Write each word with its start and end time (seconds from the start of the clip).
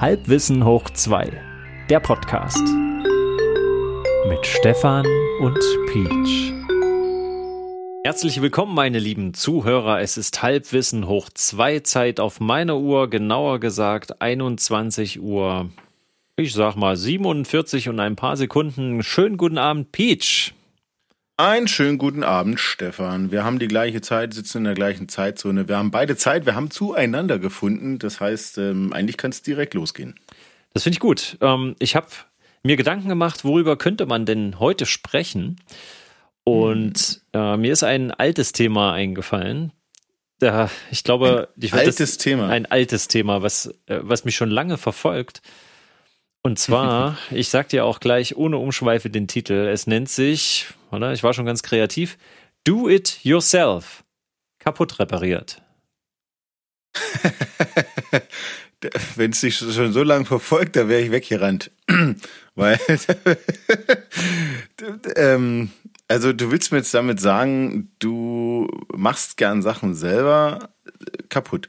Halbwissen 0.00 0.64
hoch 0.64 0.88
2, 0.88 1.30
der 1.90 2.00
Podcast. 2.00 2.66
Mit 4.30 4.46
Stefan 4.46 5.04
und 5.40 5.58
Peach. 5.92 6.54
Herzlich 8.02 8.40
willkommen, 8.40 8.74
meine 8.74 8.98
lieben 8.98 9.34
Zuhörer. 9.34 10.00
Es 10.00 10.16
ist 10.16 10.42
Halbwissen 10.42 11.06
hoch 11.06 11.28
2 11.28 11.80
Zeit 11.80 12.18
auf 12.18 12.40
meiner 12.40 12.78
Uhr, 12.78 13.10
genauer 13.10 13.60
gesagt 13.60 14.22
21 14.22 15.20
Uhr. 15.20 15.68
Ich 16.36 16.54
sag 16.54 16.76
mal 16.76 16.96
47 16.96 17.90
und 17.90 18.00
ein 18.00 18.16
paar 18.16 18.38
Sekunden. 18.38 19.02
Schönen 19.02 19.36
guten 19.36 19.58
Abend, 19.58 19.92
Peach. 19.92 20.54
Einen 21.40 21.68
schönen 21.68 21.96
guten 21.96 22.22
Abend, 22.22 22.60
Stefan. 22.60 23.30
Wir 23.30 23.44
haben 23.44 23.58
die 23.58 23.66
gleiche 23.66 24.02
Zeit, 24.02 24.34
sitzen 24.34 24.58
in 24.58 24.64
der 24.64 24.74
gleichen 24.74 25.08
Zeitzone. 25.08 25.68
Wir 25.68 25.78
haben 25.78 25.90
beide 25.90 26.14
Zeit, 26.14 26.44
wir 26.44 26.54
haben 26.54 26.70
zueinander 26.70 27.38
gefunden. 27.38 27.98
Das 27.98 28.20
heißt, 28.20 28.58
ähm, 28.58 28.92
eigentlich 28.92 29.16
kann 29.16 29.30
es 29.30 29.40
direkt 29.40 29.72
losgehen. 29.72 30.20
Das 30.74 30.82
finde 30.82 30.96
ich 30.96 31.00
gut. 31.00 31.38
Ähm, 31.40 31.76
ich 31.78 31.96
habe 31.96 32.08
mir 32.62 32.76
Gedanken 32.76 33.08
gemacht, 33.08 33.42
worüber 33.42 33.78
könnte 33.78 34.04
man 34.04 34.26
denn 34.26 34.60
heute 34.60 34.84
sprechen? 34.84 35.56
Und 36.44 37.22
hm. 37.32 37.40
äh, 37.40 37.56
mir 37.56 37.72
ist 37.72 37.84
ein 37.84 38.10
altes 38.10 38.52
Thema 38.52 38.92
eingefallen. 38.92 39.72
Da, 40.40 40.70
ich 40.90 41.04
glaube, 41.04 41.48
ein 41.56 41.62
ich 41.62 41.72
altes 41.72 41.96
das, 41.96 42.18
Thema. 42.18 42.50
Ein 42.50 42.66
altes 42.66 43.08
Thema, 43.08 43.40
was, 43.40 43.68
äh, 43.86 44.00
was 44.02 44.26
mich 44.26 44.36
schon 44.36 44.50
lange 44.50 44.76
verfolgt. 44.76 45.40
Und 46.42 46.58
zwar, 46.58 47.16
ich 47.30 47.48
sag 47.48 47.70
dir 47.70 47.86
auch 47.86 47.98
gleich 47.98 48.36
ohne 48.36 48.58
Umschweife 48.58 49.08
den 49.08 49.26
Titel. 49.26 49.54
Es 49.72 49.86
nennt 49.86 50.10
sich, 50.10 50.74
oder? 50.92 51.12
Ich 51.12 51.22
war 51.22 51.34
schon 51.34 51.46
ganz 51.46 51.62
kreativ. 51.62 52.18
Do 52.64 52.88
it 52.88 53.24
yourself. 53.24 54.04
Kaputt 54.58 54.98
repariert. 54.98 55.62
Wenn 59.16 59.32
es 59.32 59.40
dich 59.40 59.56
schon 59.56 59.92
so 59.92 60.02
lange 60.02 60.24
verfolgt, 60.24 60.76
da 60.76 60.88
wäre 60.88 61.02
ich 61.02 61.10
weggerannt. 61.10 61.70
Weil, 62.54 62.78
ähm, 65.16 65.70
also 66.08 66.32
du 66.32 66.50
willst 66.50 66.72
mir 66.72 66.78
jetzt 66.78 66.94
damit 66.94 67.20
sagen, 67.20 67.92
du 67.98 68.68
machst 68.94 69.36
gern 69.36 69.60
Sachen 69.62 69.94
selber 69.94 70.70
kaputt. 71.28 71.68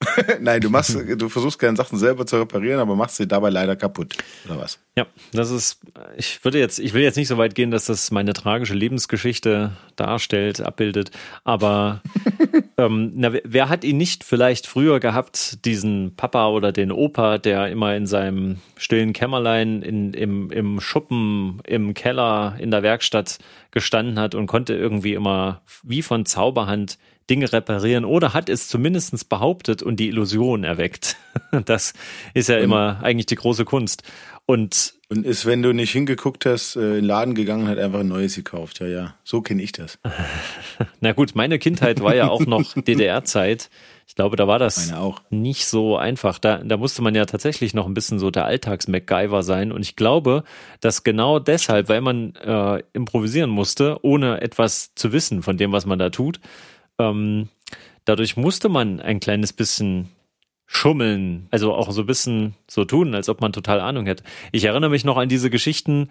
Nein, 0.40 0.62
du 0.62 0.70
machst, 0.70 0.96
du 0.96 1.28
versuchst 1.28 1.58
gerne 1.58 1.76
Sachen 1.76 1.98
selber 1.98 2.24
zu 2.24 2.38
reparieren, 2.38 2.80
aber 2.80 2.96
machst 2.96 3.16
sie 3.16 3.28
dabei 3.28 3.50
leider 3.50 3.76
kaputt, 3.76 4.16
oder 4.46 4.58
was? 4.58 4.78
Ja, 4.96 5.06
das 5.32 5.50
ist, 5.50 5.80
ich 6.16 6.42
würde 6.42 6.58
jetzt, 6.58 6.78
ich 6.78 6.94
will 6.94 7.02
jetzt 7.02 7.16
nicht 7.16 7.28
so 7.28 7.36
weit 7.36 7.54
gehen, 7.54 7.70
dass 7.70 7.84
das 7.84 8.10
meine 8.10 8.32
tragische 8.32 8.72
Lebensgeschichte 8.72 9.72
darstellt, 9.96 10.62
abbildet, 10.62 11.10
aber 11.44 12.00
ähm, 12.78 13.12
na, 13.14 13.32
wer 13.44 13.68
hat 13.68 13.84
ihn 13.84 13.98
nicht 13.98 14.24
vielleicht 14.24 14.66
früher 14.66 15.00
gehabt, 15.00 15.66
diesen 15.66 16.16
Papa 16.16 16.48
oder 16.48 16.72
den 16.72 16.92
Opa, 16.92 17.36
der 17.36 17.68
immer 17.68 17.94
in 17.94 18.06
seinem 18.06 18.56
stillen 18.76 19.12
Kämmerlein 19.12 19.82
in, 19.82 20.14
im, 20.14 20.50
im 20.50 20.80
Schuppen, 20.80 21.60
im 21.66 21.92
Keller, 21.92 22.56
in 22.58 22.70
der 22.70 22.82
Werkstatt 22.82 23.38
gestanden 23.70 24.18
hat 24.18 24.34
und 24.34 24.46
konnte 24.46 24.74
irgendwie 24.74 25.12
immer 25.12 25.60
wie 25.82 26.02
von 26.02 26.24
Zauberhand 26.24 26.98
Dinge 27.30 27.52
reparieren 27.52 28.04
oder 28.04 28.34
hat 28.34 28.48
es 28.48 28.68
zumindest 28.68 29.28
behauptet 29.28 29.82
und 29.82 29.96
die 30.00 30.08
Illusion 30.08 30.64
erweckt. 30.64 31.16
Das 31.64 31.94
ist 32.32 32.48
ja 32.48 32.56
und, 32.56 32.62
immer 32.62 33.00
eigentlich 33.02 33.26
die 33.26 33.34
große 33.34 33.64
Kunst. 33.64 34.04
Und, 34.46 34.94
und 35.08 35.26
ist, 35.26 35.46
wenn 35.46 35.62
du 35.62 35.72
nicht 35.72 35.90
hingeguckt 35.92 36.46
hast, 36.46 36.76
äh, 36.76 36.80
in 36.80 36.94
den 36.96 37.04
Laden 37.04 37.34
gegangen, 37.34 37.66
hat 37.66 37.78
einfach 37.78 38.00
ein 38.00 38.08
neues 38.08 38.36
gekauft. 38.36 38.80
Ja, 38.80 38.86
ja, 38.86 39.14
so 39.24 39.42
kenne 39.42 39.62
ich 39.62 39.72
das. 39.72 39.98
Na 41.00 41.12
gut, 41.12 41.34
meine 41.34 41.58
Kindheit 41.58 42.00
war 42.02 42.14
ja 42.14 42.28
auch 42.28 42.46
noch 42.46 42.74
DDR-Zeit. 42.74 43.70
Ich 44.06 44.16
glaube, 44.16 44.34
da 44.34 44.48
war 44.48 44.58
das 44.58 44.92
nicht 45.30 45.66
so 45.66 45.96
einfach. 45.96 46.40
Da, 46.40 46.58
da 46.58 46.76
musste 46.76 47.00
man 47.00 47.14
ja 47.14 47.26
tatsächlich 47.26 47.74
noch 47.74 47.86
ein 47.86 47.94
bisschen 47.94 48.18
so 48.18 48.32
der 48.32 48.44
Alltags-MacGyver 48.44 49.44
sein. 49.44 49.70
Und 49.70 49.82
ich 49.82 49.94
glaube, 49.94 50.42
dass 50.80 51.04
genau 51.04 51.38
deshalb, 51.38 51.88
weil 51.88 52.00
man 52.00 52.34
äh, 52.34 52.82
improvisieren 52.92 53.50
musste, 53.50 53.98
ohne 54.02 54.40
etwas 54.40 54.94
zu 54.96 55.12
wissen 55.12 55.42
von 55.44 55.58
dem, 55.58 55.70
was 55.70 55.86
man 55.86 56.00
da 56.00 56.10
tut, 56.10 56.40
ähm, 56.98 57.48
dadurch 58.04 58.36
musste 58.36 58.68
man 58.68 59.00
ein 59.00 59.20
kleines 59.20 59.52
bisschen 59.52 60.08
schummeln, 60.66 61.48
also 61.50 61.74
auch 61.74 61.90
so 61.90 62.02
ein 62.02 62.06
bisschen 62.06 62.54
so 62.68 62.84
tun, 62.84 63.14
als 63.14 63.28
ob 63.28 63.40
man 63.40 63.52
total 63.52 63.80
Ahnung 63.80 64.06
hätte. 64.06 64.24
Ich 64.52 64.64
erinnere 64.64 64.90
mich 64.90 65.04
noch 65.04 65.16
an 65.16 65.28
diese 65.28 65.50
Geschichten, 65.50 66.08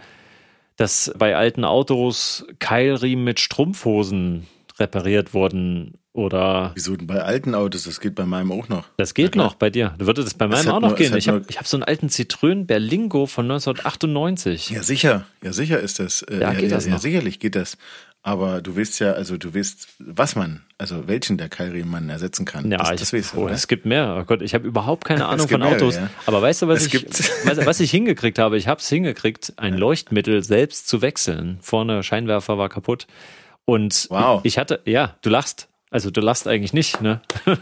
dass 0.75 1.13
bei 1.18 1.35
alten 1.35 1.66
Autos 1.66 2.45
Keilriemen 2.59 3.23
mit 3.23 3.39
Strumpfhosen 3.39 4.47
repariert 4.79 5.34
wurden 5.34 5.99
oder. 6.14 6.72
Wieso 6.75 6.96
denn 6.96 7.08
bei 7.08 7.22
alten 7.22 7.56
Autos? 7.56 7.84
Das 7.84 8.00
geht 8.00 8.16
bei 8.16 8.25
meinem 8.25 8.52
auch 8.52 8.68
noch. 8.68 8.86
Das 8.97 9.14
geht 9.14 9.36
noch 9.36 9.56
bei 9.56 9.70
dir. 9.70 9.94
Da 9.97 10.06
würde 10.06 10.24
das 10.24 10.34
bei 10.34 10.47
meinem 10.47 10.68
auch 10.70 10.80
noch 10.80 10.90
nur, 10.90 10.97
gehen. 10.97 11.16
Ich 11.16 11.28
habe 11.30 11.46
hab 11.56 11.68
so 11.68 11.78
einen 11.78 11.84
alten 11.84 12.08
Citroën 12.08 12.66
Berlingo 12.66 13.25
von 13.25 13.46
1998. 13.46 14.72
Ja, 14.72 14.84
sicher. 14.84 15.25
Ja, 15.44 15.53
sicher 15.53 15.80
ist 15.80 16.00
das. 16.00 16.24
Äh, 16.24 16.42
ja, 16.42 16.53
geht 16.53 16.72
ja, 16.72 16.78
das 16.78 16.88
ja, 16.88 16.98
sicherlich 16.98 17.40
geht 17.40 17.56
das. 17.56 17.78
Aber 18.22 18.62
du 18.62 18.75
weißt 18.75 19.00
ja, 19.00 19.14
also 19.14 19.38
du 19.38 19.56
weißt, 19.56 19.88
was 20.00 20.36
man, 20.36 20.64
also 20.78 21.08
welchen 21.08 21.38
der 21.38 21.48
Keilriemen 21.48 21.90
man 21.90 22.09
ersetzen 22.09 22.44
kann. 22.44 22.69
Ja, 22.69 22.78
das, 22.80 22.92
ich, 22.92 23.00
das 23.00 23.14
weißt 23.14 23.34
du, 23.34 23.38
oh, 23.38 23.48
es 23.48 23.68
gibt 23.68 23.86
mehr. 23.86 24.18
Oh 24.19 24.25
Gott, 24.25 24.42
ich 24.42 24.53
habe 24.53 24.68
überhaupt 24.68 25.06
keine 25.06 25.25
Ahnung 25.28 25.48
von 25.48 25.62
mehr, 25.62 25.69
Autos. 25.69 25.96
Ja. 25.96 26.09
Aber 26.25 26.42
weißt 26.42 26.64
du, 26.64 26.68
was 26.68 26.86
ich, 26.86 27.06
was, 27.46 27.66
was, 27.66 27.80
ich 27.80 27.92
hingekriegt 27.92 28.38
habe? 28.38 28.58
Ich 28.58 28.68
habe 28.68 28.81
es 28.81 28.90
hingekriegt, 28.90 29.53
ein 29.56 29.78
Leuchtmittel 29.78 30.44
selbst 30.44 30.90
zu 30.90 31.02
wechseln. 31.02 31.59
Vorne 31.62 32.03
Scheinwerfer 32.03 32.58
war 32.58 32.68
kaputt. 32.68 33.08
Und 33.64 34.08
wow. 34.09 34.42
ich 34.44 34.58
hatte, 34.58 34.81
ja, 34.86 35.16
du 35.22 35.30
lachst. 35.30 35.69
Also 35.89 36.11
du 36.11 36.22
lachst 36.22 36.47
eigentlich 36.47 36.73
nicht, 36.73 37.01
ne? 37.01 37.22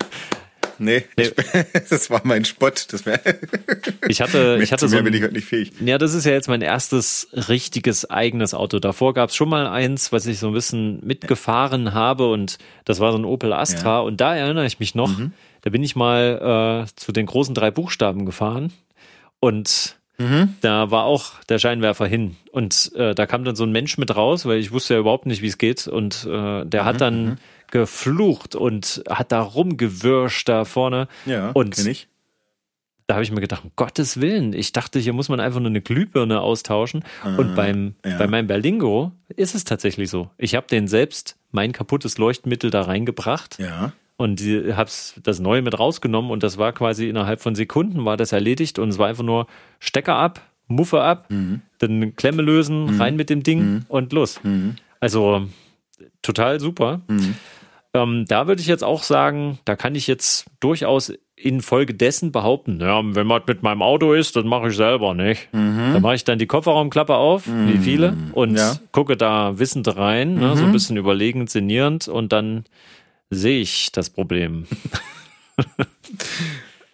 Nee, 0.80 1.06
nee. 1.18 1.32
das 1.90 2.10
war 2.10 2.22
mein 2.24 2.46
Spott. 2.46 2.88
Das 2.92 3.06
wär 3.06 3.20
ich 4.08 4.22
hatte, 4.22 4.60
ich 4.62 4.72
hatte 4.72 4.88
so. 4.88 4.96
Mehr 4.96 5.04
bin 5.04 5.14
ich 5.14 5.24
heute 5.24 5.34
nicht 5.34 5.48
fähig. 5.48 5.72
Ja, 5.80 5.98
das 5.98 6.14
ist 6.14 6.26
ja 6.26 6.32
jetzt 6.32 6.48
mein 6.48 6.62
erstes 6.62 7.30
richtiges 7.34 8.10
eigenes 8.10 8.54
Auto. 8.54 8.80
Davor 8.80 9.14
gab 9.14 9.30
es 9.30 9.36
schon 9.36 9.50
mal 9.50 9.68
eins, 9.68 10.12
was 10.12 10.26
ich 10.26 10.40
so 10.40 10.48
ein 10.48 10.54
bisschen 10.54 11.06
mitgefahren 11.06 11.94
habe 11.94 12.30
und 12.30 12.58
das 12.86 13.00
war 13.00 13.12
so 13.12 13.18
ein 13.18 13.26
Opel 13.26 13.54
Astra. 13.54 13.98
Ja. 13.98 14.00
Und 14.02 14.22
da 14.22 14.36
erinnere 14.36 14.66
ich 14.66 14.80
mich 14.80 14.94
noch, 14.94 15.18
mhm. 15.18 15.34
da 15.62 15.70
bin 15.70 15.84
ich 15.84 15.96
mal 15.96 16.86
äh, 16.86 16.96
zu 16.96 17.12
den 17.12 17.26
großen 17.26 17.56
drei 17.56 17.72
Buchstaben 17.72 18.26
gefahren 18.26 18.72
und 19.40 19.96
Mhm. 20.20 20.56
Da 20.62 20.90
war 20.90 21.04
auch 21.04 21.34
der 21.48 21.60
Scheinwerfer 21.60 22.08
hin. 22.08 22.38
Und 22.52 22.92
äh, 22.96 23.14
da 23.14 23.28
kam 23.28 23.44
dann 23.44 23.56
so 23.56 23.66
ein 23.66 23.72
Mensch 23.72 24.00
mit 24.00 24.16
raus, 24.16 24.48
weil 24.48 24.58
ich 24.58 24.72
wusste 24.72 24.96
ja 24.96 25.00
überhaupt 25.00 25.28
nicht, 25.28 25.44
wie 25.44 25.48
es 25.48 25.60
geht. 25.60 25.88
Und 25.88 26.26
äh, 26.26 26.66
der 26.66 26.82
mhm. 26.82 26.86
hat 26.86 27.02
dann 27.02 27.26
mhm 27.26 27.38
geflucht 27.72 28.56
und 28.56 29.04
hat 29.10 29.32
da 29.32 29.42
rumgewürscht 29.42 30.48
da 30.48 30.66
vorne. 30.66 31.08
Ja, 31.26 31.52
und 31.52 31.78
ich. 31.86 32.08
Da 33.08 33.16
habe 33.16 33.24
ich 33.24 33.32
mir 33.32 33.40
gedacht, 33.40 33.64
um 33.64 33.72
Gottes 33.78 34.20
Willen, 34.20 34.52
ich 34.52 34.74
dachte, 34.74 35.00
hier 35.00 35.14
muss 35.14 35.30
man 35.30 35.40
einfach 35.40 35.62
nur 35.62 35.70
eine 35.70 35.80
Glühbirne 35.80 36.42
austauschen. 36.42 37.06
Ah, 37.24 37.38
und 37.38 37.56
beim, 37.56 37.96
ja. 38.06 38.18
bei 38.18 38.28
meinem 38.28 38.48
Berlingo 38.48 39.14
ist 39.30 39.56
es 39.56 39.64
tatsächlich 39.64 40.10
so. 40.10 40.30
Ich 40.38 40.56
habe 40.56 40.68
den 40.68 40.90
selbst 40.90 41.38
mein 41.52 41.72
kaputtes 41.72 42.18
Leuchtmittel 42.18 42.70
da 42.70 42.82
reingebracht. 42.82 43.60
Ja. 43.60 43.94
Und 44.18 44.42
hab's 44.42 45.14
das 45.24 45.40
neue 45.40 45.62
mit 45.62 45.80
rausgenommen 45.80 46.32
und 46.32 46.44
das 46.44 46.58
war 46.58 46.74
quasi 46.74 47.08
innerhalb 47.08 47.40
von 47.40 47.56
Sekunden 47.56 48.04
war 48.04 48.18
das 48.18 48.32
erledigt 48.32 48.80
und 48.80 48.90
es 48.90 48.98
war 48.98 49.08
einfach 49.08 49.24
nur 49.24 49.46
Stecker 49.80 50.16
ab, 50.16 50.42
Muffe 50.68 51.02
ab, 51.02 51.30
mhm. 51.30 51.62
dann 51.78 52.16
Klemme 52.16 52.42
lösen, 52.42 52.96
mhm. 52.96 53.02
rein 53.02 53.16
mit 53.16 53.30
dem 53.30 53.44
Ding 53.44 53.60
mhm. 53.60 53.86
und 53.88 54.12
los. 54.12 54.40
Mhm. 54.44 54.76
Also 55.00 55.48
total 56.22 56.60
super. 56.60 57.02
Mhm. 57.08 57.36
Ähm, 57.94 58.26
da 58.28 58.48
würde 58.48 58.62
ich 58.62 58.68
jetzt 58.68 58.84
auch 58.84 59.04
sagen, 59.04 59.60
da 59.66 59.76
kann 59.76 59.96
ich 59.96 60.08
jetzt 60.08 60.46
durchaus 60.60 61.14
infolgedessen 61.36 62.32
behaupten, 62.32 62.80
ja, 62.82 63.00
wenn 63.04 63.28
man 63.28 63.44
mit 63.46 63.62
meinem 63.62 63.84
Auto 63.84 64.14
ist, 64.14 64.36
das 64.36 64.44
mache 64.44 64.70
ich 64.70 64.76
selber 64.76 65.14
nicht. 65.14 65.54
Mhm. 65.54 65.94
Da 65.94 66.00
mache 66.00 66.16
ich 66.16 66.24
dann 66.24 66.40
die 66.40 66.48
Kofferraumklappe 66.48 67.14
auf, 67.14 67.46
mhm. 67.46 67.74
wie 67.74 67.78
viele, 67.78 68.18
und 68.34 68.58
ja. 68.58 68.76
gucke 68.92 69.16
da 69.16 69.60
wissend 69.60 69.96
rein, 69.96 70.36
ne, 70.36 70.58
so 70.58 70.64
ein 70.64 70.70
mhm. 70.70 70.74
bisschen 70.74 70.98
überlegend, 70.98 71.52
sinnierend, 71.52 72.08
und 72.08 72.34
dann 72.34 72.66
sehe 73.30 73.62
ich 73.62 73.92
das 73.92 74.10
Problem. 74.10 74.66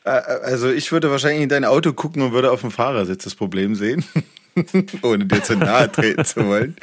Also 0.06 0.70
ich 0.70 0.92
würde 0.92 1.10
wahrscheinlich 1.12 1.44
in 1.44 1.50
dein 1.50 1.64
Auto 1.64 1.94
gucken 1.94 2.22
und 2.24 2.34
würde 2.34 2.52
auf 2.52 2.60
dem 2.60 2.72
Fahrersitz 2.72 3.24
das 3.24 3.36
Problem 3.36 3.74
sehen, 3.74 4.04
ohne 5.02 5.26
dir 5.26 5.42
zu 5.42 5.56
nahe 5.56 5.90
treten 5.90 6.26
zu 6.26 6.46
wollen. 6.46 6.76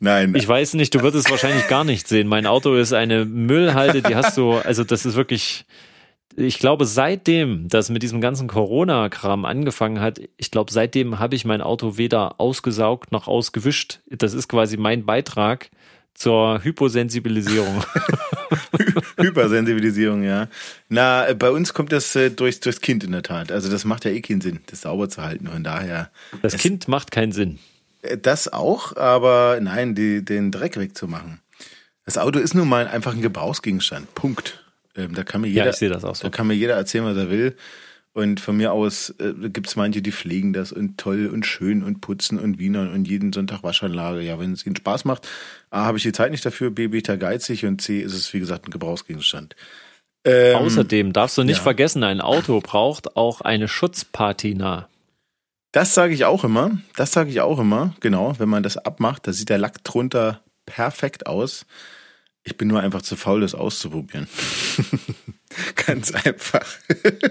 Nein. 0.00 0.34
Ich 0.34 0.46
weiß 0.46 0.74
nicht, 0.74 0.94
du 0.94 1.02
würdest 1.02 1.30
wahrscheinlich 1.30 1.68
gar 1.68 1.84
nicht 1.84 2.08
sehen. 2.08 2.28
Mein 2.28 2.46
Auto 2.46 2.74
ist 2.74 2.92
eine 2.92 3.24
Müllhalde, 3.24 4.02
die 4.02 4.14
hast 4.14 4.36
du, 4.36 4.52
also 4.52 4.84
das 4.84 5.06
ist 5.06 5.16
wirklich, 5.16 5.64
ich 6.36 6.58
glaube, 6.58 6.84
seitdem 6.84 7.68
das 7.68 7.90
mit 7.90 8.02
diesem 8.02 8.20
ganzen 8.20 8.48
Corona-Kram 8.48 9.44
angefangen 9.44 10.00
hat, 10.00 10.20
ich 10.36 10.50
glaube, 10.50 10.72
seitdem 10.72 11.18
habe 11.18 11.36
ich 11.36 11.44
mein 11.44 11.60
Auto 11.60 11.96
weder 11.96 12.40
ausgesaugt 12.40 13.12
noch 13.12 13.28
ausgewischt. 13.28 14.00
Das 14.10 14.34
ist 14.34 14.48
quasi 14.48 14.76
mein 14.76 15.04
Beitrag 15.04 15.70
zur 16.14 16.62
Hyposensibilisierung. 16.62 17.84
Hypersensibilisierung, 19.18 20.22
ja. 20.22 20.48
Na, 20.88 21.32
bei 21.34 21.50
uns 21.50 21.74
kommt 21.74 21.92
das 21.92 22.14
äh, 22.14 22.30
durchs, 22.30 22.60
durchs 22.60 22.80
Kind 22.80 23.04
in 23.04 23.12
der 23.12 23.22
Tat. 23.22 23.50
Also 23.50 23.70
das 23.70 23.84
macht 23.84 24.04
ja 24.04 24.12
eh 24.12 24.20
keinen 24.20 24.40
Sinn, 24.40 24.60
das 24.66 24.82
sauber 24.82 25.08
zu 25.08 25.22
halten. 25.22 25.48
Von 25.48 25.64
daher. 25.64 26.10
Das 26.42 26.56
Kind 26.56 26.88
macht 26.88 27.10
keinen 27.10 27.32
Sinn. 27.32 27.58
Das 28.22 28.52
auch, 28.52 28.96
aber 28.96 29.58
nein, 29.60 29.94
die, 29.94 30.24
den 30.24 30.50
Dreck 30.50 30.76
wegzumachen. 30.76 31.40
Das 32.04 32.18
Auto 32.18 32.38
ist 32.38 32.54
nun 32.54 32.68
mal 32.68 32.86
einfach 32.86 33.14
ein 33.14 33.22
Gebrauchsgegenstand. 33.22 34.14
Punkt. 34.14 34.64
Ähm, 34.96 35.14
da 35.14 35.24
kann 35.24 35.40
mir 35.40 35.48
jeder, 35.48 35.64
ja, 35.64 35.70
ich 35.70 35.76
sehe 35.76 35.88
das 35.88 36.04
auch 36.04 36.14
so. 36.14 36.24
Da 36.24 36.30
kann 36.30 36.46
mir 36.46 36.54
jeder 36.54 36.74
erzählen, 36.74 37.04
was 37.04 37.16
er 37.16 37.30
will. 37.30 37.56
Und 38.12 38.38
von 38.38 38.56
mir 38.56 38.72
aus 38.72 39.10
äh, 39.18 39.32
gibt 39.48 39.66
es 39.66 39.74
manche, 39.74 40.00
die 40.00 40.12
pflegen 40.12 40.52
das 40.52 40.70
und 40.70 40.98
toll 40.98 41.26
und 41.26 41.46
schön 41.46 41.82
und 41.82 42.00
putzen 42.00 42.38
und 42.38 42.60
Wienern 42.60 42.92
und 42.92 43.08
jeden 43.08 43.32
Sonntag 43.32 43.64
Waschanlage. 43.64 44.20
Ja, 44.20 44.38
wenn 44.38 44.52
es 44.52 44.64
ihnen 44.64 44.76
Spaß 44.76 45.04
macht, 45.04 45.26
A, 45.70 45.84
habe 45.84 45.98
ich 45.98 46.04
die 46.04 46.12
Zeit 46.12 46.30
nicht 46.30 46.46
dafür, 46.46 46.70
B, 46.70 46.86
bin 46.86 46.98
ich 46.98 47.02
da 47.02 47.16
geizig 47.16 47.66
und 47.66 47.80
C, 47.80 48.00
ist 48.00 48.14
es, 48.14 48.32
wie 48.32 48.38
gesagt, 48.38 48.68
ein 48.68 48.70
Gebrauchsgegenstand. 48.70 49.56
Ähm, 50.24 50.56
Außerdem 50.56 51.12
darfst 51.12 51.36
du 51.38 51.42
nicht 51.42 51.56
ja. 51.56 51.62
vergessen, 51.62 52.04
ein 52.04 52.20
Auto 52.20 52.60
braucht 52.60 53.16
auch 53.16 53.40
eine 53.40 53.66
Schutzpatina. 53.66 54.88
Das 55.74 55.92
sage 55.92 56.14
ich 56.14 56.24
auch 56.24 56.44
immer. 56.44 56.70
Das 56.94 57.10
sage 57.10 57.30
ich 57.30 57.40
auch 57.40 57.58
immer. 57.58 57.94
Genau, 57.98 58.38
wenn 58.38 58.48
man 58.48 58.62
das 58.62 58.76
abmacht, 58.76 59.26
da 59.26 59.32
sieht 59.32 59.48
der 59.48 59.58
Lack 59.58 59.82
drunter 59.82 60.40
perfekt 60.66 61.26
aus. 61.26 61.66
Ich 62.44 62.56
bin 62.56 62.68
nur 62.68 62.78
einfach 62.78 63.02
zu 63.02 63.16
faul, 63.16 63.40
das 63.40 63.56
auszuprobieren. 63.56 64.28
Ganz 65.86 66.14
einfach. 66.14 66.64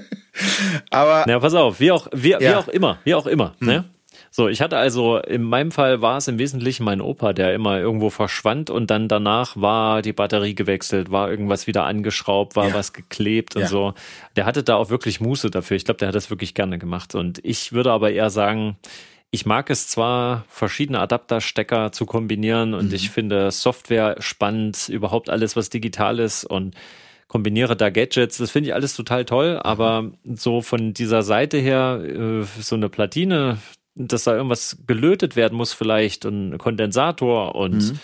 Aber. 0.90 1.24
Na, 1.25 1.40
pass 1.40 1.54
auf, 1.54 1.80
wie 1.80 1.94
auch, 1.94 2.10
wie, 2.12 2.31
ja. 2.31 2.40
wie 2.42 2.54
auch 2.56 2.68
immer, 2.68 3.00
wie 3.06 3.16
auch 3.16 3.28
immer, 3.28 3.56
hm. 3.60 3.68
ne? 3.68 3.86
So, 4.35 4.47
ich 4.47 4.63
hatte 4.63 4.77
also, 4.77 5.19
in 5.19 5.44
meinem 5.44 5.69
Fall 5.69 6.01
war 6.01 6.18
es 6.18 6.27
im 6.27 6.39
Wesentlichen 6.39 6.83
mein 6.83 7.01
Opa, 7.01 7.33
der 7.33 7.53
immer 7.53 7.80
irgendwo 7.80 8.09
verschwand 8.09 8.71
und 8.71 8.89
dann 8.89 9.07
danach 9.07 9.56
war 9.56 10.01
die 10.01 10.12
Batterie 10.12 10.56
gewechselt, 10.56 11.12
war 11.12 11.30
irgendwas 11.30 11.68
wieder 11.68 11.83
angeschraubt, 11.85 12.56
war 12.56 12.69
ja. 12.69 12.74
was 12.74 12.94
geklebt 12.94 13.56
und 13.56 13.62
ja. 13.62 13.68
so. 13.68 13.94
Der 14.35 14.47
hatte 14.47 14.63
da 14.63 14.75
auch 14.77 14.89
wirklich 14.89 15.21
Muße 15.21 15.51
dafür. 15.51 15.77
Ich 15.77 15.85
glaube, 15.85 16.00
der 16.00 16.07
hat 16.07 16.15
das 16.15 16.31
wirklich 16.31 16.56
gerne 16.56 16.80
gemacht. 16.80 17.13
Und 17.13 17.45
ich 17.45 17.74
würde 17.74 17.91
aber 17.91 18.09
eher 18.09 18.31
sagen, 18.31 18.75
ich 19.30 19.45
mag 19.45 19.69
es 19.69 19.88
zwar, 19.88 20.45
verschiedene 20.47 21.00
Adapterstecker 21.00 21.91
zu 21.91 22.07
kombinieren 22.07 22.74
und 22.74 22.88
mhm. 22.88 22.95
ich 22.95 23.12
finde 23.12 23.51
Software 23.51 24.15
spannend, 24.18 24.89
überhaupt 24.89 25.30
alles, 25.30 25.56
was 25.56 25.69
digital 25.69 26.18
ist 26.18 26.44
und 26.44 26.74
kombiniere 27.27 27.75
da 27.75 27.91
Gadgets, 27.91 28.38
das 28.38 28.50
finde 28.50 28.69
ich 28.69 28.74
alles 28.74 28.95
total 28.95 29.25
toll, 29.25 29.59
aber 29.62 30.12
so 30.24 30.62
von 30.62 30.94
dieser 30.94 31.21
Seite 31.21 31.57
her, 31.57 32.01
äh, 32.03 32.44
so 32.62 32.75
eine 32.75 32.89
Platine, 32.89 33.57
dass 33.95 34.24
da 34.24 34.36
irgendwas 34.36 34.78
gelötet 34.88 35.36
werden 35.36 35.56
muss 35.56 35.74
vielleicht 35.74 36.25
und 36.25 36.54
ein 36.54 36.57
Kondensator 36.57 37.56
und 37.56 37.78
mhm. 37.78 38.00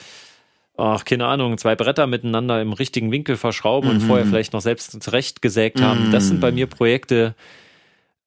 ach, 0.78 1.04
keine 1.06 1.26
Ahnung, 1.26 1.58
zwei 1.58 1.76
Bretter 1.76 2.08
miteinander 2.08 2.62
im 2.62 2.74
richtigen 2.74 3.12
Winkel 3.12 3.38
verschrauben 3.38 3.90
mhm. 3.90 3.96
und 3.96 4.02
vorher 4.02 4.26
vielleicht 4.26 4.54
noch 4.54 4.62
selbst 4.62 5.02
zurechtgesägt 5.02 5.82
haben. 5.82 6.12
Das 6.12 6.28
sind 6.28 6.40
bei 6.40 6.52
mhm. 6.52 6.56
mir 6.56 6.68
Projekte, 6.68 7.36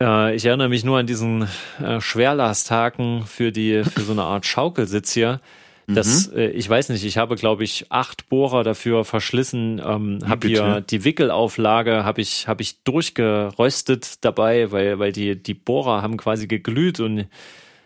äh, 0.02 0.34
ich 0.34 0.44
erinnere 0.44 0.68
mich 0.68 0.84
nur 0.84 0.98
an 0.98 1.06
diesen 1.06 1.48
äh, 1.82 2.00
Schwerlasthaken 2.00 3.24
für 3.26 3.52
die, 3.52 3.84
für 3.84 4.02
so 4.02 4.12
eine 4.12 4.22
Art 4.22 4.44
Schaukelsitz 4.44 5.12
hier. 5.12 5.40
Das, 5.86 6.30
mhm. 6.30 6.38
äh, 6.38 6.50
ich 6.50 6.68
weiß 6.68 6.90
nicht, 6.90 7.04
ich 7.04 7.18
habe, 7.18 7.34
glaube 7.34 7.64
ich, 7.64 7.86
acht 7.90 8.28
Bohrer 8.28 8.62
dafür 8.62 9.04
verschlissen, 9.04 9.80
ähm, 9.84 10.20
habe 10.26 10.46
hier 10.46 10.80
die 10.80 11.04
Wickelauflage, 11.04 12.04
habe 12.04 12.20
ich, 12.20 12.46
hab 12.46 12.60
ich 12.60 12.82
durchgeröstet 12.84 14.24
dabei, 14.24 14.70
weil, 14.70 14.98
weil 14.98 15.12
die, 15.12 15.40
die 15.40 15.54
Bohrer 15.54 16.02
haben 16.02 16.16
quasi 16.16 16.46
geglüht 16.46 17.00
und 17.00 17.26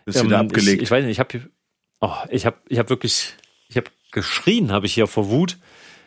ist 0.05 0.17
ähm, 0.17 0.27
wieder 0.27 0.39
abgelegt. 0.39 0.77
Ich, 0.77 0.83
ich 0.83 0.91
weiß 0.91 1.03
nicht, 1.03 1.13
ich 1.13 1.19
habe 1.19 1.49
oh, 2.01 2.13
ich 2.29 2.45
hab, 2.45 2.61
ich 2.69 2.79
hab 2.79 2.89
wirklich, 2.89 3.33
ich 3.69 3.77
habe 3.77 3.87
geschrien, 4.11 4.71
habe 4.71 4.85
ich 4.85 4.93
hier 4.93 5.07
vor 5.07 5.29
Wut. 5.29 5.57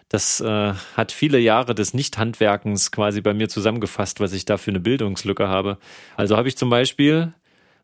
Das 0.09 0.41
äh, 0.41 0.75
hat 0.97 1.13
viele 1.13 1.39
Jahre 1.39 1.75
des 1.75 1.95
Nichthandwerkens 1.95 2.91
quasi 2.91 3.21
bei 3.21 3.33
mir 3.33 3.49
zusammengefasst, 3.49 4.19
was 4.19 4.33
ich 4.33 4.45
da 4.45 4.57
für 4.57 4.73
eine 4.73 4.81
Bildungslücke 4.81 5.47
habe. 5.47 5.79
Also 6.17 6.37
habe 6.37 6.49
ich 6.49 6.57
zum 6.57 6.69
Beispiel 6.69 7.33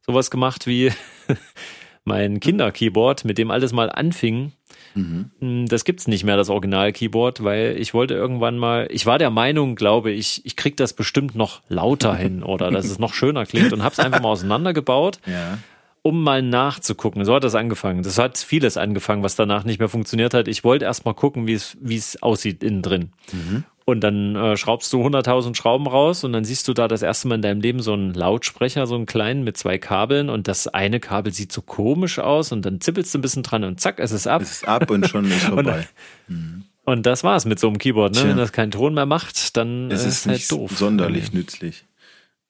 sowas 0.05 0.31
gemacht 0.31 0.67
wie 0.67 0.91
mein 2.07 2.41
Kinderkeyboard, 2.41 3.25
mit 3.25 3.37
dem 3.37 3.51
alles 3.51 3.73
mal 3.73 3.91
anfing. 3.91 4.53
Mhm. 4.95 5.31
Hm, 5.41 5.67
das 5.67 5.85
gibt's 5.85 6.09
nicht 6.09 6.25
mehr, 6.25 6.37
das 6.37 6.49
Original-Keyboard, 6.49 7.45
weil 7.45 7.77
ich 7.79 7.93
wollte 7.93 8.15
irgendwann 8.15 8.57
mal, 8.57 8.89
ich 8.91 9.05
war 9.07 9.19
der 9.19 9.31
Meinung, 9.31 9.75
glaube 9.75 10.13
ich, 10.13 10.41
ich 10.45 10.57
krieg 10.57 10.77
das 10.77 10.95
bestimmt 10.95 11.35
noch 11.35 11.63
lauter 11.69 12.15
hin 12.15 12.43
oder 12.45 12.71
dass 12.71 12.87
es 12.87 12.99
noch 12.99 13.13
schöner 13.13 13.45
klingt 13.45 13.73
und 13.73 13.83
hab's 13.83 13.99
einfach 13.99 14.21
mal 14.23 14.31
auseinandergebaut. 14.31 15.21
Ja 15.27 15.59
um 16.03 16.23
mal 16.23 16.41
nachzugucken. 16.41 17.25
So 17.25 17.35
hat 17.35 17.43
das 17.43 17.57
angefangen. 17.57 18.05
Das 18.05 18.17
hat 18.17 18.39
vieles 18.39 18.77
angefangen, 18.77 19.25
was 19.25 19.35
danach 19.35 19.65
nicht 19.65 19.81
mehr 19.81 19.89
funktioniert 19.89 20.35
hat. 20.35 20.47
Ich 20.47 20.63
wollte 20.63 20.85
erst 20.85 21.05
mal 21.05 21.15
gucken, 21.15 21.49
wie 21.49 21.55
es, 21.55 21.77
wie 21.81 21.97
es 21.97 22.23
aussieht 22.23 22.63
innen 22.63 22.81
drin. 22.81 23.11
Mhm. 23.33 23.65
Und 23.89 24.01
dann 24.01 24.35
äh, 24.35 24.57
schraubst 24.57 24.93
du 24.93 25.01
100.000 25.01 25.55
Schrauben 25.55 25.87
raus 25.87 26.25
und 26.25 26.33
dann 26.33 26.45
siehst 26.45 26.67
du 26.67 26.75
da 26.75 26.89
das 26.89 27.03
erste 27.03 27.29
Mal 27.29 27.37
in 27.37 27.43
deinem 27.43 27.61
Leben 27.61 27.81
so 27.81 27.93
einen 27.93 28.15
Lautsprecher, 28.15 28.85
so 28.89 28.97
einen 28.97 29.07
kleinen 29.07 29.45
mit 29.45 29.57
zwei 29.57 29.79
Kabeln 29.79 30.29
und 30.29 30.49
das 30.49 30.67
eine 30.67 30.99
Kabel 30.99 31.33
sieht 31.33 31.53
so 31.53 31.63
komisch 31.63 32.19
aus 32.19 32.51
und 32.51 32.67
dann 32.67 32.81
zippelst 32.81 33.15
du 33.15 33.19
ein 33.19 33.23
bisschen 33.23 33.45
dran 33.45 33.63
und 33.63 33.81
zack, 33.81 34.01
es 34.01 34.11
ist 34.11 34.27
ab. 34.27 34.43
Es 34.43 34.51
ist 34.51 34.69
ab 34.69 34.91
und 34.91 35.07
schon 35.09 35.27
ist 35.27 35.45
vorbei. 35.45 35.87
und, 36.27 36.37
mhm. 36.37 36.65
und 36.85 37.07
das 37.07 37.23
war's 37.23 37.45
mit 37.45 37.61
so 37.61 37.69
einem 37.69 37.79
Keyboard. 37.79 38.17
Ne? 38.17 38.25
Wenn 38.25 38.37
das 38.37 38.51
keinen 38.51 38.73
Ton 38.73 38.93
mehr 38.93 39.07
macht, 39.07 39.57
dann 39.57 39.89
es 39.93 40.05
ist 40.05 40.27
es 40.27 40.27
halt 40.27 40.51
doof. 40.51 40.77
Sonderlich 40.77 41.33
nützlich. 41.33 41.85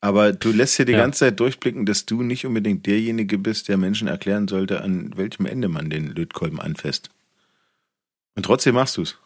Aber 0.01 0.33
du 0.33 0.53
lässt 0.53 0.79
dir 0.79 0.87
die 0.87 0.93
ja. 0.93 0.99
ganze 0.99 1.19
Zeit 1.19 1.39
durchblicken, 1.39 1.85
dass 1.85 2.07
du 2.07 2.23
nicht 2.23 2.47
unbedingt 2.47 2.87
derjenige 2.87 3.37
bist, 3.37 3.69
der 3.69 3.77
Menschen 3.77 4.09
erklären 4.09 4.49
sollte, 4.49 4.81
an 4.81 5.11
welchem 5.17 5.45
Ende 5.45 5.69
man 5.69 5.91
den 5.91 6.15
Lötkolben 6.15 6.63
anfasst. 6.63 7.11
Und 8.37 8.45
trotzdem 8.45 8.75
machst 8.75 8.97
du 8.97 9.03
es. 9.03 9.13
Mhm. 9.13 9.26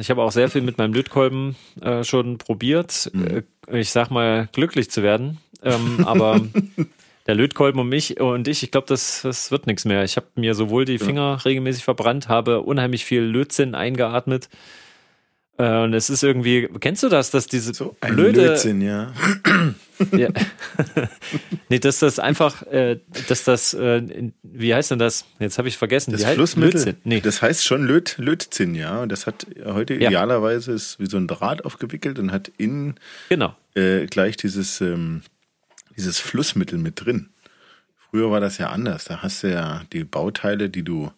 Ich 0.00 0.10
habe 0.10 0.22
auch 0.22 0.32
sehr 0.32 0.48
viel 0.48 0.62
mit 0.62 0.78
meinem 0.78 0.92
Lötkolben 0.92 1.56
äh, 1.80 2.04
schon 2.04 2.38
probiert. 2.38 3.10
Mhm. 3.12 3.44
Ich 3.70 3.90
sag 3.90 4.10
mal, 4.10 4.48
glücklich 4.52 4.90
zu 4.90 5.02
werden. 5.02 5.38
Ähm, 5.62 6.04
aber 6.04 6.40
der 7.26 7.34
Lötkolben 7.34 7.80
und 7.80 7.88
mich 7.88 8.20
und 8.20 8.48
ich, 8.48 8.62
ich 8.62 8.70
glaube, 8.70 8.86
das, 8.86 9.22
das 9.22 9.50
wird 9.50 9.66
nichts 9.66 9.84
mehr. 9.84 10.02
Ich 10.04 10.16
habe 10.16 10.26
mir 10.34 10.54
sowohl 10.54 10.84
die 10.84 10.98
Finger 10.98 11.20
ja. 11.20 11.34
regelmäßig 11.34 11.84
verbrannt, 11.84 12.28
habe 12.28 12.62
unheimlich 12.62 13.04
viel 13.04 13.22
Lötzinn 13.22 13.74
eingeatmet. 13.74 14.48
Äh, 15.58 15.82
und 15.82 15.92
es 15.92 16.08
ist 16.08 16.22
irgendwie, 16.22 16.68
kennst 16.80 17.02
du 17.02 17.08
das, 17.08 17.30
dass 17.30 17.46
diese 17.46 17.74
so 17.74 17.96
ein 18.00 18.14
blöde. 18.14 18.42
Blödsinn, 18.42 18.80
ja. 18.80 19.12
ja. 20.16 20.28
nee, 21.68 21.80
dass 21.80 21.98
das 21.98 22.20
einfach, 22.20 22.62
äh, 22.62 23.00
dass 23.26 23.42
das, 23.42 23.74
äh, 23.74 24.30
wie 24.44 24.72
heißt 24.72 24.92
denn 24.92 25.00
das? 25.00 25.24
Jetzt 25.40 25.58
habe 25.58 25.66
ich 25.66 25.76
vergessen. 25.76 26.12
Das 26.12 26.24
Flussmittel. 26.24 26.96
Nee. 27.02 27.20
Das 27.20 27.42
heißt 27.42 27.64
schon 27.64 27.84
Löt, 27.84 28.14
Lötzinn, 28.18 28.76
ja. 28.76 29.02
Und 29.02 29.10
das 29.10 29.26
hat 29.26 29.46
heute 29.64 29.94
ja. 29.94 30.08
idealerweise 30.08 30.72
ist 30.72 31.00
wie 31.00 31.06
so 31.06 31.16
ein 31.16 31.26
Draht 31.26 31.64
aufgewickelt 31.64 32.20
und 32.20 32.30
hat 32.30 32.52
innen 32.56 32.94
genau. 33.28 33.56
äh, 33.74 34.06
gleich 34.06 34.36
dieses, 34.36 34.80
ähm, 34.80 35.22
dieses 35.96 36.20
Flussmittel 36.20 36.78
mit 36.78 37.04
drin. 37.04 37.30
Früher 38.10 38.30
war 38.30 38.40
das 38.40 38.58
ja 38.58 38.70
anders. 38.70 39.06
Da 39.06 39.22
hast 39.22 39.42
du 39.42 39.50
ja 39.50 39.82
die 39.92 40.04
Bauteile, 40.04 40.70
die 40.70 40.84
du 40.84 41.10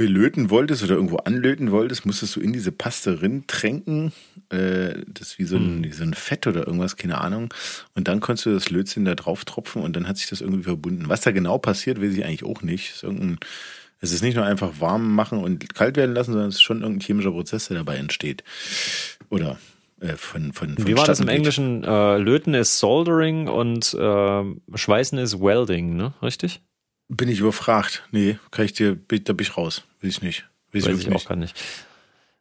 belöten 0.00 0.48
wolltest 0.48 0.82
oder 0.82 0.94
irgendwo 0.94 1.18
anlöten 1.18 1.72
wolltest, 1.72 2.06
musstest 2.06 2.34
du 2.34 2.40
in 2.40 2.54
diese 2.54 2.72
Paste 2.72 3.20
rin 3.20 3.44
tränken. 3.46 4.12
Äh, 4.48 4.94
das 5.06 5.32
ist 5.32 5.38
wie 5.38 5.44
so 5.44 5.56
ein, 5.56 5.62
hm. 5.62 5.84
wie 5.84 5.92
so 5.92 6.04
ein 6.04 6.14
Fett 6.14 6.46
oder 6.46 6.66
irgendwas, 6.66 6.96
keine 6.96 7.20
Ahnung. 7.20 7.52
Und 7.94 8.08
dann 8.08 8.20
konntest 8.20 8.46
du 8.46 8.54
das 8.54 8.70
Lötzinn 8.70 9.04
da 9.04 9.14
drauf 9.14 9.44
tropfen 9.44 9.82
und 9.82 9.94
dann 9.94 10.08
hat 10.08 10.16
sich 10.16 10.26
das 10.26 10.40
irgendwie 10.40 10.62
verbunden. 10.62 11.10
Was 11.10 11.20
da 11.20 11.32
genau 11.32 11.58
passiert, 11.58 12.00
weiß 12.00 12.14
ich 12.14 12.24
eigentlich 12.24 12.46
auch 12.46 12.62
nicht. 12.62 12.94
Es 12.94 13.02
ist, 13.02 13.14
es 14.00 14.12
ist 14.12 14.22
nicht 14.22 14.36
nur 14.36 14.46
einfach 14.46 14.80
warm 14.80 15.14
machen 15.14 15.38
und 15.38 15.74
kalt 15.74 15.98
werden 15.98 16.14
lassen, 16.14 16.32
sondern 16.32 16.48
es 16.48 16.54
ist 16.54 16.62
schon 16.62 16.80
irgendein 16.80 17.04
chemischer 17.04 17.32
Prozess, 17.32 17.68
der 17.68 17.76
dabei 17.76 17.96
entsteht. 17.96 18.42
Oder 19.28 19.58
äh, 20.00 20.16
von, 20.16 20.54
von, 20.54 20.76
von 20.76 20.86
Wie 20.86 20.96
war 20.96 21.04
das 21.04 21.20
im 21.20 21.28
Englischen? 21.28 21.84
Äh, 21.84 22.16
Löten 22.16 22.54
ist 22.54 22.78
Soldering 22.78 23.48
und 23.48 23.92
äh, 23.92 24.44
Schweißen 24.74 25.18
ist 25.18 25.42
Welding, 25.42 25.94
ne? 25.94 26.14
Richtig? 26.22 26.62
Bin 27.12 27.28
ich 27.28 27.40
überfragt? 27.40 28.04
Nee, 28.12 28.38
kann 28.52 28.64
ich 28.64 28.72
dir, 28.72 28.96
da 28.96 29.32
bin 29.32 29.44
ich 29.44 29.56
raus. 29.56 29.82
Weiß 30.00 30.12
ich 30.12 30.22
nicht. 30.22 30.44
Weiß, 30.72 30.86
Weiß 30.86 31.00
ich, 31.00 31.08
ich 31.08 31.14
auch 31.14 31.26
gar 31.26 31.36
nicht. 31.36 31.60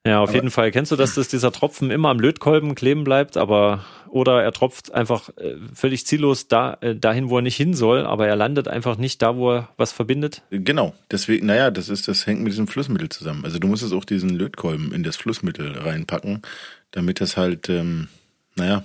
Ja, 0.05 0.21
auf 0.21 0.29
aber 0.29 0.35
jeden 0.35 0.51
Fall. 0.51 0.71
Kennst 0.71 0.91
du, 0.91 0.95
dass 0.95 1.15
das 1.15 1.27
dieser 1.27 1.51
Tropfen 1.51 1.91
immer 1.91 2.09
am 2.09 2.19
Lötkolben 2.19 2.73
kleben 2.75 3.03
bleibt, 3.03 3.35
aber 3.35 3.83
oder 4.07 4.43
er 4.43 4.51
tropft 4.51 4.93
einfach 4.93 5.29
äh, 5.37 5.55
völlig 5.73 6.05
ziellos 6.05 6.47
da, 6.47 6.77
äh, 6.81 6.95
dahin, 6.95 7.29
wo 7.29 7.37
er 7.37 7.41
nicht 7.41 7.57
hin 7.57 7.73
soll, 7.73 8.05
aber 8.05 8.27
er 8.27 8.35
landet 8.35 8.67
einfach 8.67 8.97
nicht 8.97 9.21
da, 9.21 9.35
wo 9.35 9.51
er 9.51 9.69
was 9.75 9.91
verbindet? 9.91 10.43
Genau. 10.51 10.95
Deswegen, 11.11 11.47
naja, 11.47 11.69
das 11.69 11.89
ist, 11.89 12.07
das 12.07 12.25
hängt 12.27 12.41
mit 12.41 12.51
diesem 12.51 12.67
Flussmittel 12.67 13.09
zusammen. 13.09 13.43
Also 13.43 13.59
du 13.59 13.67
musst 13.67 13.83
es 13.83 13.91
auch 13.91 14.05
diesen 14.05 14.29
Lötkolben 14.29 14.93
in 14.93 15.03
das 15.03 15.17
Flussmittel 15.17 15.77
reinpacken, 15.77 16.43
damit 16.91 17.21
das 17.21 17.37
halt, 17.37 17.69
ähm, 17.69 18.07
naja, 18.55 18.83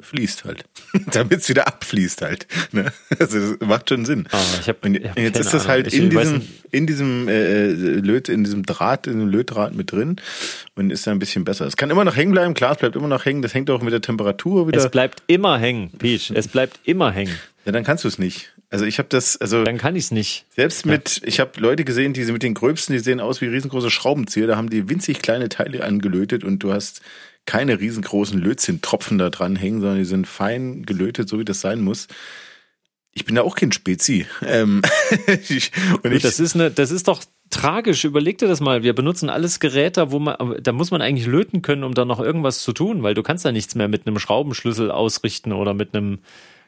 fließt 0.00 0.44
halt. 0.44 0.64
Damit 1.12 1.40
es 1.40 1.48
wieder 1.48 1.66
abfließt 1.66 2.22
halt. 2.22 2.46
Ne? 2.72 2.92
Also 3.18 3.54
das 3.54 3.68
macht 3.68 3.88
schon 3.88 4.04
Sinn. 4.04 4.28
Oh, 4.32 4.36
ich 4.60 4.68
hab, 4.68 4.84
und 4.84 4.94
jetzt 4.94 5.38
ist 5.38 5.54
das 5.54 5.68
halt 5.68 5.92
in 5.92 6.10
diesem, 6.10 6.42
in 6.70 6.86
diesem 6.86 7.28
äh, 7.28 7.68
Löt, 7.70 8.28
in 8.28 8.44
diesem 8.44 8.64
Draht, 8.64 9.06
in 9.06 9.18
dem 9.18 9.28
Lötdraht 9.28 9.74
mit 9.74 9.92
drin 9.92 10.16
und 10.74 10.90
ist 10.90 11.06
da 11.06 11.10
ein 11.10 11.18
bisschen 11.18 11.44
besser. 11.44 11.66
Es 11.66 11.76
kann 11.76 11.90
immer 11.90 12.04
noch 12.04 12.16
hängen 12.16 12.32
bleiben, 12.32 12.54
klar, 12.54 12.72
es 12.72 12.78
bleibt 12.78 12.96
immer 12.96 13.08
noch 13.08 13.24
hängen. 13.24 13.42
Das 13.42 13.54
hängt 13.54 13.70
auch 13.70 13.82
mit 13.82 13.92
der 13.92 14.00
Temperatur 14.00 14.68
wieder. 14.68 14.78
Es 14.78 14.90
bleibt 14.90 15.22
immer 15.26 15.58
hängen, 15.58 15.90
Peach. 15.98 16.32
Es 16.34 16.48
bleibt 16.48 16.80
immer 16.84 17.12
hängen. 17.12 17.34
Ja, 17.64 17.72
dann 17.72 17.84
kannst 17.84 18.04
du 18.04 18.08
es 18.08 18.18
nicht. 18.18 18.52
Also 18.70 18.84
ich 18.84 18.98
habe 18.98 19.08
das, 19.08 19.36
also 19.36 19.64
dann 19.64 19.78
kann 19.78 19.96
ich 19.96 20.04
es 20.04 20.10
nicht. 20.12 20.46
Selbst 20.50 20.86
mit, 20.86 21.20
ja. 21.20 21.28
ich 21.28 21.40
habe 21.40 21.60
Leute 21.60 21.84
gesehen, 21.84 22.12
die 22.12 22.24
mit 22.26 22.44
den 22.44 22.54
gröbsten, 22.54 22.92
die 22.92 23.00
sehen 23.00 23.20
aus 23.20 23.40
wie 23.40 23.46
riesengroße 23.46 23.90
Schraubenzieher. 23.90 24.46
Da 24.46 24.56
haben 24.56 24.70
die 24.70 24.88
winzig 24.88 25.22
kleine 25.22 25.48
Teile 25.48 25.84
angelötet 25.84 26.44
und 26.44 26.60
du 26.60 26.72
hast 26.72 27.02
keine 27.46 27.80
riesengroßen 27.80 28.40
Lötzinn-Tropfen 28.40 29.18
da 29.18 29.28
dran 29.28 29.56
hängen, 29.56 29.80
sondern 29.80 29.98
die 29.98 30.04
sind 30.04 30.28
fein 30.28 30.84
gelötet, 30.84 31.28
so 31.28 31.40
wie 31.40 31.44
das 31.44 31.60
sein 31.60 31.80
muss. 31.80 32.06
Ich 33.12 33.24
bin 33.24 33.34
da 33.34 33.42
auch 33.42 33.56
kein 33.56 33.72
Spezi. 33.72 34.26
Ähm, 34.46 34.82
ich, 35.48 35.72
und 36.04 36.12
ich, 36.12 36.22
das 36.22 36.38
ist 36.38 36.54
eine, 36.54 36.70
das 36.70 36.92
ist 36.92 37.08
doch 37.08 37.24
tragisch. 37.50 38.04
Überleg 38.04 38.38
dir 38.38 38.46
das 38.46 38.60
mal. 38.60 38.84
Wir 38.84 38.94
benutzen 38.94 39.30
alles 39.30 39.58
Geräte, 39.58 40.12
wo 40.12 40.20
man, 40.20 40.62
da 40.62 40.70
muss 40.70 40.92
man 40.92 41.02
eigentlich 41.02 41.26
löten 41.26 41.60
können, 41.60 41.82
um 41.82 41.94
da 41.94 42.04
noch 42.04 42.20
irgendwas 42.20 42.62
zu 42.62 42.72
tun, 42.72 43.02
weil 43.02 43.14
du 43.14 43.24
kannst 43.24 43.44
da 43.44 43.50
nichts 43.50 43.74
mehr 43.74 43.88
mit 43.88 44.06
einem 44.06 44.20
Schraubenschlüssel 44.20 44.92
ausrichten 44.92 45.52
oder 45.52 45.74
mit 45.74 45.92
einem 45.92 46.20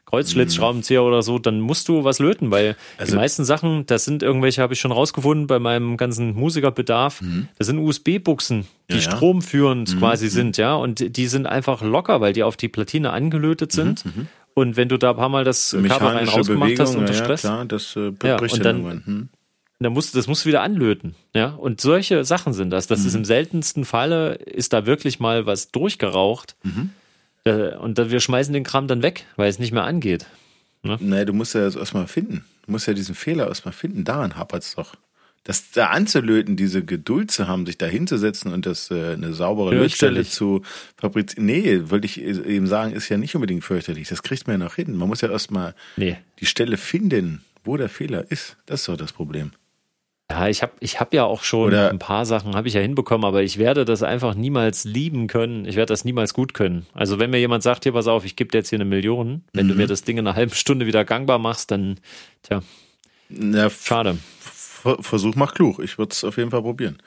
Kreuzschlitzschraubenzieher 0.07 1.01
mhm. 1.01 1.07
oder 1.07 1.23
so, 1.23 1.39
dann 1.39 1.61
musst 1.61 1.89
du 1.89 2.05
was 2.05 2.19
löten, 2.19 2.51
weil 2.51 2.77
also, 2.99 3.13
die 3.13 3.17
meisten 3.17 3.45
Sachen, 3.45 3.87
das 3.87 4.05
sind 4.05 4.23
irgendwelche, 4.23 4.61
habe 4.61 4.75
ich 4.75 4.81
schon 4.81 4.93
rausgefunden 4.93 5.47
bei 5.47 5.59
meinem 5.59 5.97
ganzen 5.97 6.35
Musikerbedarf, 6.35 7.23
mhm. 7.23 7.49
das 7.59 7.67
sind 7.69 7.79
USB-Buchsen, 7.79 8.67
die 8.91 8.97
ja, 8.97 9.01
ja. 9.01 9.11
stromführend 9.11 9.95
mhm. 9.95 9.99
quasi 9.99 10.27
mhm. 10.27 10.31
sind, 10.31 10.57
ja, 10.59 10.75
und 10.75 11.17
die 11.17 11.27
sind 11.27 11.47
einfach 11.47 11.83
locker, 11.83 12.21
weil 12.21 12.33
die 12.33 12.43
auf 12.43 12.57
die 12.57 12.69
Platine 12.69 13.11
angelötet 13.11 13.73
sind. 13.73 14.05
Mhm. 14.05 14.29
Und 14.55 14.77
wenn 14.77 14.89
du 14.89 14.99
da 14.99 15.11
ein 15.11 15.17
paar 15.17 15.29
Mal 15.29 15.45
das 15.45 15.71
Kabel 15.89 16.09
rein 16.09 16.29
rausgemacht 16.29 16.79
hast 16.79 16.95
unter 16.95 17.15
Stress, 17.15 17.43
ja, 17.43 17.51
klar, 17.51 17.65
das 17.65 17.97
äh, 17.97 18.13
ja, 18.23 18.39
und 18.39 18.65
dann, 18.65 19.03
hm. 19.05 19.29
dann 19.79 19.93
musst, 19.93 20.15
das 20.15 20.27
musst 20.27 20.45
du 20.45 20.49
wieder 20.49 20.61
anlöten. 20.63 21.15
Ja? 21.35 21.49
Und 21.55 21.81
solche 21.81 22.25
Sachen 22.25 22.53
sind 22.53 22.71
das. 22.71 22.87
Das 22.87 23.01
mhm. 23.01 23.07
ist 23.07 23.15
im 23.15 23.25
seltensten 23.25 23.85
Falle, 23.87 24.35
ist 24.35 24.75
da 24.75 24.85
wirklich 24.85 25.21
mal 25.21 25.47
was 25.47 25.71
durchgeraucht. 25.71 26.57
Mhm. 26.65 26.91
Äh, 27.45 27.77
und 27.77 27.99
wir 27.99 28.21
schmeißen 28.21 28.53
den 28.53 28.65
Kram 28.65 28.87
dann 28.87 29.03
weg, 29.03 29.27
weil 29.37 29.49
es 29.49 29.59
nicht 29.59 29.73
mehr 29.73 29.85
angeht. 29.85 30.27
Ne? 30.83 30.99
Nee, 31.01 31.25
du 31.25 31.33
musst 31.33 31.55
ja 31.55 31.63
das 31.63 31.77
erstmal 31.77 32.07
finden. 32.07 32.45
Du 32.67 32.73
musst 32.73 32.87
ja 32.87 32.95
diesen 32.95 33.15
Fehler 33.15 33.49
erstmal 33.49 33.73
finden. 33.73 34.05
Daran 34.05 34.37
hapert 34.37 34.63
es 34.63 34.75
doch. 34.75 34.95
Das 35.45 35.73
da 35.73 35.89
anzulöten, 35.89 36.55
diese 36.55 36.85
Geduld 36.85 37.33
zu 37.33 37.49
haben, 37.49 37.67
sich 37.67 37.77
da 37.77 37.87
hinzusetzen 37.87 38.53
und 38.53 38.65
das 38.65 38.93
äh, 38.93 39.15
eine 39.15 39.35
saubere 39.35 39.75
Lötstelle 39.75 40.25
zu 40.25 40.63
fabrizieren. 40.97 41.47
Nee, 41.47 41.91
wollte 41.91 42.07
ich 42.07 42.21
eben 42.21 42.69
sagen, 42.69 42.93
ist 42.93 43.09
ja 43.09 43.17
nicht 43.17 43.35
unbedingt 43.35 43.65
fürchterlich. 43.65 44.09
Das 44.09 44.23
kriegt 44.23 44.47
man 44.47 44.61
ja 44.61 44.65
noch 44.65 44.77
hin. 44.77 44.97
Man 44.97 45.09
muss 45.09 45.21
ja 45.21 45.31
erstmal 45.31 45.75
nee. 45.97 46.17
die 46.39 46.47
Stelle 46.47 46.77
finden, 46.77 47.43
wo 47.65 47.77
der 47.77 47.89
Fehler 47.89 48.31
ist. 48.31 48.57
Das 48.67 48.83
ist 48.83 48.89
doch 48.89 48.97
das 48.97 49.13
Problem. 49.13 49.51
Ja, 50.33 50.49
ich 50.49 50.63
habe 50.63 50.73
ich 50.81 50.99
hab 50.99 51.13
ja 51.13 51.25
auch 51.25 51.43
schon 51.43 51.67
Oder 51.69 51.91
ein 51.91 51.99
paar 51.99 52.25
Sachen 52.25 52.57
habe 52.57 52.67
ich 52.67 52.73
ja 52.73 52.81
hinbekommen, 52.81 53.27
aber 53.27 53.43
ich 53.43 53.59
werde 53.59 53.85
das 53.85 54.03
einfach 54.03 54.35
niemals 54.35 54.85
lieben 54.85 55.27
können. 55.27 55.67
Ich 55.67 55.77
werde 55.77 55.93
das 55.93 56.07
niemals 56.07 56.33
gut 56.33 56.55
können. 56.55 56.87
Also 56.95 57.19
wenn 57.19 57.29
mir 57.29 57.39
jemand 57.39 57.63
sagt, 57.63 57.83
hier 57.83 57.93
pass 57.93 58.07
auf, 58.07 58.25
ich 58.25 58.35
gebe 58.35 58.51
dir 58.51 58.59
jetzt 58.59 58.71
hier 58.71 58.79
eine 58.79 58.87
Million, 58.87 59.45
wenn 59.53 59.67
mhm. 59.67 59.71
du 59.71 59.75
mir 59.75 59.87
das 59.87 60.05
Ding 60.05 60.17
in 60.17 60.27
einer 60.27 60.35
halben 60.35 60.55
Stunde 60.55 60.87
wieder 60.87 61.05
gangbar 61.05 61.39
machst, 61.39 61.71
dann 61.71 62.01
tja, 62.45 62.63
ja, 63.29 63.69
schade. 63.69 64.17
Versuch 65.01 65.35
mach 65.37 65.53
klug. 65.53 65.81
Ich 65.81 65.99
würde 65.99 66.13
es 66.13 66.25
auf 66.25 66.39
jeden 66.39 66.51
Fall 66.51 66.63
probieren. 66.63 66.99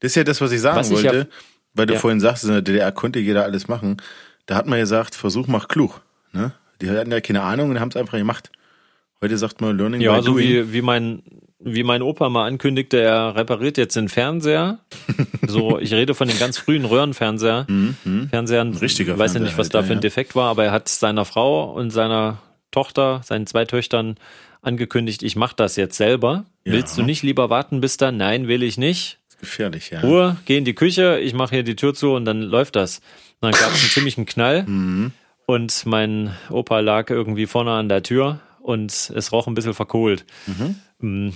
Das 0.00 0.12
ist 0.12 0.16
ja 0.16 0.24
das, 0.24 0.42
was 0.42 0.52
ich 0.52 0.60
sagen 0.60 0.76
was 0.76 0.90
wollte, 0.90 1.06
ich 1.06 1.14
ja, 1.14 1.26
weil 1.72 1.86
du 1.86 1.94
ja. 1.94 2.00
vorhin 2.00 2.20
sagst, 2.20 2.44
in 2.44 2.50
der 2.50 2.62
DDR 2.62 2.92
konnte 2.92 3.20
jeder 3.20 3.44
alles 3.44 3.68
machen. 3.68 3.96
Da 4.44 4.54
hat 4.54 4.66
man 4.66 4.78
gesagt, 4.78 5.14
Versuch 5.14 5.46
mach 5.46 5.68
klug. 5.68 6.02
Ne? 6.32 6.52
Die 6.82 6.90
hatten 6.90 7.10
ja 7.10 7.22
keine 7.22 7.42
Ahnung 7.42 7.70
und 7.70 7.80
haben 7.80 7.88
es 7.88 7.96
einfach 7.96 8.18
gemacht. 8.18 8.50
Heute 9.22 9.38
sagt 9.38 9.62
man 9.62 9.78
Learning 9.78 10.02
ja, 10.02 10.16
by 10.18 10.22
so 10.22 10.32
doing. 10.32 10.46
wie, 10.46 10.72
wie 10.74 10.82
mein 10.82 11.22
wie 11.66 11.82
mein 11.82 12.00
Opa 12.00 12.28
mal 12.28 12.46
ankündigte, 12.46 13.00
er 13.00 13.34
repariert 13.34 13.76
jetzt 13.76 13.96
den 13.96 14.08
Fernseher. 14.08 14.78
So, 15.48 15.78
ich 15.78 15.92
rede 15.92 16.14
von 16.14 16.26
den 16.26 16.40
ganz 16.40 16.58
frühen 16.58 16.84
Röhrenfernseher. 16.84 17.66
Mhm, 17.68 17.96
mhm. 18.02 18.28
Fernsehern. 18.30 18.74
Richtiger 18.74 19.12
Ich 19.12 19.18
weiß 19.18 19.34
ja 19.34 19.40
nicht, 19.40 19.56
was 19.56 19.66
halt, 19.66 19.74
da 19.74 19.82
für 19.84 19.92
ein 19.92 20.00
Defekt 20.00 20.34
war, 20.34 20.50
aber 20.50 20.64
er 20.64 20.72
hat 20.72 20.88
seiner 20.88 21.24
Frau 21.24 21.72
und 21.72 21.90
seiner 21.90 22.38
Tochter, 22.72 23.20
seinen 23.22 23.46
zwei 23.46 23.64
Töchtern 23.64 24.16
angekündigt, 24.60 25.22
ich 25.22 25.36
mache 25.36 25.54
das 25.54 25.76
jetzt 25.76 25.96
selber. 25.96 26.46
Ja. 26.64 26.72
Willst 26.72 26.98
du 26.98 27.02
nicht 27.02 27.22
lieber 27.22 27.48
warten 27.48 27.80
bis 27.80 27.96
dann? 27.96 28.16
Nein, 28.16 28.48
will 28.48 28.64
ich 28.64 28.76
nicht. 28.76 29.18
gefährlich, 29.38 29.90
ja. 29.90 30.00
Ruhe, 30.00 30.36
geh 30.46 30.58
in 30.58 30.64
die 30.64 30.74
Küche, 30.74 31.20
ich 31.20 31.32
mache 31.32 31.54
hier 31.54 31.62
die 31.62 31.76
Tür 31.76 31.94
zu 31.94 32.12
und 32.12 32.24
dann 32.24 32.42
läuft 32.42 32.74
das. 32.74 32.98
Und 33.40 33.52
dann 33.52 33.60
gab 33.60 33.72
es 33.72 33.82
einen 33.82 33.90
ziemlichen 33.90 34.26
Knall 34.26 34.64
mhm. 34.64 35.12
und 35.46 35.86
mein 35.86 36.34
Opa 36.50 36.80
lag 36.80 37.08
irgendwie 37.08 37.46
vorne 37.46 37.70
an 37.70 37.88
der 37.88 38.02
Tür 38.02 38.40
und 38.60 38.90
es 38.90 39.30
roch 39.30 39.46
ein 39.46 39.54
bisschen 39.54 39.74
verkohlt. 39.74 40.24
Mhm. 40.46 40.74
Mm. 41.00 41.30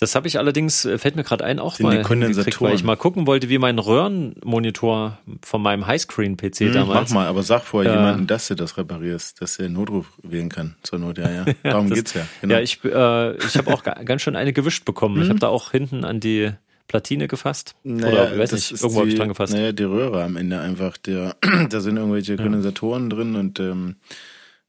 Das 0.00 0.14
habe 0.14 0.26
ich 0.28 0.38
allerdings, 0.38 0.86
äh, 0.86 0.96
fällt 0.96 1.14
mir 1.14 1.24
gerade 1.24 1.44
ein, 1.44 1.58
auch 1.58 1.74
Sind 1.74 1.84
mal 1.84 1.98
gekriegt, 1.98 2.62
weil 2.62 2.74
ich 2.74 2.82
mal 2.82 2.96
gucken 2.96 3.26
wollte, 3.26 3.50
wie 3.50 3.58
mein 3.58 3.78
Röhrenmonitor 3.78 5.18
von 5.42 5.60
meinem 5.60 5.86
Highscreen-PC 5.86 6.60
hm, 6.60 6.72
damals. 6.72 7.10
Mach 7.10 7.16
mal, 7.16 7.26
aber 7.26 7.42
sag 7.42 7.64
vorher 7.64 7.92
äh, 7.92 7.96
jemanden, 7.96 8.26
dass 8.26 8.48
du 8.48 8.54
das 8.54 8.78
reparierst, 8.78 9.42
dass 9.42 9.58
er 9.58 9.68
Notruf 9.68 10.06
wählen 10.22 10.48
kann 10.48 10.76
zur 10.82 11.00
Not, 11.00 11.18
ja, 11.18 11.30
ja. 11.44 11.44
Darum 11.62 11.90
das, 11.90 11.98
geht's 11.98 12.14
ja. 12.14 12.26
Genau. 12.40 12.54
Ja, 12.54 12.60
ich, 12.60 12.82
äh, 12.82 13.36
ich 13.36 13.58
habe 13.58 13.74
auch 13.74 13.82
ganz 13.82 14.22
schön 14.22 14.36
eine 14.36 14.54
gewischt 14.54 14.86
bekommen. 14.86 15.16
Mhm. 15.16 15.22
Ich 15.22 15.28
habe 15.28 15.38
da 15.38 15.48
auch 15.48 15.70
hinten 15.70 16.04
an 16.04 16.18
die 16.18 16.50
Platine 16.88 17.28
gefasst. 17.28 17.74
Naja, 17.84 18.10
Oder 18.10 18.38
weiß 18.38 18.52
nicht, 18.52 18.72
irgendwo 18.72 19.00
habe 19.00 19.10
ich 19.10 19.16
dran 19.16 19.28
gefasst. 19.28 19.52
Naja, 19.52 19.72
die 19.72 19.84
Röhre 19.84 20.24
am 20.24 20.36
Ende 20.36 20.60
einfach. 20.60 20.96
Der, 20.96 21.36
da 21.68 21.80
sind 21.80 21.98
irgendwelche 21.98 22.36
Kondensatoren 22.36 23.10
ja. 23.10 23.16
drin 23.16 23.36
und 23.36 23.60
ähm, 23.60 23.96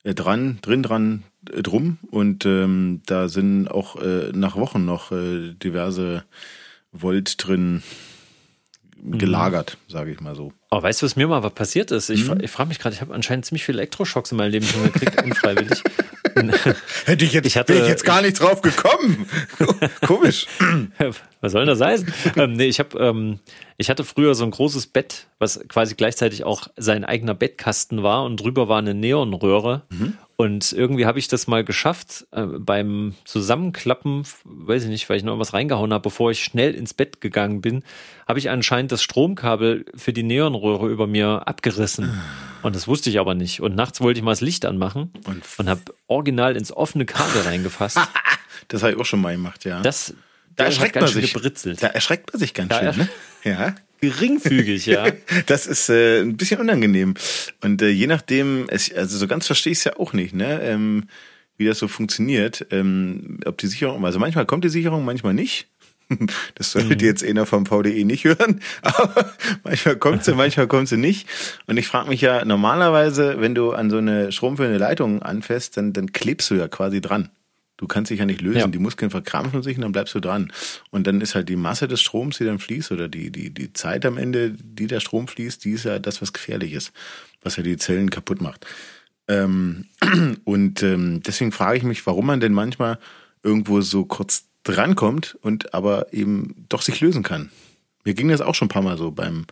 äh, 0.04 0.14
dran, 0.14 0.60
drin 0.62 0.84
dran 0.84 1.24
drum 1.44 1.98
und 2.10 2.46
ähm, 2.46 3.02
da 3.06 3.28
sind 3.28 3.68
auch 3.70 3.96
äh, 4.02 4.32
nach 4.34 4.56
Wochen 4.56 4.86
noch 4.86 5.12
äh, 5.12 5.54
diverse 5.54 6.24
Volt 6.92 7.44
drin 7.46 7.84
gelagert, 9.04 9.78
mhm. 9.88 9.92
sage 9.92 10.12
ich 10.12 10.20
mal 10.20 10.36
so. 10.36 10.54
Oh, 10.70 10.82
weißt 10.82 11.02
du, 11.02 11.06
was 11.06 11.16
mir 11.16 11.28
mal 11.28 11.44
was 11.44 11.54
passiert 11.54 11.92
ist? 11.92 12.10
Ich, 12.10 12.30
mhm. 12.30 12.40
ich 12.42 12.52
frage 12.52 12.70
mich 12.70 12.80
gerade, 12.80 12.94
ich 12.94 13.02
habe 13.02 13.14
anscheinend 13.14 13.46
ziemlich 13.46 13.66
viele 13.66 13.80
Elektroschocks 13.80 14.32
in 14.32 14.38
meinem 14.38 14.52
Leben 14.52 14.66
schon 14.66 14.84
gekriegt, 14.84 15.22
unfreiwillig. 15.24 15.84
Hätte 17.06 17.26
ich 17.26 17.34
jetzt, 17.34 17.46
ich 17.46 17.58
hatte, 17.58 17.74
bin 17.74 17.82
ich 17.82 17.90
jetzt 17.90 18.06
gar 18.06 18.22
nicht 18.22 18.40
drauf 18.40 18.62
gekommen. 18.62 19.26
Komisch. 20.08 20.46
Was 21.42 21.52
soll 21.52 21.66
denn 21.66 21.78
das 21.78 21.82
heißen? 21.82 22.14
ähm, 22.38 22.54
nee, 22.54 22.68
ich 22.68 22.80
habe, 22.80 22.98
ähm, 23.00 23.40
ich 23.82 23.90
hatte 23.90 24.04
früher 24.04 24.36
so 24.36 24.44
ein 24.44 24.52
großes 24.52 24.88
Bett, 24.88 25.28
was 25.40 25.60
quasi 25.68 25.96
gleichzeitig 25.96 26.44
auch 26.44 26.68
sein 26.78 27.04
eigener 27.04 27.34
Bettkasten 27.34 28.04
war 28.04 28.24
und 28.24 28.38
drüber 28.38 28.70
war 28.70 28.80
eine 28.80 28.94
Neonröhre. 28.94 29.82
Mhm. 29.90 30.18
Und 30.38 30.72
irgendwie 30.72 31.06
habe 31.06 31.20
ich 31.20 31.28
das 31.28 31.46
mal 31.48 31.64
geschafft, 31.64 32.26
äh, 32.32 32.44
beim 32.44 33.14
Zusammenklappen, 33.26 34.24
weiß 34.44 34.84
ich 34.84 34.90
nicht, 34.90 35.10
weil 35.10 35.18
ich 35.18 35.24
noch 35.24 35.38
was 35.38 35.54
reingehauen 35.54 35.94
habe, 35.94 36.02
bevor 36.02 36.32
ich 36.32 36.44
schnell 36.44 36.74
ins 36.74 36.94
Bett 36.94 37.22
gegangen 37.22 37.62
bin, 37.62 37.84
habe 38.28 38.40
ich 38.40 38.50
anscheinend 38.50 38.92
das 38.92 39.04
Stromkabel 39.04 39.86
für 39.96 40.14
die 40.14 40.24
Neonröhre 40.24 40.88
über 40.90 41.06
mir 41.06 41.48
abgerissen. 41.48 42.22
Und 42.64 42.76
das 42.76 42.88
wusste 42.88 43.10
ich 43.10 43.20
aber 43.20 43.36
nicht. 43.36 43.62
Und 43.62 43.76
nachts 43.76 44.02
wollte 44.02 44.20
ich 44.20 44.24
mal 44.24 44.32
das 44.32 44.42
Licht 44.42 44.66
anmachen 44.66 45.12
und, 45.26 45.44
und 45.58 45.70
habe 45.70 45.82
original 46.08 46.56
ins 46.56 46.72
offene 46.72 47.06
Kabel 47.06 47.42
reingefasst. 47.42 48.00
das 48.68 48.82
habe 48.84 48.94
ich 48.94 49.00
auch 49.00 49.06
schon 49.06 49.22
mal 49.22 49.34
gemacht, 49.34 49.66
ja. 49.66 49.82
Das, 49.82 50.14
da 50.56 50.66
erschreckt 50.66 50.96
man 50.96 51.08
sich. 51.08 51.34
Gebritzelt. 51.34 51.82
Da 51.82 51.88
erschreckt 51.88 52.32
man 52.32 52.40
sich 52.40 52.54
ganz 52.54 52.70
da 52.70 52.94
schön, 52.94 53.04
ne? 53.04 53.10
Ja 53.44 53.76
geringfügig, 54.02 54.88
ja. 54.88 55.08
das 55.46 55.68
ist 55.68 55.90
äh, 55.90 56.22
ein 56.22 56.36
bisschen 56.36 56.60
unangenehm. 56.60 57.14
Und 57.62 57.82
äh, 57.82 57.90
je 57.90 58.08
nachdem, 58.08 58.66
es, 58.68 58.94
also 58.94 59.18
so 59.18 59.28
ganz 59.28 59.46
verstehe 59.46 59.72
ich 59.72 59.78
es 59.78 59.84
ja 59.86 59.98
auch 59.98 60.12
nicht, 60.12 60.36
ne? 60.36 60.60
Ähm, 60.62 61.06
wie 61.58 61.66
das 61.66 61.80
so 61.80 61.88
funktioniert. 61.88 62.66
Ähm, 62.72 63.40
ob 63.46 63.58
die 63.60 63.68
Sicherung, 63.68 64.04
also 64.04 64.20
manchmal 64.20 64.46
kommt 64.46 64.66
die 64.66 64.70
Sicherung, 64.70 65.06
manchmal 65.06 65.34
nicht. 65.34 65.68
Das 66.56 66.74
solltet 66.74 67.00
mhm. 67.00 67.06
ihr 67.06 67.10
jetzt 67.12 67.24
einer 67.24 67.46
vom 67.46 67.66
VDE 67.66 68.04
nicht 68.04 68.26
hören, 68.26 68.60
aber 68.82 69.34
manchmal 69.64 69.96
kommt 69.96 70.26
sie, 70.26 70.34
manchmal 70.34 70.68
kommt 70.68 70.90
sie 70.90 70.98
nicht. 70.98 71.26
Und 71.68 71.78
ich 71.78 71.88
frage 71.88 72.10
mich 72.10 72.20
ja, 72.20 72.44
normalerweise, 72.44 73.40
wenn 73.40 73.56
du 73.56 73.72
an 73.72 73.90
so 73.90 73.98
eine 73.98 74.34
stromführende 74.34 74.78
Leitung 74.78 75.22
anfährst, 75.22 75.78
dann, 75.78 75.94
dann 75.94 76.12
klebst 76.12 76.50
du 76.50 76.56
ja 76.56 76.68
quasi 76.68 77.00
dran. 77.00 77.30
Du 77.82 77.88
kannst 77.88 78.12
dich 78.12 78.20
ja 78.20 78.26
nicht 78.28 78.42
lösen, 78.42 78.60
ja. 78.60 78.68
die 78.68 78.78
Muskeln 78.78 79.10
verkrampfen 79.10 79.64
sich 79.64 79.76
und 79.76 79.82
dann 79.82 79.92
bleibst 79.92 80.14
du 80.14 80.20
dran. 80.20 80.54
Und 80.92 81.08
dann 81.08 81.20
ist 81.20 81.34
halt 81.34 81.50
die 81.50 81.56
Masse 81.56 81.88
des 81.88 82.00
Stroms, 82.00 82.38
die 82.38 82.46
dann 82.46 82.60
fließt, 82.60 82.92
oder 82.92 83.08
die, 83.08 83.32
die, 83.32 83.50
die 83.50 83.74
Zeit 83.74 84.06
am 84.06 84.20
Ende, 84.20 84.52
die 84.52 84.86
der 84.86 85.00
Strom 85.00 85.28
fließt, 85.28 85.66
die 85.66 85.72
ist 85.72 85.86
ja 85.86 85.98
das, 85.98 86.22
was 86.22 86.32
gefährlich 86.32 86.74
ist, 86.74 86.92
was 87.42 87.56
ja 87.56 87.64
die 87.64 87.78
Zellen 87.78 88.12
kaputt 88.12 88.40
macht. 88.40 88.68
Ähm, 89.28 89.86
und 90.44 90.84
ähm, 90.84 91.24
deswegen 91.26 91.52
frage 91.52 91.78
ich 91.78 91.84
mich, 91.84 92.06
warum 92.06 92.28
man 92.28 92.40
denn 92.40 92.54
manchmal 92.54 93.00
irgendwo 93.42 93.82
so 93.82 94.06
kurz 94.06 94.46
drankommt 94.62 95.40
und 95.42 95.74
aber 95.74 96.14
eben 96.14 96.68
doch 96.70 96.84
sich 96.84 97.02
lösen 97.02 97.24
kann. 97.24 97.50
Mir 98.06 98.14
ging 98.14 98.28
das 98.28 98.42
auch 98.42 98.54
schon 98.54 98.68
ein 98.68 98.70
paar 98.70 98.84
Mal 98.84 99.00
so 99.00 99.10
beim, 99.10 99.48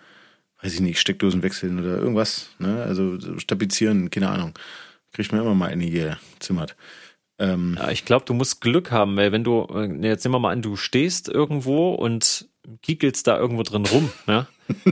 weiß 0.61 0.75
ich 0.75 0.81
nicht, 0.81 0.99
Steckdosen 0.99 1.41
wechseln 1.41 1.79
oder 1.79 1.97
irgendwas, 1.97 2.51
ne? 2.59 2.83
Also 2.83 3.39
stabilizieren, 3.39 4.11
keine 4.11 4.29
Ahnung. 4.29 4.53
Kriegt 5.13 5.31
man 5.31 5.41
immer 5.41 5.55
mal 5.55 5.71
eine 5.71 5.85
hier 5.85 6.19
zimmert. 6.37 6.75
Ähm, 7.39 7.77
ja, 7.79 7.89
ich 7.89 8.05
glaube, 8.05 8.25
du 8.25 8.33
musst 8.33 8.59
Glück 8.61 8.91
haben, 8.91 9.15
weil 9.15 9.31
wenn 9.31 9.45
du, 9.45 9.65
äh, 9.73 9.87
jetzt 10.07 10.25
nehmen 10.25 10.35
wir 10.35 10.39
mal 10.39 10.51
an, 10.51 10.61
du 10.61 10.75
stehst 10.75 11.29
irgendwo 11.29 11.93
und 11.93 12.49
kiekelst 12.81 13.27
da 13.27 13.37
irgendwo 13.37 13.63
drin 13.63 13.85
rum, 13.85 14.11
ja. 14.27 14.47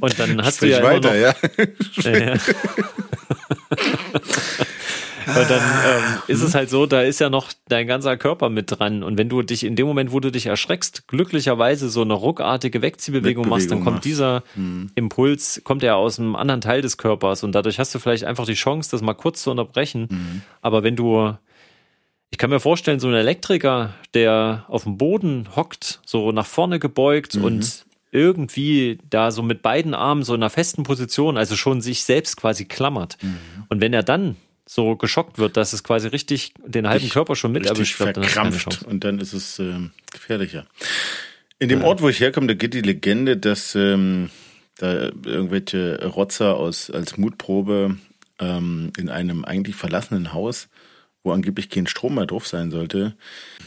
und 0.00 0.18
dann 0.18 0.42
hast 0.42 0.56
Sprich 0.56 0.72
du 0.72 0.78
ja 0.78 0.82
weiter, 0.82 1.14
immer 1.14 1.16
noch, 1.16 1.34
ja. 2.02 2.18
ja. 2.18 2.34
Und 5.36 5.50
dann 5.50 5.60
ähm, 5.60 6.22
ist 6.28 6.42
es 6.42 6.54
halt 6.54 6.70
so, 6.70 6.86
da 6.86 7.02
ist 7.02 7.20
ja 7.20 7.30
noch 7.30 7.52
dein 7.68 7.86
ganzer 7.86 8.16
Körper 8.16 8.48
mit 8.48 8.66
dran. 8.68 9.02
Und 9.02 9.18
wenn 9.18 9.28
du 9.28 9.42
dich 9.42 9.64
in 9.64 9.76
dem 9.76 9.86
Moment, 9.86 10.12
wo 10.12 10.20
du 10.20 10.30
dich 10.30 10.46
erschreckst, 10.46 11.08
glücklicherweise 11.08 11.88
so 11.88 12.02
eine 12.02 12.14
ruckartige 12.14 12.82
Wegziehbewegung 12.82 13.48
machst, 13.48 13.70
dann 13.70 13.82
kommt 13.82 13.96
machst. 13.96 14.04
dieser 14.04 14.42
mhm. 14.54 14.90
Impuls, 14.94 15.60
kommt 15.64 15.82
ja 15.82 15.94
aus 15.94 16.18
einem 16.18 16.36
anderen 16.36 16.60
Teil 16.60 16.82
des 16.82 16.96
Körpers. 16.96 17.42
Und 17.42 17.52
dadurch 17.52 17.78
hast 17.78 17.94
du 17.94 17.98
vielleicht 17.98 18.24
einfach 18.24 18.46
die 18.46 18.54
Chance, 18.54 18.90
das 18.90 19.02
mal 19.02 19.14
kurz 19.14 19.42
zu 19.42 19.50
unterbrechen. 19.50 20.08
Mhm. 20.10 20.42
Aber 20.60 20.82
wenn 20.82 20.96
du 20.96 21.34
ich 22.32 22.38
kann 22.38 22.50
mir 22.50 22.60
vorstellen, 22.60 23.00
so 23.00 23.08
ein 23.08 23.14
Elektriker, 23.14 23.94
der 24.14 24.64
auf 24.68 24.84
dem 24.84 24.98
Boden 24.98 25.48
hockt, 25.56 26.00
so 26.06 26.30
nach 26.30 26.46
vorne 26.46 26.78
gebeugt 26.78 27.34
mhm. 27.34 27.44
und 27.44 27.84
irgendwie 28.12 28.98
da 29.08 29.30
so 29.30 29.42
mit 29.42 29.62
beiden 29.62 29.94
Armen 29.94 30.22
so 30.22 30.34
in 30.34 30.42
einer 30.42 30.50
festen 30.50 30.82
Position, 30.82 31.36
also 31.36 31.56
schon 31.56 31.80
sich 31.80 32.04
selbst 32.04 32.36
quasi 32.36 32.64
klammert. 32.64 33.18
Mhm. 33.22 33.38
Und 33.68 33.80
wenn 33.80 33.92
er 33.92 34.02
dann 34.02 34.36
so 34.72 34.94
geschockt 34.94 35.38
wird, 35.38 35.56
dass 35.56 35.72
es 35.72 35.82
quasi 35.82 36.06
richtig 36.06 36.54
den 36.64 36.86
halben 36.86 37.04
ich 37.04 37.12
Körper 37.12 37.34
schon 37.34 37.50
mit 37.50 37.66
erwischt 37.66 37.98
wird. 37.98 38.16
Verkrampft 38.16 38.84
und 38.84 39.02
dann 39.02 39.18
ist 39.18 39.32
es 39.32 39.58
äh, 39.58 39.74
gefährlicher. 40.12 40.64
In 41.58 41.68
dem 41.68 41.80
ja. 41.80 41.86
Ort, 41.86 42.02
wo 42.02 42.08
ich 42.08 42.20
herkomme, 42.20 42.46
da 42.46 42.54
geht 42.54 42.72
die 42.74 42.80
Legende, 42.80 43.36
dass 43.36 43.74
ähm, 43.74 44.30
da 44.78 45.10
irgendwelche 45.24 46.06
Rotzer 46.06 46.56
aus 46.56 46.88
als 46.88 47.16
Mutprobe 47.16 47.96
ähm, 48.38 48.92
in 48.96 49.08
einem 49.08 49.44
eigentlich 49.44 49.74
verlassenen 49.74 50.32
Haus, 50.32 50.68
wo 51.24 51.32
angeblich 51.32 51.68
kein 51.68 51.88
Strom 51.88 52.14
mehr 52.14 52.26
drauf 52.26 52.46
sein 52.46 52.70
sollte. 52.70 53.16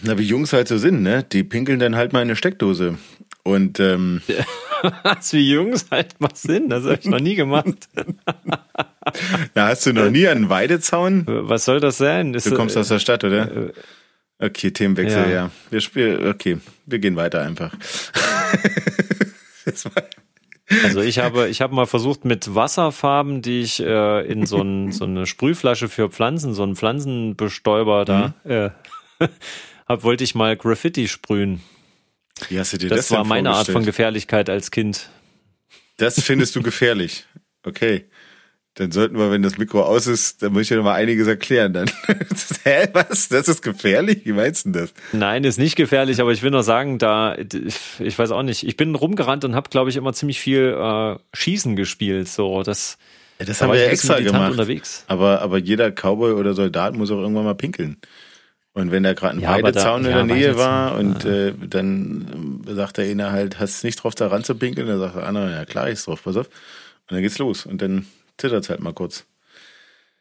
Na, 0.03 0.17
wie 0.17 0.23
Jungs 0.23 0.53
halt 0.53 0.69
so 0.69 0.77
sind, 0.77 1.01
ne? 1.01 1.25
Die 1.29 1.43
pinkeln 1.43 1.79
dann 1.79 1.97
halt 1.97 2.13
mal 2.13 2.21
in 2.21 2.29
eine 2.29 2.37
Steckdose. 2.37 2.97
Und 3.43 3.77
ähm, 3.81 4.21
Was 5.03 5.33
wie 5.33 5.51
Jungs 5.51 5.87
halt 5.91 6.19
mal 6.19 6.33
sind, 6.33 6.69
das 6.69 6.83
habe 6.83 6.99
ich 6.99 7.05
noch 7.05 7.19
nie 7.19 7.35
gemacht. 7.35 7.89
Na, 9.55 9.67
hast 9.67 9.85
du 9.85 9.93
noch 9.93 10.09
nie 10.09 10.27
einen 10.27 10.49
Weidezaun? 10.49 11.23
Was 11.27 11.65
soll 11.65 11.79
das 11.79 11.97
sein? 11.97 12.33
Ist, 12.33 12.45
du 12.45 12.55
kommst 12.55 12.77
aus 12.77 12.87
der 12.87 12.99
Stadt, 12.99 13.23
oder? 13.23 13.51
Äh, 13.51 13.73
okay, 14.39 14.71
Themenwechsel, 14.71 15.23
ja. 15.23 15.31
ja. 15.31 15.51
Wir 15.69 15.81
spielen, 15.81 16.27
okay, 16.27 16.57
wir 16.85 16.99
gehen 16.99 17.15
weiter 17.15 17.41
einfach. 17.41 17.73
Also 20.83 21.01
ich 21.01 21.19
habe, 21.19 21.49
ich 21.49 21.61
habe 21.61 21.75
mal 21.75 21.85
versucht 21.85 22.25
mit 22.25 22.55
Wasserfarben, 22.55 23.41
die 23.41 23.61
ich 23.61 23.81
äh, 23.81 24.25
in 24.25 24.45
so, 24.45 24.61
ein, 24.61 24.91
so 24.91 25.05
eine 25.05 25.25
Sprühflasche 25.25 25.89
für 25.89 26.09
Pflanzen, 26.09 26.53
so 26.53 26.63
einen 26.63 26.75
Pflanzenbestäuber 26.75 28.05
da, 28.05 28.33
mhm. 28.43 28.51
äh, 28.51 28.69
hab, 29.87 30.03
wollte 30.03 30.23
ich 30.23 30.35
mal 30.35 30.55
Graffiti 30.55 31.07
sprühen. 31.07 31.61
Wie 32.49 32.59
hast 32.59 32.73
du 32.73 32.77
dir 32.77 32.89
das, 32.89 32.97
das 32.97 33.11
war 33.11 33.23
meine 33.23 33.51
Art 33.51 33.67
von 33.67 33.85
Gefährlichkeit 33.85 34.49
als 34.49 34.71
Kind. 34.71 35.09
Das 35.97 36.19
findest 36.21 36.55
du 36.55 36.63
gefährlich. 36.63 37.27
Okay. 37.63 38.05
Dann 38.75 38.91
sollten 38.91 39.17
wir, 39.19 39.29
wenn 39.29 39.43
das 39.43 39.59
Mikro 39.59 39.83
aus 39.83 40.07
ist, 40.07 40.41
dann 40.41 40.53
muss 40.53 40.63
ich 40.63 40.69
ja 40.71 40.77
noch 40.77 40.83
mal 40.83 40.95
einiges 40.95 41.27
erklären 41.27 41.73
dann. 41.73 41.91
Hä, 42.63 42.87
was? 42.93 43.29
Das 43.29 43.47
ist 43.47 43.61
gefährlich? 43.61 44.21
Wie 44.23 44.33
meinst 44.33 44.65
du 44.65 44.71
denn 44.71 44.81
das? 44.81 44.93
Nein, 45.11 45.43
ist 45.43 45.59
nicht 45.59 45.75
gefährlich, 45.75 46.19
aber 46.19 46.31
ich 46.31 46.41
will 46.41 46.49
nur 46.49 46.63
sagen, 46.63 46.97
da, 46.97 47.35
ich 47.37 48.17
weiß 48.17 48.31
auch 48.31 48.41
nicht, 48.41 48.65
ich 48.65 48.75
bin 48.75 48.95
rumgerannt 48.95 49.45
und 49.45 49.53
habe, 49.53 49.69
glaube 49.69 49.91
ich, 49.91 49.95
immer 49.95 50.13
ziemlich 50.13 50.39
viel 50.39 50.75
äh, 50.75 51.17
Schießen 51.33 51.75
gespielt. 51.75 52.27
So, 52.29 52.63
das, 52.63 52.97
ja, 53.39 53.45
das 53.45 53.59
da 53.59 53.65
haben 53.65 53.73
wir 53.73 53.79
ja 53.79 53.89
extra 53.89 54.19
gemacht. 54.19 54.51
Unterwegs. 54.51 55.05
Aber, 55.07 55.41
aber 55.41 55.59
jeder 55.59 55.91
Cowboy 55.91 56.33
oder 56.33 56.55
Soldat 56.55 56.95
muss 56.95 57.11
auch 57.11 57.19
irgendwann 57.19 57.45
mal 57.45 57.55
pinkeln. 57.55 57.97
Und 58.73 58.91
wenn 58.91 59.03
da 59.03 59.13
gerade 59.13 59.37
ein 59.37 59.41
ja, 59.41 59.51
Weidezaun 59.51 60.01
da, 60.01 60.09
in 60.09 60.27
der 60.27 60.37
ja, 60.37 60.47
Nähe 60.47 60.57
war 60.57 60.97
und 60.97 61.25
äh, 61.25 61.53
dann 61.69 62.63
sagt 62.65 62.97
der 62.97 63.05
eine 63.05 63.31
halt, 63.31 63.59
hast 63.59 63.83
du 63.83 63.87
nicht 63.87 63.97
drauf, 63.97 64.15
da 64.15 64.27
ran 64.27 64.43
zu 64.43 64.55
pinkeln? 64.55 64.87
Dann 64.87 64.97
sagt 64.97 65.15
der 65.15 65.27
andere, 65.27 65.51
ja 65.51 65.65
klar, 65.65 65.91
ich 65.91 66.01
drauf, 66.01 66.23
pass 66.23 66.37
auf. 66.37 66.47
Und 66.47 67.11
dann 67.11 67.21
geht's 67.21 67.37
los. 67.37 67.67
Und 67.67 67.83
dann 67.83 68.07
zittert 68.37 68.69
halt 68.69 68.79
mal 68.79 68.93
kurz. 68.93 69.25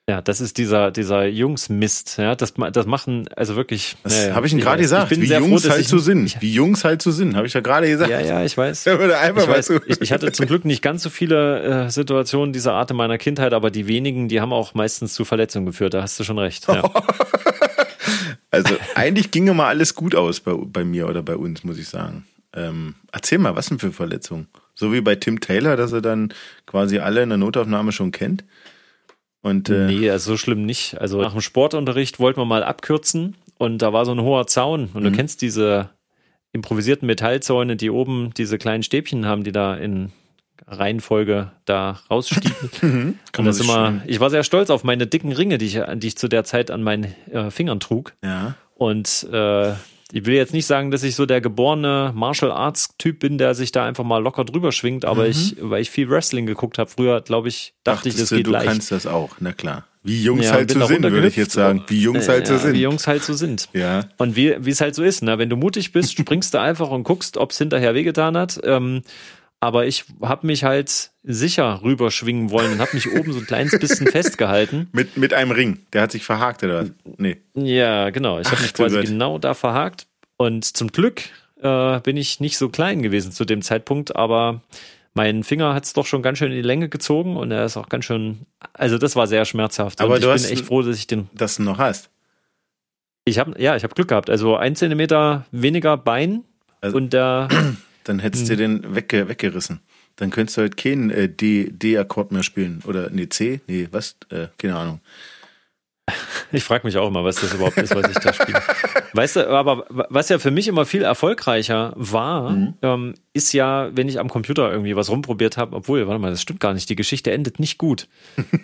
Ja, 0.08 0.20
das 0.20 0.40
ist 0.40 0.58
dieser, 0.58 0.90
dieser 0.90 1.26
Jungsmist. 1.26 2.16
Ja, 2.18 2.34
das, 2.34 2.54
das 2.72 2.86
machen, 2.86 3.28
also 3.36 3.54
wirklich. 3.54 3.96
Das 4.02 4.16
naja, 4.16 4.34
habe 4.34 4.46
ich 4.48 4.52
Ihnen 4.52 4.60
gerade 4.60 4.82
gesagt, 4.82 5.12
wie 5.12 5.24
Jungs 5.24 5.64
froh, 5.64 5.70
halt 5.70 5.86
so 5.86 5.98
sind. 5.98 6.36
Wie 6.40 6.52
Jungs 6.52 6.84
halt 6.84 7.00
so 7.02 7.12
sind, 7.12 7.36
habe 7.36 7.46
ich 7.46 7.54
ja 7.54 7.60
gerade 7.60 7.88
gesagt. 7.88 8.10
Ja, 8.10 8.20
ja, 8.20 8.44
ich 8.44 8.56
weiß. 8.56 8.86
ich, 8.86 8.98
weiß 8.98 9.70
ich, 9.86 10.00
ich, 10.00 10.12
hatte 10.12 10.32
zum 10.32 10.46
Glück 10.46 10.64
nicht 10.64 10.82
ganz 10.82 11.04
so 11.04 11.10
viele 11.10 11.84
äh, 11.86 11.90
Situationen 11.90 12.52
dieser 12.52 12.72
Art 12.72 12.90
in 12.90 12.96
meiner 12.96 13.16
Kindheit, 13.16 13.52
aber 13.52 13.70
die 13.70 13.86
wenigen, 13.86 14.26
die 14.26 14.40
haben 14.40 14.52
auch 14.52 14.74
meistens 14.74 15.14
zu 15.14 15.24
Verletzungen 15.24 15.66
geführt. 15.66 15.94
Da 15.94 16.02
hast 16.02 16.18
du 16.18 16.24
schon 16.24 16.38
recht. 16.38 16.66
Ja. 16.66 16.82
also 18.50 18.74
eigentlich 18.96 19.30
ginge 19.30 19.54
mal 19.54 19.68
alles 19.68 19.94
gut 19.94 20.16
aus 20.16 20.40
bei, 20.40 20.52
bei 20.52 20.82
mir 20.82 21.08
oder 21.08 21.22
bei 21.22 21.36
uns, 21.36 21.62
muss 21.62 21.78
ich 21.78 21.88
sagen. 21.88 22.26
Ähm, 22.54 22.96
erzähl 23.12 23.38
mal, 23.38 23.54
was 23.54 23.68
denn 23.68 23.78
für 23.78 23.92
Verletzungen? 23.92 24.48
So 24.74 24.92
wie 24.92 25.00
bei 25.00 25.16
Tim 25.16 25.40
Taylor, 25.40 25.76
dass 25.76 25.92
er 25.92 26.00
dann 26.00 26.32
quasi 26.66 26.98
alle 26.98 27.22
in 27.22 27.28
der 27.28 27.38
Notaufnahme 27.38 27.92
schon 27.92 28.12
kennt? 28.12 28.44
Und, 29.42 29.68
äh, 29.68 29.86
nee, 29.86 30.08
also 30.08 30.32
so 30.32 30.36
schlimm 30.36 30.64
nicht. 30.64 31.00
Also 31.00 31.20
nach 31.20 31.32
dem 31.32 31.40
Sportunterricht 31.40 32.20
wollten 32.20 32.40
wir 32.40 32.44
mal 32.44 32.62
abkürzen 32.62 33.34
und 33.58 33.78
da 33.82 33.92
war 33.92 34.06
so 34.06 34.12
ein 34.12 34.22
hoher 34.22 34.46
Zaun 34.46 34.88
und 34.94 35.02
mhm. 35.02 35.10
du 35.10 35.12
kennst 35.12 35.42
diese 35.42 35.90
improvisierten 36.52 37.06
Metallzäune, 37.06 37.76
die 37.76 37.90
oben 37.90 38.32
diese 38.36 38.58
kleinen 38.58 38.82
Stäbchen 38.82 39.26
haben, 39.26 39.42
die 39.42 39.52
da 39.52 39.74
in 39.74 40.12
Reihenfolge 40.66 41.50
da 41.64 42.00
rausstieben. 42.10 42.52
Mhm. 42.82 43.18
und 43.38 43.44
das 43.44 43.60
immer, 43.60 44.02
ich 44.06 44.18
war 44.18 44.30
sehr 44.30 44.42
stolz 44.42 44.68
auf 44.70 44.82
meine 44.82 45.06
dicken 45.06 45.32
Ringe, 45.32 45.58
die 45.58 45.66
ich, 45.66 45.80
die 45.94 46.06
ich 46.08 46.16
zu 46.16 46.28
der 46.28 46.44
Zeit 46.44 46.70
an 46.70 46.82
meinen 46.82 47.14
äh, 47.30 47.50
Fingern 47.50 47.78
trug. 47.78 48.14
Ja. 48.24 48.54
Und 48.74 49.28
äh, 49.30 49.72
ich 50.14 50.26
will 50.26 50.34
jetzt 50.34 50.52
nicht 50.52 50.66
sagen, 50.66 50.90
dass 50.90 51.02
ich 51.02 51.14
so 51.16 51.24
der 51.24 51.40
geborene 51.40 52.12
Martial 52.14 52.52
Arts 52.52 52.94
Typ 52.98 53.20
bin, 53.20 53.38
der 53.38 53.54
sich 53.54 53.72
da 53.72 53.86
einfach 53.86 54.04
mal 54.04 54.22
locker 54.22 54.44
drüber 54.44 54.70
schwingt, 54.70 55.06
aber 55.06 55.24
mhm. 55.24 55.30
ich, 55.30 55.56
weil 55.58 55.80
ich 55.80 55.90
viel 55.90 56.10
Wrestling 56.10 56.44
geguckt 56.44 56.76
habe 56.76 56.90
früher, 56.90 57.22
glaube 57.22 57.48
ich, 57.48 57.72
dachte 57.82 58.10
Dachtest 58.10 58.16
ich, 58.16 58.20
das 58.20 58.30
geht 58.36 58.46
du 58.46 58.50
leicht. 58.50 58.66
Du 58.66 58.70
kannst 58.70 58.92
das 58.92 59.06
auch, 59.06 59.30
na 59.40 59.52
klar. 59.52 59.86
Wie 60.04 60.22
Jungs 60.22 60.46
ja, 60.46 60.52
halt 60.52 60.70
so 60.70 60.84
sind, 60.84 61.02
würde 61.02 61.28
ich 61.28 61.36
jetzt 61.36 61.52
sagen. 61.52 61.84
Wie 61.86 62.02
Jungs 62.02 62.28
halt 62.28 62.46
so 62.46 62.58
sind. 62.58 62.74
Wie 62.74 62.82
Jungs 62.82 63.06
halt 63.06 63.22
so 63.22 63.34
sind. 63.34 63.68
Ja. 63.72 64.04
Und 64.18 64.34
wie 64.34 64.56
wie 64.58 64.70
es 64.70 64.80
halt 64.80 64.96
so 64.96 65.02
ist, 65.04 65.22
ne? 65.22 65.38
Wenn 65.38 65.48
du 65.48 65.56
mutig 65.56 65.92
bist, 65.92 66.18
springst 66.18 66.52
du 66.54 66.60
einfach 66.60 66.90
und 66.90 67.04
guckst, 67.04 67.36
ob 67.36 67.52
es 67.52 67.58
hinterher 67.58 67.94
wehgetan 67.94 68.36
hat. 68.36 68.60
Ähm, 68.64 69.02
aber 69.62 69.86
ich 69.86 70.06
habe 70.20 70.44
mich 70.44 70.64
halt 70.64 71.12
sicher 71.22 71.82
rüberschwingen 71.84 72.50
wollen 72.50 72.72
und 72.72 72.80
habe 72.80 72.90
mich 72.94 73.08
oben 73.12 73.32
so 73.32 73.38
ein 73.38 73.46
kleines 73.46 73.78
bisschen 73.78 74.06
festgehalten. 74.10 74.88
Mit, 74.90 75.16
mit 75.16 75.32
einem 75.32 75.52
Ring. 75.52 75.78
Der 75.92 76.02
hat 76.02 76.10
sich 76.10 76.24
verhakt 76.24 76.64
oder 76.64 76.82
was? 76.82 76.90
Nee. 77.16 77.36
Ja, 77.54 78.10
genau. 78.10 78.40
Ich 78.40 78.50
habe 78.50 78.60
mich 78.60 78.74
quasi 78.74 78.96
Gott. 78.96 79.06
genau 79.06 79.38
da 79.38 79.54
verhakt. 79.54 80.08
Und 80.36 80.64
zum 80.64 80.88
Glück 80.88 81.22
äh, 81.60 82.00
bin 82.00 82.16
ich 82.16 82.40
nicht 82.40 82.58
so 82.58 82.70
klein 82.70 83.02
gewesen 83.02 83.30
zu 83.30 83.44
dem 83.44 83.62
Zeitpunkt, 83.62 84.16
aber 84.16 84.62
mein 85.14 85.44
Finger 85.44 85.74
hat 85.74 85.84
es 85.84 85.92
doch 85.92 86.06
schon 86.06 86.22
ganz 86.22 86.38
schön 86.38 86.50
in 86.50 86.56
die 86.56 86.62
Länge 86.62 86.88
gezogen 86.88 87.36
und 87.36 87.52
er 87.52 87.64
ist 87.64 87.76
auch 87.76 87.88
ganz 87.88 88.04
schön, 88.04 88.40
also 88.72 88.98
das 88.98 89.14
war 89.14 89.28
sehr 89.28 89.44
schmerzhaft. 89.44 90.00
Aber 90.00 90.14
und 90.14 90.24
du 90.24 90.26
ich 90.26 90.32
hast 90.32 90.48
bin 90.48 90.58
echt 90.58 90.66
froh, 90.66 90.82
dass 90.82 90.98
ich 90.98 91.06
den. 91.06 91.30
Das 91.34 91.60
noch 91.60 91.78
hast. 91.78 92.10
Ich 93.24 93.38
habe 93.38 93.54
ja, 93.62 93.76
ich 93.76 93.84
habe 93.84 93.94
Glück 93.94 94.08
gehabt. 94.08 94.28
Also 94.28 94.56
ein 94.56 94.74
Zentimeter 94.74 95.46
weniger 95.52 95.96
Bein 95.96 96.42
also, 96.80 96.96
und 96.96 97.12
der. 97.12 97.46
Dann 98.04 98.18
hättest 98.18 98.48
du 98.48 98.52
hm. 98.52 98.58
den 98.58 98.94
wegge 98.94 99.28
weggerissen. 99.28 99.80
Dann 100.16 100.30
könntest 100.30 100.56
du 100.58 100.62
halt 100.62 100.76
keinen 100.76 101.10
äh, 101.10 101.28
D-Akkord 101.28 102.32
mehr 102.32 102.42
spielen. 102.42 102.82
Oder 102.86 103.10
nee, 103.10 103.28
C? 103.28 103.60
Nee, 103.66 103.88
was? 103.90 104.16
Äh, 104.30 104.48
keine 104.58 104.76
Ahnung. 104.76 105.00
Ich 106.54 106.64
frage 106.64 106.86
mich 106.86 106.98
auch 106.98 107.08
immer, 107.08 107.24
was 107.24 107.36
das 107.36 107.54
überhaupt 107.54 107.78
ist, 107.78 107.94
was 107.94 108.10
ich 108.10 108.18
da 108.18 108.34
spiele. 108.34 108.60
Weißt 109.14 109.36
du, 109.36 109.48
aber 109.48 109.86
was 109.88 110.28
ja 110.28 110.38
für 110.38 110.50
mich 110.50 110.68
immer 110.68 110.84
viel 110.84 111.02
erfolgreicher 111.02 111.94
war, 111.96 112.50
mhm. 112.50 112.74
ähm, 112.82 113.14
ist 113.32 113.54
ja, 113.54 113.90
wenn 113.96 114.06
ich 114.06 114.20
am 114.20 114.28
Computer 114.28 114.70
irgendwie 114.70 114.94
was 114.94 115.08
rumprobiert 115.08 115.56
habe, 115.56 115.74
obwohl, 115.74 116.06
warte 116.06 116.20
mal, 116.20 116.30
das 116.30 116.42
stimmt 116.42 116.60
gar 116.60 116.74
nicht, 116.74 116.90
die 116.90 116.96
Geschichte 116.96 117.30
endet 117.30 117.58
nicht 117.58 117.78
gut. 117.78 118.06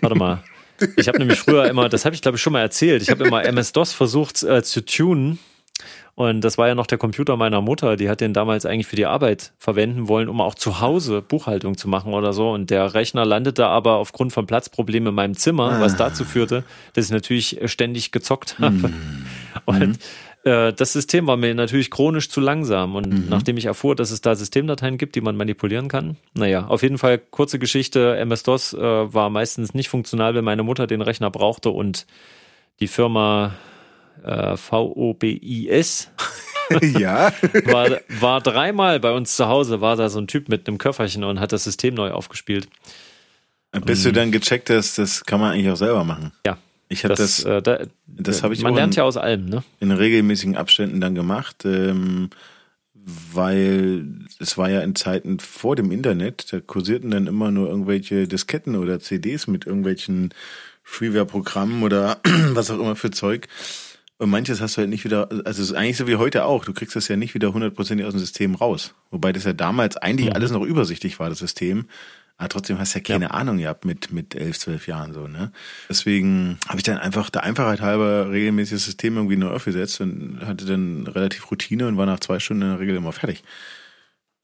Warte 0.02 0.16
mal. 0.16 0.42
Ich 0.96 1.08
habe 1.08 1.18
nämlich 1.18 1.40
früher 1.40 1.68
immer, 1.68 1.88
das 1.88 2.04
habe 2.04 2.14
ich 2.14 2.22
glaube 2.22 2.36
ich 2.36 2.42
schon 2.42 2.52
mal 2.52 2.60
erzählt, 2.60 3.02
ich 3.02 3.10
habe 3.10 3.24
immer 3.24 3.44
MS-DOS 3.44 3.92
versucht 3.92 4.44
äh, 4.44 4.62
zu 4.62 4.84
tunen 4.84 5.40
und 6.18 6.40
das 6.40 6.58
war 6.58 6.66
ja 6.66 6.74
noch 6.74 6.88
der 6.88 6.98
Computer 6.98 7.36
meiner 7.36 7.60
Mutter, 7.60 7.96
die 7.96 8.08
hat 8.08 8.20
den 8.20 8.32
damals 8.32 8.66
eigentlich 8.66 8.88
für 8.88 8.96
die 8.96 9.06
Arbeit 9.06 9.52
verwenden 9.56 10.08
wollen, 10.08 10.28
um 10.28 10.40
auch 10.40 10.56
zu 10.56 10.80
Hause 10.80 11.22
Buchhaltung 11.22 11.76
zu 11.76 11.86
machen 11.86 12.12
oder 12.12 12.32
so. 12.32 12.50
Und 12.50 12.70
der 12.70 12.92
Rechner 12.94 13.24
landete 13.24 13.66
aber 13.66 13.98
aufgrund 13.98 14.32
von 14.32 14.44
Platzproblemen 14.44 15.10
in 15.10 15.14
meinem 15.14 15.36
Zimmer, 15.36 15.74
ah. 15.74 15.80
was 15.80 15.96
dazu 15.96 16.24
führte, 16.24 16.64
dass 16.94 17.04
ich 17.04 17.12
natürlich 17.12 17.60
ständig 17.66 18.10
gezockt 18.10 18.58
habe. 18.58 18.88
Mhm. 18.88 19.26
Und 19.64 19.98
äh, 20.42 20.72
das 20.72 20.92
System 20.92 21.28
war 21.28 21.36
mir 21.36 21.54
natürlich 21.54 21.88
chronisch 21.88 22.28
zu 22.28 22.40
langsam. 22.40 22.96
Und 22.96 23.12
mhm. 23.12 23.26
nachdem 23.28 23.56
ich 23.56 23.66
erfuhr, 23.66 23.94
dass 23.94 24.10
es 24.10 24.20
da 24.20 24.34
Systemdateien 24.34 24.98
gibt, 24.98 25.14
die 25.14 25.20
man 25.20 25.36
manipulieren 25.36 25.86
kann, 25.86 26.16
naja, 26.34 26.66
auf 26.66 26.82
jeden 26.82 26.98
Fall 26.98 27.18
kurze 27.18 27.60
Geschichte. 27.60 28.16
MS-DOS 28.16 28.74
äh, 28.74 28.80
war 28.80 29.30
meistens 29.30 29.72
nicht 29.72 29.88
funktional, 29.88 30.34
wenn 30.34 30.44
meine 30.44 30.64
Mutter 30.64 30.88
den 30.88 31.00
Rechner 31.00 31.30
brauchte 31.30 31.70
und 31.70 32.06
die 32.80 32.88
Firma 32.88 33.54
äh, 34.24 34.56
V-O-B-I-S. 34.56 36.10
ja. 36.98 37.32
war, 37.64 38.00
war 38.20 38.40
dreimal 38.40 39.00
bei 39.00 39.12
uns 39.12 39.36
zu 39.36 39.48
Hause, 39.48 39.80
war 39.80 39.96
da 39.96 40.08
so 40.08 40.18
ein 40.18 40.26
Typ 40.26 40.48
mit 40.48 40.68
einem 40.68 40.78
Köfferchen 40.78 41.24
und 41.24 41.40
hat 41.40 41.52
das 41.52 41.64
System 41.64 41.94
neu 41.94 42.10
aufgespielt. 42.10 42.68
Bis 43.84 44.02
du 44.02 44.12
dann 44.12 44.32
gecheckt 44.32 44.70
hast, 44.70 44.98
das 44.98 45.24
kann 45.24 45.40
man 45.40 45.52
eigentlich 45.52 45.70
auch 45.70 45.76
selber 45.76 46.04
machen. 46.04 46.32
Ja. 46.46 46.58
Ich 46.88 47.04
habe 47.04 47.14
das, 47.14 47.42
das, 47.42 47.44
äh, 47.44 47.62
da, 47.62 47.80
das 48.06 48.42
habe 48.42 48.54
ich 48.54 48.62
Man 48.62 48.74
lernt 48.74 48.94
in, 48.94 48.98
ja 48.98 49.04
aus 49.04 49.16
allem, 49.18 49.46
ne? 49.46 49.62
In 49.80 49.90
regelmäßigen 49.90 50.56
Abständen 50.56 51.00
dann 51.00 51.14
gemacht, 51.14 51.64
ähm, 51.64 52.30
weil 52.94 54.06
es 54.38 54.56
war 54.56 54.70
ja 54.70 54.80
in 54.80 54.94
Zeiten 54.94 55.38
vor 55.38 55.76
dem 55.76 55.90
Internet, 55.92 56.50
da 56.50 56.60
kursierten 56.60 57.10
dann 57.10 57.26
immer 57.26 57.50
nur 57.50 57.68
irgendwelche 57.68 58.26
Disketten 58.26 58.74
oder 58.74 59.00
CDs 59.00 59.46
mit 59.46 59.66
irgendwelchen 59.66 60.32
Freeware-Programmen 60.82 61.82
oder 61.82 62.20
was 62.52 62.70
auch 62.70 62.78
immer 62.78 62.96
für 62.96 63.10
Zeug. 63.10 63.48
Und 64.18 64.30
manches 64.30 64.60
hast 64.60 64.76
du 64.76 64.80
halt 64.80 64.90
nicht 64.90 65.04
wieder, 65.04 65.28
also 65.30 65.62
es 65.62 65.70
ist 65.70 65.72
eigentlich 65.72 65.96
so 65.96 66.08
wie 66.08 66.16
heute 66.16 66.44
auch, 66.44 66.64
du 66.64 66.72
kriegst 66.72 66.96
das 66.96 67.06
ja 67.06 67.16
nicht 67.16 67.34
wieder 67.34 67.52
hundertprozentig 67.52 68.04
aus 68.04 68.14
dem 68.14 68.18
System 68.18 68.56
raus. 68.56 68.94
Wobei 69.10 69.32
das 69.32 69.44
ja 69.44 69.52
damals 69.52 69.96
eigentlich 69.96 70.30
mhm. 70.30 70.34
alles 70.34 70.50
noch 70.50 70.62
übersichtlich 70.62 71.20
war, 71.20 71.28
das 71.28 71.38
System. 71.38 71.86
Aber 72.36 72.48
trotzdem 72.48 72.78
hast 72.78 72.94
du 72.94 72.98
ja 72.98 73.04
keine 73.04 73.26
ja. 73.26 73.30
Ahnung 73.32 73.58
gehabt 73.58 73.84
mit, 73.84 74.12
mit 74.12 74.34
elf, 74.34 74.58
zwölf 74.58 74.86
Jahren 74.86 75.12
so, 75.12 75.26
ne? 75.26 75.52
Deswegen 75.88 76.58
habe 76.68 76.78
ich 76.78 76.84
dann 76.84 76.98
einfach 76.98 77.30
der 77.30 77.42
Einfachheit 77.42 77.80
halber 77.80 78.30
regelmäßig 78.30 78.76
das 78.76 78.84
System 78.84 79.16
irgendwie 79.16 79.36
neu 79.36 79.50
aufgesetzt 79.50 80.00
und 80.00 80.38
hatte 80.44 80.64
dann 80.64 81.06
relativ 81.08 81.50
Routine 81.50 81.88
und 81.88 81.96
war 81.96 82.06
nach 82.06 82.20
zwei 82.20 82.38
Stunden 82.38 82.62
in 82.62 82.70
der 82.70 82.78
Regel 82.78 82.96
immer 82.96 83.12
fertig. 83.12 83.42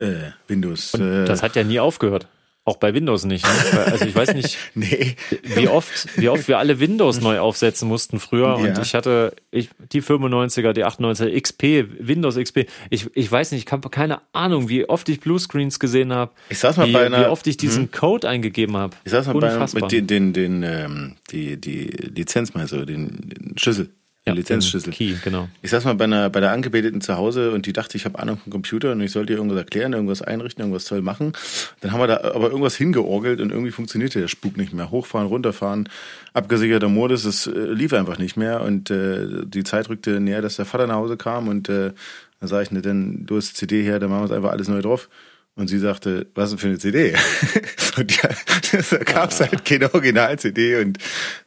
Äh, 0.01 0.31
Windows. 0.49 0.95
Äh, 0.95 1.25
das 1.25 1.43
hat 1.43 1.55
ja 1.55 1.63
nie 1.63 1.79
aufgehört. 1.79 2.27
Auch 2.67 2.79
bei 2.79 2.95
Windows 2.95 3.27
nicht. 3.27 3.45
Ne? 3.45 3.81
Also 3.85 4.07
ich 4.07 4.15
weiß 4.15 4.33
nicht, 4.35 4.57
nee. 4.75 5.17
wie 5.43 5.69
oft, 5.69 6.09
wie 6.17 6.31
oft 6.31 6.49
wir 6.49 6.59
alle 6.59 6.81
Windows 6.81 7.21
neu 7.21 7.39
aufsetzen 7.39 7.87
mussten 7.87 8.21
früher. 8.21 8.47
Ja. 8.47 8.55
Und 8.55 8.79
ich 8.79 8.95
hatte 8.95 9.37
ich, 9.51 9.69
die 9.93 10.01
95er, 10.01 10.73
die 10.73 10.83
98er, 10.83 11.39
XP, 11.39 11.63
Windows 11.99 12.37
XP. 12.37 12.67
Ich, 12.89 13.11
ich 13.15 13.31
weiß 13.31 13.53
nicht, 13.53 13.67
ich 13.67 13.73
habe 13.73 13.91
keine 13.91 14.23
Ahnung, 14.33 14.71
wie 14.71 14.89
oft 14.89 15.07
ich 15.11 15.21
Bluescreens 15.21 15.79
gesehen 15.79 16.15
habe. 16.15 16.33
Ich 16.49 16.59
saß 16.59 16.79
mal 16.79 16.89
wie, 16.89 16.93
bei 16.93 17.05
einer, 17.05 17.21
wie 17.21 17.27
oft 17.27 17.47
ich 17.47 17.59
diesen 17.59 17.85
hm. 17.85 17.91
Code 17.91 18.27
eingegeben 18.27 18.79
habe. 18.79 18.97
Ich 19.05 19.13
saß 19.13 19.27
mal 19.27 19.35
Unfassbar. 19.35 19.83
bei 19.83 19.87
mit 19.87 19.93
den, 19.93 20.33
den, 20.33 20.33
den 20.33 20.63
ähm, 20.63 21.17
die, 21.33 21.61
die 21.61 21.85
Lizenz 21.85 22.55
mal 22.55 22.67
so, 22.67 22.87
den, 22.87 23.29
den 23.29 23.59
Schlüssel 23.59 23.91
ja, 24.27 24.33
Lizenzschlüssel. 24.33 24.93
Key, 24.93 25.15
genau. 25.23 25.49
Ich 25.61 25.71
saß 25.71 25.85
mal 25.85 25.95
bei 25.95 26.05
einer, 26.05 26.31
bei 26.31 26.41
der 26.41 26.51
Angebeteten 26.53 27.03
zu 27.03 27.17
Hause 27.17 27.51
und 27.51 27.67
die 27.67 27.75
dachte, 27.75 27.99
ich 27.99 28.07
habe 28.07 28.19
Ahnung 28.19 28.39
vom 28.39 28.51
Computer 28.51 28.93
und 28.93 29.01
ich 29.03 29.13
sollte 29.13 29.35
ihr 29.35 29.37
irgendwas 29.37 29.59
erklären, 29.59 29.93
irgendwas 29.93 30.23
einrichten, 30.23 30.63
irgendwas 30.63 30.87
toll 30.87 31.03
machen. 31.03 31.33
Dann 31.81 31.93
haben 31.93 32.01
wir 32.01 32.07
da 32.07 32.25
aber 32.35 32.49
irgendwas 32.49 32.75
hingeorgelt 32.75 33.41
und 33.43 33.51
irgendwie 33.51 33.71
funktionierte 33.71 34.21
der 34.21 34.29
Spuk 34.29 34.57
nicht 34.57 34.73
mehr. 34.73 34.91
Hochfahren, 34.91 35.27
runterfahren, 35.27 35.91
abgesicherter 36.33 36.89
Modus, 36.89 37.27
es 37.27 37.47
äh, 37.47 37.51
lief 37.51 37.93
einfach 37.93 38.17
nicht 38.17 38.39
mehr 38.39 38.63
und 38.63 38.91
äh, 38.91 39.45
die 39.45 39.63
Zeit 39.63 39.91
rückte 39.91 40.21
näher, 40.21 40.41
dass 40.41 40.57
der 40.57 40.65
Vater 40.65 40.87
nach 40.87 40.97
Hause 40.97 41.19
kam 41.19 41.49
und 41.49 41.69
äh, 41.69 41.93
dann 42.41 42.49
sage 42.49 42.63
ich, 42.63 42.71
ne, 42.71 42.81
denn 42.81 43.27
du 43.27 43.37
hast 43.37 43.57
CD 43.57 43.83
her, 43.83 43.99
dann 43.99 44.09
machen 44.09 44.23
wir 44.23 44.27
es 44.27 44.33
einfach 44.33 44.53
alles 44.53 44.69
neu 44.69 44.81
drauf. 44.81 45.11
Und 45.57 45.69
sie 45.69 45.79
sagte, 45.79 46.27
was 46.35 46.51
denn 46.51 46.59
für 46.59 46.67
eine 46.67 46.79
CD? 46.79 47.15
und 47.97 48.23
ja, 48.23 48.29
da 48.91 48.99
gab 48.99 49.31
es 49.31 49.41
halt 49.41 49.65
keine 49.65 49.95
Original-CD 49.95 50.81
und 50.81 50.99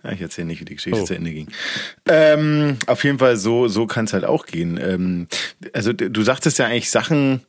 ja, 0.03 0.11
ich 0.13 0.21
erzähle 0.21 0.47
nicht, 0.47 0.61
wie 0.61 0.65
die 0.65 0.75
Geschichte 0.75 1.01
oh. 1.01 1.05
zu 1.05 1.13
Ende 1.13 1.31
ging. 1.31 1.47
Ähm, 2.05 2.77
auf 2.87 3.03
jeden 3.03 3.19
Fall, 3.19 3.35
so, 3.35 3.67
so 3.67 3.85
kann 3.85 4.05
es 4.05 4.13
halt 4.13 4.23
auch 4.23 4.45
gehen. 4.45 4.79
Ähm, 4.81 5.27
also 5.73 5.91
du 5.91 6.23
sagtest 6.23 6.57
ja 6.57 6.67
eigentlich 6.67 6.89
Sachen, 6.89 7.41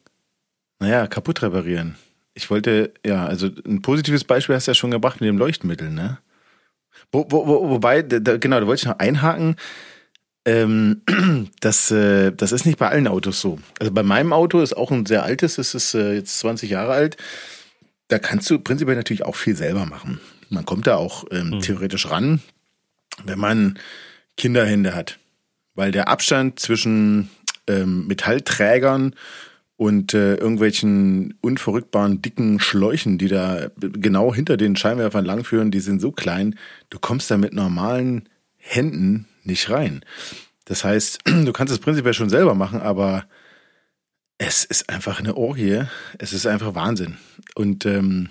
naja, 0.81 1.07
kaputt 1.07 1.43
reparieren. 1.43 1.97
Ich 2.35 2.51
wollte, 2.51 2.93
ja, 3.07 3.25
also 3.27 3.51
ein 3.67 3.83
positives 3.83 4.25
Beispiel 4.25 4.57
hast 4.57 4.67
du 4.67 4.71
ja 4.73 4.75
schon 4.75 4.91
gebracht 4.91 5.21
mit 5.21 5.29
dem 5.29 5.39
Leuchtmittel, 5.39 5.91
ne? 5.91 6.19
Wo, 7.13 7.27
wo, 7.31 7.47
wo, 7.47 7.69
wobei, 7.71 8.03
da, 8.03 8.37
genau, 8.37 8.61
da 8.61 8.67
wollte 8.67 8.81
ich 8.81 8.87
noch 8.87 8.99
einhaken. 8.99 9.57
Ähm, 10.49 11.03
das, 11.61 11.91
äh, 11.91 12.33
das 12.33 12.53
ist 12.53 12.65
nicht 12.65 12.79
bei 12.79 12.89
allen 12.89 13.07
Autos 13.07 13.41
so. 13.41 13.59
Also 13.79 13.93
bei 13.93 14.03
meinem 14.03 14.33
Auto 14.33 14.61
ist 14.61 14.75
auch 14.75 14.91
ein 14.91 15.05
sehr 15.05 15.23
altes, 15.23 15.59
es 15.59 15.75
ist 15.75 15.93
äh, 15.93 16.15
jetzt 16.15 16.39
20 16.39 16.71
Jahre 16.71 16.93
alt. 16.93 17.19
Da 18.09 18.19
kannst 18.19 18.49
du 18.49 18.59
prinzipiell 18.59 18.97
natürlich 18.97 19.27
auch 19.27 19.37
viel 19.37 19.55
selber 19.55 19.85
machen. 19.85 20.21
Man 20.49 20.65
kommt 20.65 20.87
da 20.87 20.97
auch 20.97 21.25
ähm, 21.31 21.51
mhm. 21.51 21.61
theoretisch 21.61 22.11
ran, 22.11 22.41
wenn 23.25 23.39
man 23.39 23.79
Kinderhände 24.39 24.95
hat. 24.95 25.19
Weil 25.75 25.93
der 25.93 26.09
Abstand 26.09 26.59
zwischen 26.59 27.29
ähm, 27.67 28.07
Metallträgern 28.07 29.15
und 29.77 30.15
äh, 30.15 30.37
irgendwelchen 30.37 31.35
unverrückbaren 31.43 32.23
dicken 32.23 32.59
Schläuchen, 32.59 33.19
die 33.19 33.29
da 33.29 33.69
genau 33.77 34.35
hinter 34.35 34.57
den 34.57 34.77
Scheinwerfern 34.77 35.27
langführen, 35.27 35.71
die 35.71 35.81
sind 35.81 36.01
so 36.01 36.11
klein, 36.11 36.59
du 36.89 36.99
kommst 36.99 37.31
da 37.31 37.37
mit 37.37 37.53
normalen 37.53 38.31
Händen 38.57 39.27
nicht 39.49 39.69
rein. 39.71 40.05
Das 40.67 40.85
heißt, 40.85 41.21
du 41.25 41.53
kannst 41.53 41.73
es 41.73 41.81
prinzipiell 41.81 42.15
schon 42.15 42.31
selber 42.31 42.55
machen, 42.55 42.81
aber 42.81 43.25
es 44.39 44.65
ist 44.65 44.89
einfach 44.89 45.19
eine 45.19 45.37
Orgie. 45.37 45.83
Es 46.19 46.33
ist 46.33 46.47
einfach 46.47 46.77
Wahnsinn. 46.77 47.17
Und 47.57 47.85
ähm, 47.87 48.29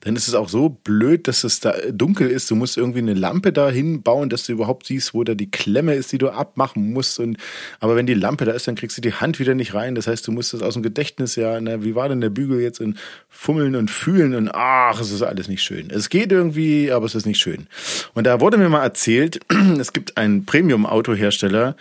dann 0.00 0.16
ist 0.16 0.28
es 0.28 0.34
auch 0.34 0.48
so 0.48 0.68
blöd, 0.68 1.28
dass 1.28 1.44
es 1.44 1.60
da 1.60 1.74
dunkel 1.90 2.28
ist. 2.28 2.50
Du 2.50 2.56
musst 2.56 2.76
irgendwie 2.76 2.98
eine 2.98 3.14
Lampe 3.14 3.52
da 3.52 3.70
hinbauen, 3.70 4.28
dass 4.28 4.44
du 4.44 4.52
überhaupt 4.52 4.86
siehst, 4.86 5.14
wo 5.14 5.24
da 5.24 5.34
die 5.34 5.50
Klemme 5.50 5.94
ist, 5.94 6.12
die 6.12 6.18
du 6.18 6.28
abmachen 6.30 6.92
musst. 6.92 7.18
Und, 7.18 7.38
aber 7.80 7.96
wenn 7.96 8.06
die 8.06 8.14
Lampe 8.14 8.44
da 8.44 8.52
ist, 8.52 8.68
dann 8.68 8.74
kriegst 8.74 8.98
du 8.98 9.00
die 9.00 9.14
Hand 9.14 9.38
wieder 9.38 9.54
nicht 9.54 9.74
rein. 9.74 9.94
Das 9.94 10.06
heißt, 10.06 10.26
du 10.26 10.32
musst 10.32 10.52
es 10.52 10.62
aus 10.62 10.74
dem 10.74 10.82
Gedächtnis 10.82 11.36
ja, 11.36 11.60
na, 11.60 11.82
wie 11.82 11.94
war 11.94 12.08
denn 12.08 12.20
der 12.20 12.30
Bügel 12.30 12.60
jetzt 12.60 12.80
in 12.80 12.96
Fummeln 13.28 13.74
und 13.74 13.90
Fühlen 13.90 14.34
und 14.34 14.50
ach, 14.52 15.00
es 15.00 15.10
ist 15.10 15.22
alles 15.22 15.48
nicht 15.48 15.62
schön. 15.62 15.90
Es 15.90 16.10
geht 16.10 16.32
irgendwie, 16.32 16.92
aber 16.92 17.06
es 17.06 17.14
ist 17.14 17.26
nicht 17.26 17.40
schön. 17.40 17.66
Und 18.14 18.26
da 18.26 18.40
wurde 18.40 18.58
mir 18.58 18.68
mal 18.68 18.82
erzählt, 18.82 19.40
es 19.78 19.92
gibt 19.92 20.16
einen 20.16 20.44
Premium-Autohersteller, 20.44 21.76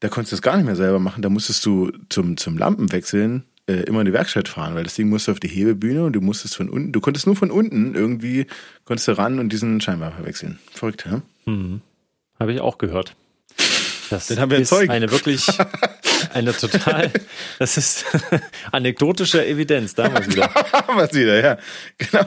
da 0.00 0.08
konntest 0.08 0.32
du 0.32 0.36
es 0.36 0.42
gar 0.42 0.56
nicht 0.56 0.66
mehr 0.66 0.76
selber 0.76 0.98
machen. 0.98 1.22
Da 1.22 1.30
musstest 1.30 1.64
du 1.66 1.90
zum, 2.10 2.36
zum 2.36 2.58
Lampenwechseln 2.58 3.44
äh, 3.66 3.84
immer 3.84 4.00
in 4.00 4.06
die 4.06 4.12
Werkstatt 4.12 4.48
fahren, 4.48 4.74
weil 4.74 4.84
das 4.84 4.94
Ding 4.94 5.08
musste 5.08 5.32
auf 5.32 5.40
die 5.40 5.48
Hebebühne 5.48 6.04
und 6.04 6.12
du 6.12 6.20
musstest 6.20 6.56
von 6.56 6.68
unten, 6.68 6.92
du 6.92 7.00
konntest 7.00 7.26
nur 7.26 7.36
von 7.36 7.50
unten 7.50 7.94
irgendwie, 7.94 8.46
konntest 8.84 9.08
du 9.08 9.12
ran 9.12 9.38
und 9.38 9.50
diesen 9.52 9.80
Scheinwerfer 9.80 10.24
wechseln. 10.24 10.58
Verrückt, 10.72 11.06
ja? 11.10 11.22
Mhm. 11.46 11.80
Habe 12.38 12.52
ich 12.52 12.60
auch 12.60 12.78
gehört. 12.78 13.14
Das 14.10 14.36
haben 14.38 14.50
wir 14.50 14.58
ist 14.58 14.68
Zeugen. 14.68 14.90
eine 14.90 15.10
wirklich, 15.10 15.46
eine 16.34 16.52
total, 16.52 17.10
das 17.58 17.76
ist 17.76 18.04
anekdotische 18.72 19.44
Evidenz, 19.46 19.94
da 19.94 20.04
haben 20.04 20.14
wir 20.14 20.20
es 20.20 20.28
wieder. 20.28 20.50
Da 20.72 20.86
haben 20.86 20.96
wir 20.98 21.04
es 21.04 21.14
wieder, 21.14 21.42
ja. 21.42 21.58
Genau. 21.98 22.26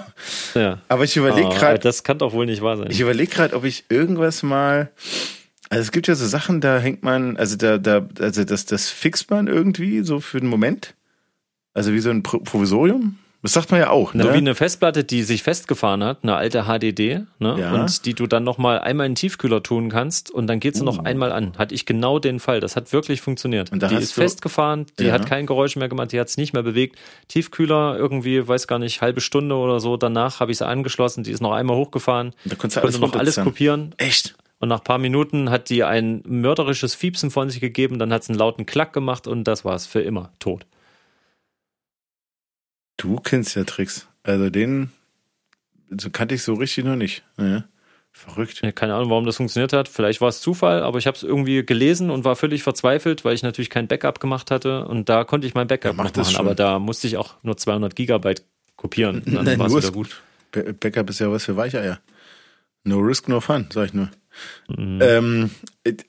Ja. 0.56 0.82
Aber 0.88 1.04
ich 1.04 1.16
überlege 1.16 1.50
gerade. 1.50 1.78
Oh, 1.78 1.84
das 1.84 2.04
kann 2.04 2.18
doch 2.18 2.34
wohl 2.34 2.46
nicht 2.46 2.62
wahr 2.62 2.78
sein. 2.78 2.88
Ich 2.90 3.00
überlege 3.00 3.32
gerade, 3.32 3.56
ob 3.56 3.64
ich 3.64 3.86
irgendwas 3.90 4.42
mal, 4.42 4.90
also 5.70 5.82
es 5.82 5.92
gibt 5.92 6.08
ja 6.08 6.16
so 6.16 6.26
Sachen, 6.26 6.62
da 6.62 6.80
hängt 6.80 7.04
man, 7.04 7.38
also 7.38 7.56
da, 7.56 7.78
da, 7.78 8.08
also 8.20 8.44
das, 8.44 8.66
das 8.66 8.90
fixt 8.90 9.30
man 9.30 9.48
irgendwie 9.48 10.02
so 10.02 10.20
für 10.20 10.40
den 10.40 10.50
Moment. 10.50 10.96
Also 11.78 11.94
wie 11.94 12.00
so 12.00 12.10
ein 12.10 12.24
Provisorium? 12.24 13.18
Das 13.44 13.54
sagt 13.54 13.70
man 13.70 13.80
ja 13.80 13.92
auch, 13.92 14.16
ne? 14.16 14.24
Na, 14.26 14.34
wie 14.34 14.38
eine 14.38 14.56
Festplatte, 14.56 15.04
die 15.04 15.22
sich 15.22 15.44
festgefahren 15.44 16.04
hat, 16.04 16.24
eine 16.24 16.36
alte 16.36 16.64
HDD, 16.64 17.22
ne? 17.38 17.56
Ja. 17.60 17.72
Und 17.72 18.06
die 18.08 18.16
du 18.16 18.26
dann 18.26 18.44
nochmal 18.44 18.80
einmal 18.80 19.06
in 19.06 19.12
den 19.12 19.16
Tiefkühler 19.16 19.62
tun 19.62 19.90
kannst 19.90 20.32
und 20.32 20.48
dann 20.48 20.60
geht 20.60 20.76
sie 20.76 20.82
uh. 20.82 20.86
noch 20.86 21.06
einmal 21.06 21.32
an. 21.32 21.54
Hatte 21.56 21.76
ich 21.76 21.86
genau 21.86 22.18
den 22.18 22.40
Fall. 22.40 22.60
Das 22.60 22.76
hat 22.76 22.92
wirklich 22.94 23.22
funktioniert. 23.22 23.72
Und 23.72 23.84
die 23.84 23.96
ist 23.96 24.14
festgefahren, 24.14 24.88
die 24.98 25.06
ja. 25.06 25.14
hat 25.14 25.28
kein 25.28 25.46
Geräusch 25.46 25.76
mehr 25.76 25.88
gemacht, 25.88 26.14
die 26.14 26.20
hat 26.20 26.30
es 26.30 26.38
nicht 26.38 26.54
mehr 26.54 26.64
bewegt. 26.64 26.98
Tiefkühler 27.28 27.96
irgendwie, 27.96 28.48
weiß 28.48 28.68
gar 28.68 28.80
nicht, 28.80 29.02
halbe 29.02 29.22
Stunde 29.22 29.56
oder 29.56 29.80
so. 29.80 29.98
Danach 29.98 30.40
habe 30.40 30.52
ich 30.52 30.58
sie 30.58 30.66
angeschlossen, 30.66 31.24
die 31.24 31.32
ist 31.32 31.42
noch 31.42 31.54
einmal 31.54 31.78
hochgefahren. 31.78 32.34
Da 32.44 32.56
konntest 32.56 32.78
du 32.78 32.82
alles 32.82 33.00
noch 33.00 33.14
alles 33.14 33.36
kopieren. 33.36 33.94
Echt? 33.98 34.36
Und 34.60 34.70
nach 34.70 34.84
paar 34.84 34.98
Minuten 34.98 35.52
hat 35.52 35.70
die 35.70 35.84
ein 35.84 36.24
mörderisches 36.26 36.96
Fiepsen 36.96 37.30
von 37.30 37.52
sich 37.52 37.62
gegeben, 37.62 38.00
dann 38.00 38.12
hat 38.12 38.24
es 38.24 38.30
einen 38.30 38.40
lauten 38.40 38.66
Klack 38.66 38.94
gemacht 38.94 39.28
und 39.28 39.44
das 39.44 39.64
war's 39.64 39.86
für 39.86 40.02
immer 40.02 40.32
tot. 40.40 40.66
Du 42.98 43.18
kennst 43.18 43.56
ja 43.56 43.64
Tricks. 43.64 44.08
Also 44.24 44.50
den 44.50 44.92
so 45.90 46.10
kannte 46.10 46.36
ich 46.36 46.44
so 46.44 46.54
richtig 46.54 46.86
noch 46.86 46.96
nicht. 46.96 47.24
Ja. 47.38 47.64
Verrückt. 48.12 48.62
Ja, 48.64 48.72
keine 48.72 48.96
Ahnung, 48.96 49.12
warum 49.12 49.26
das 49.26 49.38
funktioniert 49.38 49.74
hat. 49.74 49.88
Vielleicht 49.88 50.22
war 50.22 50.30
es 50.30 50.42
Zufall, 50.42 50.82
aber 50.82 50.98
ich 50.98 51.06
habe 51.06 51.16
es 51.16 51.24
irgendwie 51.24 51.64
gelesen 51.64 52.10
und 52.10 52.26
war 52.26 52.36
völlig 52.36 52.64
verzweifelt, 52.64 53.24
weil 53.24 53.36
ich 53.36 53.44
natürlich 53.44 53.70
kein 53.70 53.88
Backup 53.88 54.20
gemacht 54.20 54.50
hatte. 54.50 54.86
Und 54.86 55.08
da 55.08 55.24
konnte 55.24 55.46
ich 55.46 55.54
mein 55.54 55.68
Backup 55.68 55.96
ja, 55.96 56.04
machen, 56.04 56.36
aber 56.36 56.56
da 56.56 56.80
musste 56.80 57.06
ich 57.06 57.18
auch 57.18 57.36
nur 57.44 57.58
200 57.58 57.96
Gigabyte 57.96 58.44
kopieren. 58.76 59.22
Dann 59.26 59.46
Nein, 59.46 59.60
war 59.60 59.68
es 59.68 59.76
wieder 59.76 59.92
gut. 59.92 60.22
Backup 60.52 61.10
ist 61.12 61.20
ja 61.20 61.32
was 61.32 61.46
für 61.46 61.56
Weicheier. 61.56 62.00
No 62.84 62.98
risk, 63.00 63.28
no 63.28 63.40
fun, 63.40 63.68
sag 63.72 63.88
ich 63.88 63.94
nur. 63.94 64.10
Mhm. 64.76 65.00
Ähm, 65.02 65.50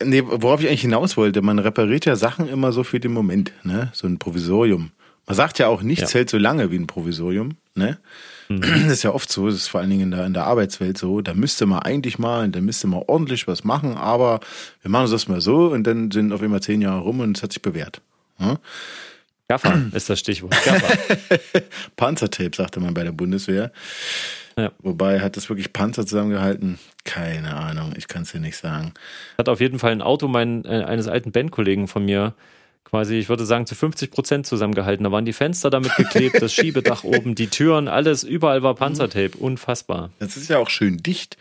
nee, 0.02 0.22
worauf 0.24 0.60
ich 0.60 0.68
eigentlich 0.68 0.82
hinaus 0.82 1.16
wollte, 1.16 1.42
man 1.42 1.58
repariert 1.58 2.06
ja 2.06 2.16
Sachen 2.16 2.48
immer 2.48 2.72
so 2.72 2.84
für 2.84 3.00
den 3.00 3.12
Moment, 3.12 3.52
ne? 3.64 3.90
So 3.92 4.06
ein 4.06 4.18
Provisorium. 4.18 4.92
Man 5.28 5.36
sagt 5.36 5.58
ja 5.58 5.68
auch, 5.68 5.82
nichts 5.82 6.12
ja. 6.12 6.18
hält 6.18 6.30
so 6.30 6.38
lange 6.38 6.70
wie 6.70 6.76
ein 6.76 6.86
Provisorium. 6.86 7.56
Ne? 7.74 7.98
Mhm. 8.48 8.60
Das 8.84 8.92
ist 8.92 9.02
ja 9.02 9.12
oft 9.12 9.30
so, 9.30 9.46
das 9.46 9.56
ist 9.56 9.68
vor 9.68 9.80
allen 9.80 9.90
Dingen 9.90 10.04
in 10.04 10.10
der, 10.10 10.26
in 10.26 10.32
der 10.32 10.44
Arbeitswelt 10.44 10.96
so, 10.96 11.20
da 11.20 11.34
müsste 11.34 11.66
man 11.66 11.80
eigentlich 11.80 12.18
mal, 12.18 12.48
da 12.48 12.60
müsste 12.60 12.86
man 12.86 13.02
ordentlich 13.06 13.46
was 13.46 13.62
machen, 13.62 13.96
aber 13.96 14.40
wir 14.82 14.90
machen 14.90 15.10
das 15.10 15.28
mal 15.28 15.40
so 15.40 15.68
und 15.68 15.84
dann 15.84 16.10
sind 16.10 16.32
auf 16.32 16.42
einmal 16.42 16.62
zehn 16.62 16.80
Jahre 16.80 17.00
rum 17.00 17.20
und 17.20 17.36
es 17.36 17.42
hat 17.42 17.52
sich 17.52 17.62
bewährt. 17.62 18.00
Ja? 18.38 18.58
Gaffer 19.48 19.82
ist 19.92 20.10
das 20.10 20.20
Stichwort. 20.20 20.54
Panzertape, 21.96 22.54
sagte 22.54 22.80
man 22.80 22.92
bei 22.92 23.04
der 23.04 23.12
Bundeswehr. 23.12 23.72
Ja. 24.58 24.72
Wobei, 24.80 25.20
hat 25.20 25.36
das 25.36 25.48
wirklich 25.48 25.72
Panzer 25.72 26.04
zusammengehalten? 26.04 26.78
Keine 27.04 27.54
Ahnung, 27.54 27.92
ich 27.96 28.08
kann 28.08 28.22
es 28.22 28.32
dir 28.32 28.40
nicht 28.40 28.56
sagen. 28.56 28.92
Hat 29.38 29.48
auf 29.48 29.60
jeden 29.60 29.78
Fall 29.78 29.92
ein 29.92 30.02
Auto 30.02 30.26
mein, 30.26 30.64
äh, 30.64 30.84
eines 30.84 31.06
alten 31.06 31.32
Bandkollegen 31.32 31.86
von 31.86 32.04
mir 32.04 32.34
quasi, 32.88 33.16
ich 33.16 33.28
würde 33.28 33.44
sagen, 33.44 33.66
zu 33.66 33.74
50 33.74 34.10
Prozent 34.10 34.46
zusammengehalten. 34.46 35.04
Da 35.04 35.12
waren 35.12 35.24
die 35.24 35.32
Fenster 35.32 35.68
damit 35.68 35.94
geklebt, 35.96 36.40
das 36.40 36.52
Schiebedach 36.54 37.04
oben, 37.04 37.34
die 37.34 37.48
Türen, 37.48 37.86
alles, 37.86 38.24
überall 38.24 38.62
war 38.62 38.74
Panzertape. 38.74 39.36
Unfassbar. 39.36 40.10
Das 40.18 40.36
ist 40.36 40.48
ja 40.48 40.58
auch 40.58 40.70
schön 40.70 40.98
dicht. 40.98 41.36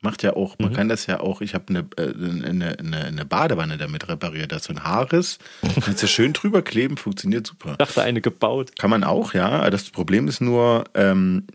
Macht 0.00 0.22
ja 0.22 0.36
auch, 0.36 0.56
man 0.58 0.70
mhm. 0.70 0.74
kann 0.76 0.88
das 0.88 1.06
ja 1.06 1.18
auch, 1.18 1.40
ich 1.40 1.54
habe 1.54 1.64
eine, 1.70 1.80
äh, 1.96 2.46
eine, 2.48 2.78
eine, 2.78 3.04
eine 3.04 3.24
Badewanne 3.24 3.78
damit 3.78 4.08
repariert, 4.08 4.52
da 4.52 4.56
ist 4.56 4.66
so 4.66 4.72
ein 4.72 4.84
Haarriss, 4.84 5.38
kannst 5.80 6.04
du 6.04 6.06
schön 6.06 6.32
drüber 6.32 6.62
kleben, 6.62 6.96
funktioniert 6.96 7.48
super. 7.48 7.72
Ich 7.72 7.78
dachte, 7.78 8.02
eine 8.02 8.20
gebaut. 8.20 8.76
Kann 8.78 8.90
man 8.90 9.02
auch, 9.02 9.34
ja. 9.34 9.68
Das 9.70 9.90
Problem 9.90 10.28
ist 10.28 10.40
nur, 10.40 10.84
ähm, 10.94 11.48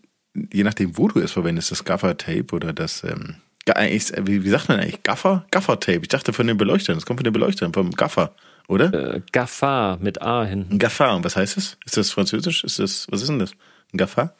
je 0.52 0.64
nachdem, 0.64 0.98
wo 0.98 1.08
du 1.08 1.20
es 1.20 1.32
verwendest, 1.32 1.72
das 1.72 1.86
Gaffer-Tape 1.86 2.54
oder 2.54 2.74
das, 2.74 3.06
ähm, 3.06 3.36
wie, 3.66 4.44
wie 4.44 4.50
sagt 4.50 4.68
man 4.68 4.80
eigentlich, 4.80 5.04
Gaffer? 5.04 5.46
Gaffer-Tape. 5.52 6.02
Ich 6.02 6.10
dachte 6.10 6.34
von 6.34 6.48
den 6.48 6.58
Beleuchtern, 6.58 6.96
das 6.96 7.06
kommt 7.06 7.20
von 7.20 7.26
den 7.26 7.34
Beleuchtern, 7.34 7.72
vom 7.72 7.92
Gaffer 7.92 8.34
oder? 8.68 9.16
Äh, 9.16 9.22
Gaffar 9.32 9.98
mit 9.98 10.22
A 10.22 10.46
hinten. 10.46 10.80
Gaffar, 10.80 11.16
und 11.16 11.24
was 11.24 11.36
heißt 11.36 11.58
das? 11.58 11.78
Ist 11.86 11.98
das 11.98 12.12
Französisch? 12.12 12.64
Ist 12.64 12.80
das, 12.80 13.08
was 13.10 13.22
ist 13.22 13.30
denn 13.30 13.40
das? 13.40 13.52
Ein 13.94 13.98
Gaffar? 13.98 14.36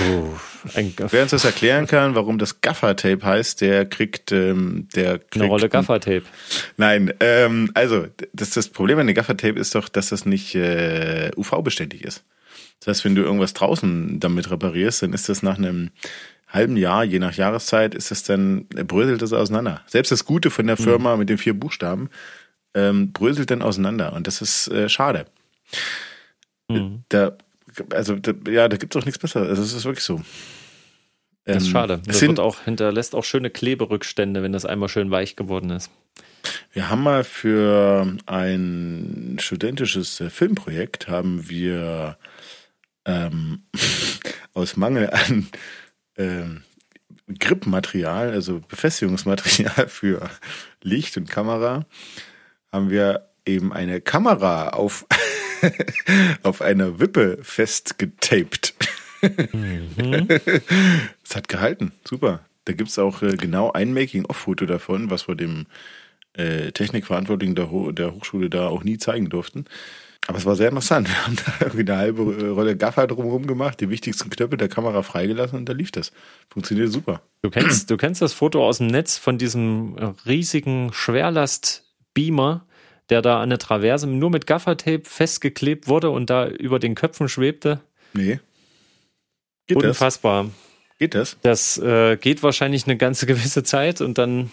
oh, 0.00 0.34
ein 0.74 0.94
Gaff 0.94 1.12
Wer 1.12 1.22
uns 1.22 1.30
das 1.30 1.44
erklären 1.44 1.86
kann, 1.86 2.14
warum 2.14 2.38
das 2.38 2.60
Gaffer-Tape 2.60 3.24
heißt, 3.24 3.60
der 3.60 3.86
kriegt, 3.86 4.32
ähm, 4.32 4.88
der 4.94 5.18
kriegt 5.18 5.36
eine 5.36 5.46
Rolle 5.46 5.68
Gaffer-Tape. 5.68 6.24
Nein, 6.76 7.12
ähm, 7.20 7.70
also 7.74 8.06
das, 8.32 8.50
das 8.50 8.68
Problem 8.68 8.98
an 8.98 9.06
dem 9.06 9.14
Gaffer-Tape 9.14 9.58
ist 9.58 9.74
doch, 9.74 9.88
dass 9.88 10.10
das 10.10 10.26
nicht 10.26 10.54
äh, 10.54 11.30
UV-beständig 11.36 12.04
ist. 12.04 12.24
Das 12.80 12.88
heißt, 12.88 13.04
wenn 13.04 13.14
du 13.14 13.22
irgendwas 13.22 13.52
draußen 13.52 14.20
damit 14.20 14.50
reparierst, 14.50 15.02
dann 15.02 15.12
ist 15.12 15.28
das 15.28 15.42
nach 15.42 15.58
einem 15.58 15.90
halben 16.50 16.76
Jahr, 16.76 17.04
je 17.04 17.18
nach 17.18 17.34
Jahreszeit, 17.34 17.94
ist 17.94 18.10
es 18.10 18.22
dann, 18.22 18.66
bröselt 18.66 19.22
das 19.22 19.32
auseinander. 19.32 19.82
Selbst 19.86 20.12
das 20.12 20.24
Gute 20.24 20.50
von 20.50 20.66
der 20.66 20.78
mhm. 20.78 20.84
Firma 20.84 21.12
mhm. 21.14 21.20
mit 21.20 21.28
den 21.28 21.38
vier 21.38 21.54
Buchstaben 21.54 22.10
ähm, 22.74 23.12
bröselt 23.12 23.50
dann 23.50 23.62
auseinander 23.62 24.12
und 24.12 24.26
das 24.26 24.42
ist 24.42 24.68
äh, 24.68 24.88
schade. 24.88 25.26
Mhm. 26.68 27.04
Da, 27.08 27.36
also 27.92 28.16
da, 28.16 28.32
ja, 28.50 28.68
da 28.68 28.76
gibt 28.76 28.94
es 28.94 29.00
auch 29.00 29.06
nichts 29.06 29.18
Besseres. 29.18 29.48
Also 29.48 29.62
es 29.62 29.72
ist 29.72 29.84
wirklich 29.84 30.04
so. 30.04 30.20
Das 31.44 31.62
ist 31.62 31.68
ähm, 31.68 31.72
schade. 31.72 32.02
Das 32.06 32.18
sind, 32.18 32.38
auch, 32.38 32.60
hinterlässt 32.60 33.14
auch 33.14 33.24
schöne 33.24 33.50
Kleberückstände, 33.50 34.42
wenn 34.42 34.52
das 34.52 34.66
einmal 34.66 34.88
schön 34.88 35.10
weich 35.10 35.36
geworden 35.36 35.70
ist. 35.70 35.90
Wir 36.72 36.88
haben 36.88 37.02
mal 37.02 37.24
für 37.24 38.16
ein 38.26 39.36
studentisches 39.40 40.20
äh, 40.20 40.30
Filmprojekt 40.30 41.08
haben 41.08 41.48
wir 41.48 42.18
ähm, 43.04 43.62
aus 44.54 44.76
Mangel 44.76 45.10
an 45.10 45.48
ähm, 46.20 46.62
Gripmaterial, 47.38 48.30
also 48.30 48.60
Befestigungsmaterial 48.60 49.88
für 49.88 50.28
Licht 50.82 51.16
und 51.16 51.30
Kamera, 51.30 51.86
haben 52.72 52.90
wir 52.90 53.28
eben 53.46 53.72
eine 53.72 54.00
Kamera 54.00 54.70
auf, 54.70 55.06
auf 56.42 56.60
einer 56.60 57.00
Wippe 57.00 57.38
festgetaped. 57.42 58.74
Mhm. 59.22 60.28
Es 61.22 61.36
hat 61.36 61.48
gehalten, 61.48 61.92
super. 62.04 62.40
Da 62.64 62.72
gibt 62.72 62.90
es 62.90 62.98
auch 62.98 63.22
äh, 63.22 63.36
genau 63.36 63.72
ein 63.72 63.94
Making-of-Foto 63.94 64.66
davon, 64.66 65.10
was 65.10 65.28
wir 65.28 65.36
dem 65.36 65.66
äh, 66.32 66.72
Technikverantwortlichen 66.72 67.54
der, 67.54 67.70
Ho 67.70 67.92
der 67.92 68.14
Hochschule 68.14 68.50
da 68.50 68.68
auch 68.68 68.82
nie 68.82 68.98
zeigen 68.98 69.28
durften. 69.28 69.66
Aber 70.26 70.38
es 70.38 70.44
war 70.44 70.54
sehr 70.54 70.68
interessant. 70.68 71.08
Wir 71.08 71.26
haben 71.26 71.36
da 71.36 71.52
irgendwie 71.60 71.92
eine 71.92 71.96
halbe 71.96 72.22
äh, 72.22 72.48
Rolle 72.48 72.76
Gaffer 72.76 73.06
drumherum 73.06 73.46
gemacht, 73.46 73.80
die 73.80 73.90
wichtigsten 73.90 74.30
Knöpfe 74.30 74.56
der 74.56 74.68
Kamera 74.68 75.02
freigelassen 75.02 75.58
und 75.58 75.68
da 75.68 75.72
lief 75.72 75.90
das. 75.90 76.12
Funktioniert 76.48 76.92
super. 76.92 77.22
Du 77.42 77.50
kennst, 77.50 77.90
du 77.90 77.96
kennst 77.96 78.22
das 78.22 78.32
Foto 78.32 78.64
aus 78.66 78.78
dem 78.78 78.88
Netz 78.88 79.16
von 79.18 79.38
diesem 79.38 79.96
äh, 79.98 80.12
riesigen 80.26 80.92
Schwerlast-Beamer, 80.92 82.66
der 83.08 83.22
da 83.22 83.40
an 83.40 83.48
der 83.48 83.58
Traverse 83.58 84.06
nur 84.06 84.30
mit 84.30 84.46
Gaffertape 84.46 85.02
festgeklebt 85.04 85.88
wurde 85.88 86.10
und 86.10 86.30
da 86.30 86.46
über 86.46 86.78
den 86.78 86.94
Köpfen 86.94 87.28
schwebte? 87.28 87.80
Nee. 88.12 88.40
Geht 89.66 89.78
Unfassbar. 89.78 90.44
Das? 90.44 90.52
Geht 90.98 91.14
das? 91.14 91.36
Das 91.42 91.78
äh, 91.78 92.16
geht 92.18 92.42
wahrscheinlich 92.42 92.86
eine 92.86 92.96
ganze 92.96 93.26
gewisse 93.26 93.62
Zeit 93.62 94.00
und 94.00 94.18
dann 94.18 94.52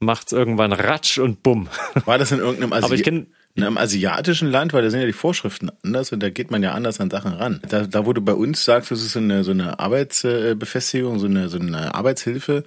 macht 0.00 0.28
es 0.28 0.32
irgendwann 0.32 0.72
Ratsch 0.72 1.18
und 1.18 1.42
Bumm. 1.42 1.68
War 2.04 2.18
das 2.18 2.32
in 2.32 2.40
irgendeinem 2.40 2.72
Asi 2.72 2.84
Aber 2.84 2.94
ich 2.94 3.02
kenn, 3.02 3.28
in 3.58 3.64
einem 3.64 3.76
asiatischen 3.76 4.52
Land, 4.52 4.72
weil 4.72 4.82
da 4.82 4.90
sind 4.90 5.00
ja 5.00 5.06
die 5.06 5.12
Vorschriften 5.12 5.70
anders 5.82 6.12
und 6.12 6.22
da 6.22 6.30
geht 6.30 6.52
man 6.52 6.62
ja 6.62 6.74
anders 6.74 7.00
an 7.00 7.10
Sachen 7.10 7.32
ran. 7.32 7.60
Da, 7.68 7.86
da 7.86 8.06
wo 8.06 8.12
du 8.12 8.20
bei 8.20 8.32
uns 8.32 8.64
sagst, 8.64 8.92
das 8.92 9.02
ist 9.02 9.12
so 9.12 9.18
eine, 9.18 9.42
so 9.42 9.50
eine 9.50 9.80
Arbeitsbefestigung, 9.80 11.18
so 11.18 11.26
eine, 11.26 11.48
so 11.48 11.58
eine 11.58 11.92
Arbeitshilfe, 11.92 12.62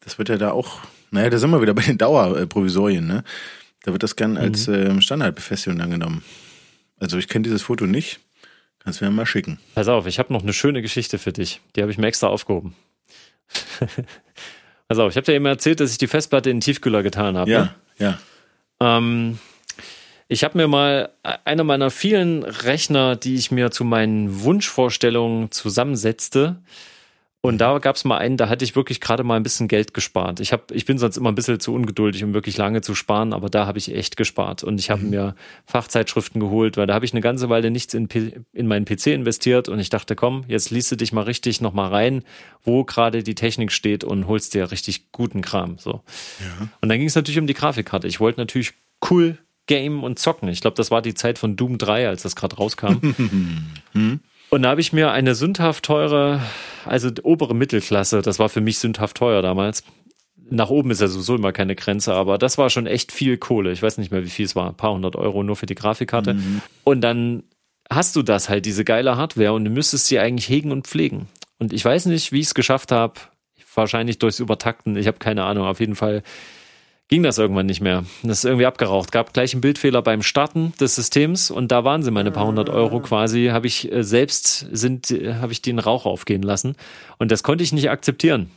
das 0.00 0.18
wird 0.18 0.28
ja 0.28 0.36
da 0.36 0.50
auch, 0.50 0.80
naja, 1.10 1.30
da 1.30 1.38
sind 1.38 1.50
wir 1.50 1.62
wieder 1.62 1.72
bei 1.72 1.82
den 1.82 1.96
Dauerprovisorien, 1.96 3.06
ne? 3.06 3.24
Da 3.82 3.92
wird 3.92 4.02
das 4.02 4.14
gern 4.14 4.32
mhm. 4.32 4.36
als 4.36 4.68
äh, 4.68 5.00
Standardbefestigung 5.00 5.80
angenommen. 5.80 6.22
Also 7.00 7.16
ich 7.16 7.28
kenne 7.28 7.44
dieses 7.44 7.62
Foto 7.62 7.86
nicht. 7.86 8.20
Kannst 8.80 9.00
du 9.00 9.06
mir 9.06 9.10
mal 9.10 9.24
schicken. 9.24 9.58
Pass 9.74 9.88
auf, 9.88 10.06
ich 10.06 10.18
habe 10.18 10.34
noch 10.34 10.42
eine 10.42 10.52
schöne 10.52 10.82
Geschichte 10.82 11.18
für 11.18 11.32
dich. 11.32 11.62
Die 11.74 11.82
habe 11.82 11.90
ich 11.90 11.96
mir 11.96 12.08
extra 12.08 12.26
aufgehoben. 12.26 12.74
Pass 14.88 14.98
auf, 14.98 15.10
ich 15.10 15.16
habe 15.16 15.24
dir 15.24 15.32
eben 15.32 15.46
erzählt, 15.46 15.80
dass 15.80 15.92
ich 15.92 15.98
die 15.98 16.08
Festplatte 16.08 16.50
in 16.50 16.58
den 16.58 16.60
Tiefkühler 16.60 17.02
getan 17.02 17.38
habe. 17.38 17.50
Ja, 17.50 17.62
ne? 17.62 17.74
ja. 17.98 18.18
Ähm, 18.80 19.38
ich 20.28 20.44
habe 20.44 20.58
mir 20.58 20.68
mal 20.68 21.10
einer 21.44 21.64
meiner 21.64 21.90
vielen 21.90 22.42
Rechner, 22.42 23.16
die 23.16 23.36
ich 23.36 23.50
mir 23.50 23.70
zu 23.70 23.84
meinen 23.84 24.42
Wunschvorstellungen 24.42 25.50
zusammensetzte, 25.50 26.60
und 27.46 27.58
da 27.58 27.78
gab 27.78 27.94
es 27.94 28.04
mal 28.04 28.18
einen, 28.18 28.36
da 28.36 28.48
hatte 28.48 28.64
ich 28.64 28.74
wirklich 28.74 29.00
gerade 29.00 29.22
mal 29.22 29.36
ein 29.36 29.44
bisschen 29.44 29.68
Geld 29.68 29.94
gespart. 29.94 30.40
Ich 30.40 30.52
hab, 30.52 30.72
ich 30.72 30.84
bin 30.84 30.98
sonst 30.98 31.16
immer 31.16 31.30
ein 31.30 31.36
bisschen 31.36 31.60
zu 31.60 31.74
ungeduldig, 31.74 32.24
um 32.24 32.34
wirklich 32.34 32.56
lange 32.56 32.80
zu 32.80 32.96
sparen, 32.96 33.32
aber 33.32 33.48
da 33.48 33.66
habe 33.66 33.78
ich 33.78 33.94
echt 33.94 34.16
gespart. 34.16 34.64
Und 34.64 34.80
ich 34.80 34.90
habe 34.90 35.02
mhm. 35.02 35.10
mir 35.10 35.34
Fachzeitschriften 35.64 36.40
geholt, 36.40 36.76
weil 36.76 36.88
da 36.88 36.94
habe 36.94 37.04
ich 37.04 37.12
eine 37.12 37.20
ganze 37.20 37.48
Weile 37.48 37.70
nichts 37.70 37.94
in, 37.94 38.08
in 38.52 38.66
meinen 38.66 38.84
PC 38.84 39.08
investiert 39.08 39.68
und 39.68 39.78
ich 39.78 39.90
dachte, 39.90 40.16
komm, 40.16 40.42
jetzt 40.48 40.70
liest 40.70 40.90
du 40.90 40.96
dich 40.96 41.12
mal 41.12 41.22
richtig 41.22 41.60
nochmal 41.60 41.90
rein, 41.90 42.24
wo 42.64 42.82
gerade 42.82 43.22
die 43.22 43.36
Technik 43.36 43.70
steht 43.70 44.02
und 44.02 44.26
holst 44.26 44.52
dir 44.54 44.72
richtig 44.72 45.12
guten 45.12 45.40
Kram. 45.40 45.78
So. 45.78 46.02
Ja. 46.40 46.68
Und 46.80 46.88
dann 46.88 46.98
ging 46.98 47.06
es 47.06 47.14
natürlich 47.14 47.38
um 47.38 47.46
die 47.46 47.54
Grafikkarte. 47.54 48.08
Ich 48.08 48.18
wollte 48.18 48.40
natürlich 48.40 48.72
cool 49.08 49.38
game 49.66 50.04
und 50.04 50.18
zocken. 50.18 50.48
Ich 50.48 50.60
glaube, 50.60 50.76
das 50.76 50.90
war 50.90 51.02
die 51.02 51.14
Zeit 51.14 51.38
von 51.38 51.56
Doom 51.56 51.78
3, 51.78 52.08
als 52.08 52.22
das 52.22 52.36
gerade 52.36 52.56
rauskam. 52.56 52.96
hm. 53.92 54.20
Und 54.50 54.62
da 54.62 54.70
habe 54.70 54.80
ich 54.80 54.92
mir 54.92 55.10
eine 55.10 55.34
sündhaft 55.34 55.84
teure, 55.84 56.40
also 56.84 57.10
obere 57.22 57.54
Mittelklasse, 57.54 58.22
das 58.22 58.38
war 58.38 58.48
für 58.48 58.60
mich 58.60 58.78
sündhaft 58.78 59.16
teuer 59.16 59.42
damals. 59.42 59.82
Nach 60.48 60.70
oben 60.70 60.92
ist 60.92 61.00
ja 61.00 61.08
sowieso 61.08 61.34
immer 61.34 61.52
keine 61.52 61.74
Grenze, 61.74 62.14
aber 62.14 62.38
das 62.38 62.56
war 62.56 62.70
schon 62.70 62.86
echt 62.86 63.10
viel 63.10 63.36
Kohle. 63.36 63.72
Ich 63.72 63.82
weiß 63.82 63.98
nicht 63.98 64.12
mehr, 64.12 64.22
wie 64.22 64.30
viel 64.30 64.46
es 64.46 64.54
war. 64.54 64.68
Ein 64.68 64.76
paar 64.76 64.92
hundert 64.92 65.16
Euro 65.16 65.42
nur 65.42 65.56
für 65.56 65.66
die 65.66 65.74
Grafikkarte. 65.74 66.34
Mhm. 66.34 66.62
Und 66.84 67.00
dann 67.00 67.42
hast 67.90 68.14
du 68.14 68.22
das 68.22 68.48
halt, 68.48 68.64
diese 68.64 68.84
geile 68.84 69.16
Hardware, 69.16 69.52
und 69.52 69.64
du 69.64 69.70
müsstest 69.70 70.06
sie 70.06 70.20
eigentlich 70.20 70.48
hegen 70.48 70.70
und 70.70 70.86
pflegen. 70.86 71.26
Und 71.58 71.72
ich 71.72 71.84
weiß 71.84 72.06
nicht, 72.06 72.30
wie 72.30 72.40
ich 72.40 72.46
es 72.46 72.54
geschafft 72.54 72.92
habe. 72.92 73.14
Wahrscheinlich 73.74 74.18
durchs 74.18 74.38
Übertakten. 74.38 74.96
Ich 74.96 75.06
habe 75.06 75.18
keine 75.18 75.44
Ahnung. 75.44 75.66
Auf 75.66 75.80
jeden 75.80 75.96
Fall 75.96 76.22
ging 77.08 77.22
das 77.22 77.38
irgendwann 77.38 77.66
nicht 77.66 77.80
mehr. 77.80 78.04
Das 78.22 78.38
ist 78.38 78.44
irgendwie 78.44 78.66
abgeraucht. 78.66 79.12
Gab 79.12 79.32
gleich 79.32 79.52
einen 79.52 79.60
Bildfehler 79.60 80.02
beim 80.02 80.22
Starten 80.22 80.72
des 80.80 80.96
Systems 80.96 81.50
und 81.50 81.72
da 81.72 81.84
waren 81.84 82.02
sie 82.02 82.10
meine 82.10 82.30
paar 82.30 82.46
hundert 82.46 82.68
Euro 82.68 83.00
quasi. 83.00 83.48
Habe 83.52 83.66
ich 83.66 83.90
äh, 83.92 84.02
selbst 84.02 84.66
sind 84.72 85.08
habe 85.08 85.52
ich 85.52 85.62
den 85.62 85.78
Rauch 85.78 86.06
aufgehen 86.06 86.42
lassen 86.42 86.76
und 87.18 87.30
das 87.30 87.42
konnte 87.42 87.64
ich 87.64 87.72
nicht 87.72 87.90
akzeptieren. 87.90 88.50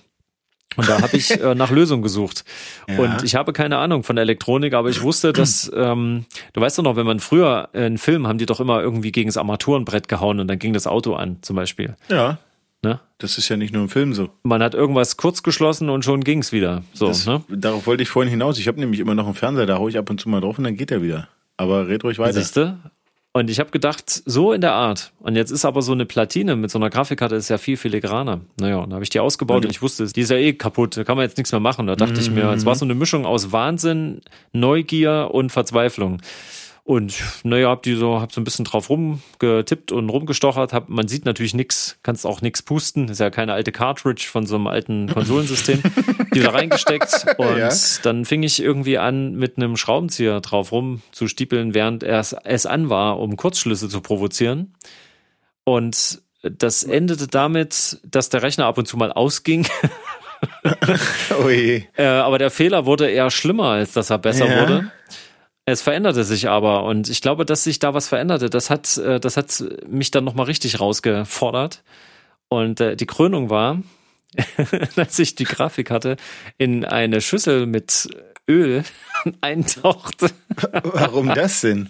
Und 0.75 0.88
da 0.88 1.01
habe 1.01 1.17
ich 1.17 1.31
äh, 1.41 1.55
nach 1.55 1.71
Lösungen 1.71 2.03
gesucht. 2.03 2.45
Ja. 2.88 2.99
Und 2.99 3.23
ich 3.23 3.35
habe 3.35 3.53
keine 3.53 3.77
Ahnung 3.77 4.03
von 4.03 4.17
Elektronik, 4.17 4.73
aber 4.73 4.89
ich 4.89 5.01
wusste, 5.01 5.33
dass, 5.33 5.71
ähm, 5.75 6.25
du 6.53 6.62
weißt 6.62 6.77
doch 6.77 6.83
noch, 6.83 6.95
wenn 6.95 7.05
man 7.05 7.19
früher 7.19 7.69
äh, 7.73 7.85
einen 7.85 7.97
Film 7.97 8.27
haben 8.27 8.38
die 8.38 8.45
doch 8.45 8.59
immer 8.59 8.81
irgendwie 8.81 9.12
gegen 9.12 9.29
das 9.29 9.38
Armaturenbrett 9.38 10.07
gehauen 10.07 10.39
und 10.39 10.47
dann 10.47 10.59
ging 10.59 10.73
das 10.73 10.88
Auto 10.88 11.15
an, 11.15 11.38
zum 11.41 11.55
Beispiel. 11.55 11.95
Ja. 12.09 12.38
Ne? 12.81 12.99
Das 13.17 13.37
ist 13.37 13.49
ja 13.49 13.57
nicht 13.57 13.73
nur 13.73 13.83
im 13.83 13.89
Film 13.89 14.13
so. 14.13 14.29
Man 14.43 14.63
hat 14.63 14.73
irgendwas 14.73 15.17
kurz 15.17 15.43
geschlossen 15.43 15.89
und 15.89 16.05
schon 16.05 16.23
ging's 16.23 16.51
wieder. 16.51 16.83
So, 16.93 17.07
das, 17.07 17.25
ne? 17.25 17.43
Darauf 17.49 17.87
wollte 17.87 18.03
ich 18.03 18.09
vorhin 18.09 18.29
hinaus. 18.29 18.57
Ich 18.57 18.67
habe 18.67 18.79
nämlich 18.79 19.01
immer 19.01 19.15
noch 19.15 19.25
einen 19.25 19.35
Fernseher, 19.35 19.65
da 19.65 19.77
haue 19.77 19.89
ich 19.89 19.97
ab 19.97 20.09
und 20.09 20.21
zu 20.21 20.29
mal 20.29 20.39
drauf 20.39 20.57
und 20.57 20.63
dann 20.63 20.77
geht 20.77 20.91
er 20.91 21.01
wieder. 21.01 21.27
Aber 21.57 21.87
red 21.87 22.03
ruhig 22.05 22.19
weiter. 22.19 22.33
Siehste? 22.33 22.77
Und 23.31 23.49
ich 23.49 23.59
habe 23.59 23.69
gedacht, 23.69 24.09
so 24.25 24.53
in 24.53 24.61
der 24.61 24.73
Art. 24.73 25.11
Und 25.19 25.35
jetzt 25.35 25.51
ist 25.51 25.63
aber 25.63 25.81
so 25.81 25.91
eine 25.91 26.05
Platine 26.05 26.55
mit 26.55 26.71
so 26.71 26.79
einer 26.79 26.89
Grafikkarte 26.89 27.35
ist 27.35 27.49
ja 27.49 27.59
viel 27.59 27.77
filigraner. 27.77 28.41
Naja, 28.59 28.77
und 28.77 28.89
da 28.89 28.95
habe 28.95 29.03
ich 29.03 29.11
die 29.11 29.19
ausgebaut 29.19 29.65
und 29.65 29.71
ich 29.71 29.81
wusste, 29.81 30.07
die 30.07 30.21
ist 30.21 30.31
ja 30.31 30.37
eh 30.37 30.53
kaputt, 30.53 30.97
da 30.97 31.03
kann 31.03 31.15
man 31.15 31.25
jetzt 31.25 31.37
nichts 31.37 31.51
mehr 31.51 31.59
machen. 31.59 31.85
Da 31.85 31.95
dachte 31.95 32.13
mhm. 32.13 32.19
ich 32.19 32.31
mir, 32.31 32.49
es 32.51 32.65
war 32.65 32.75
so 32.75 32.85
eine 32.85 32.95
Mischung 32.95 33.25
aus 33.27 33.51
Wahnsinn, 33.51 34.21
Neugier 34.51 35.29
und 35.31 35.51
Verzweiflung. 35.51 36.21
Und 36.89 37.21
naja, 37.43 37.69
hab 37.69 37.84
die 37.84 37.93
so, 37.93 38.19
hab 38.19 38.32
so 38.32 38.41
ein 38.41 38.43
bisschen 38.43 38.65
drauf 38.65 38.89
rumgetippt 38.89 39.91
und 39.91 40.10
rumgestochert. 40.10 40.73
Hab, 40.73 40.89
man 40.89 41.08
sieht 41.08 41.23
natürlich 41.23 41.54
nichts, 41.54 41.99
kannst 42.02 42.25
auch 42.25 42.41
nichts 42.41 42.63
pusten. 42.63 43.10
Ist 43.10 43.19
ja 43.19 43.30
keine 43.30 43.54
alte 43.54 43.71
Cartridge 43.71 44.28
von 44.28 44.47
so 44.47 44.56
einem 44.56 44.65
alten 44.65 45.08
Konsolensystem. 45.08 45.84
die 46.34 46.39
da 46.39 46.49
reingesteckt 46.49 47.28
und 47.38 47.60
ja. 47.60 47.69
dann 48.02 48.25
fing 48.25 48.41
ich 48.41 48.60
irgendwie 48.60 48.97
an, 48.97 49.36
mit 49.36 49.58
einem 49.58 49.78
Schraubenzieher 49.78 50.41
drauf 50.41 50.71
rum 50.71 51.04
zu 51.12 51.28
stiepeln, 51.28 51.75
während 51.75 52.02
er 52.02 52.25
es 52.43 52.65
an 52.65 52.89
war, 52.89 53.19
um 53.19 53.38
Kurzschlüsse 53.38 53.88
zu 53.88 54.02
provozieren. 54.02 54.73
Und 55.65 56.23
das 56.41 56.84
endete 56.84 57.28
damit, 57.28 57.99
dass 58.04 58.30
der 58.30 58.41
Rechner 58.41 58.65
ab 58.65 58.80
und 58.80 58.88
zu 58.88 58.97
mal 58.97 59.12
ausging. 59.12 59.67
oh. 61.39 61.49
Äh, 61.49 61.84
aber 61.97 62.39
der 62.39 62.49
Fehler 62.49 62.88
wurde 62.88 63.12
eher 63.12 63.30
schlimmer, 63.30 63.65
als 63.65 63.93
dass 63.93 64.10
er 64.10 64.17
besser 64.17 64.47
ja. 64.47 64.62
wurde. 64.62 64.91
Es 65.71 65.82
veränderte 65.82 66.23
sich 66.23 66.49
aber 66.49 66.84
und 66.84 67.10
ich 67.10 67.21
glaube, 67.21 67.45
dass 67.45 67.63
sich 67.63 67.79
da 67.79 67.93
was 67.93 68.08
veränderte, 68.08 68.49
das 68.49 68.69
hat, 68.69 68.97
äh, 68.97 69.19
das 69.19 69.38
hat 69.38 69.63
mich 69.88 70.12
dann 70.12 70.23
nochmal 70.23 70.45
richtig 70.45 70.79
rausgefordert. 70.79 71.84
Und 72.49 72.82
äh, 72.82 72.95
die 72.95 73.05
Krönung 73.05 73.49
war, 73.49 73.82
dass 74.95 75.19
ich 75.19 75.36
die 75.36 75.43
Grafik 75.43 75.91
hatte, 75.91 76.17
in 76.58 76.86
eine 76.86 77.21
Schüssel 77.21 77.65
mit 77.65 78.10
Öl 78.47 78.84
eintauchte. 79.41 80.32
Warum 80.84 81.34
das 81.34 81.62
denn? 81.62 81.89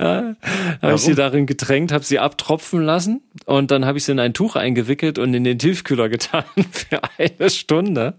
Ja, 0.00 0.34
habe 0.80 0.94
ich 0.94 1.02
sie 1.02 1.14
darin 1.14 1.44
getränkt, 1.46 1.92
habe 1.92 2.04
sie 2.04 2.18
abtropfen 2.18 2.82
lassen 2.82 3.20
und 3.44 3.70
dann 3.70 3.84
habe 3.84 3.98
ich 3.98 4.04
sie 4.04 4.12
in 4.12 4.18
ein 4.18 4.32
Tuch 4.32 4.56
eingewickelt 4.56 5.18
und 5.18 5.34
in 5.34 5.44
den 5.44 5.58
Tiefkühler 5.58 6.08
getan 6.08 6.44
für 6.70 7.00
eine 7.18 7.50
Stunde. 7.50 8.14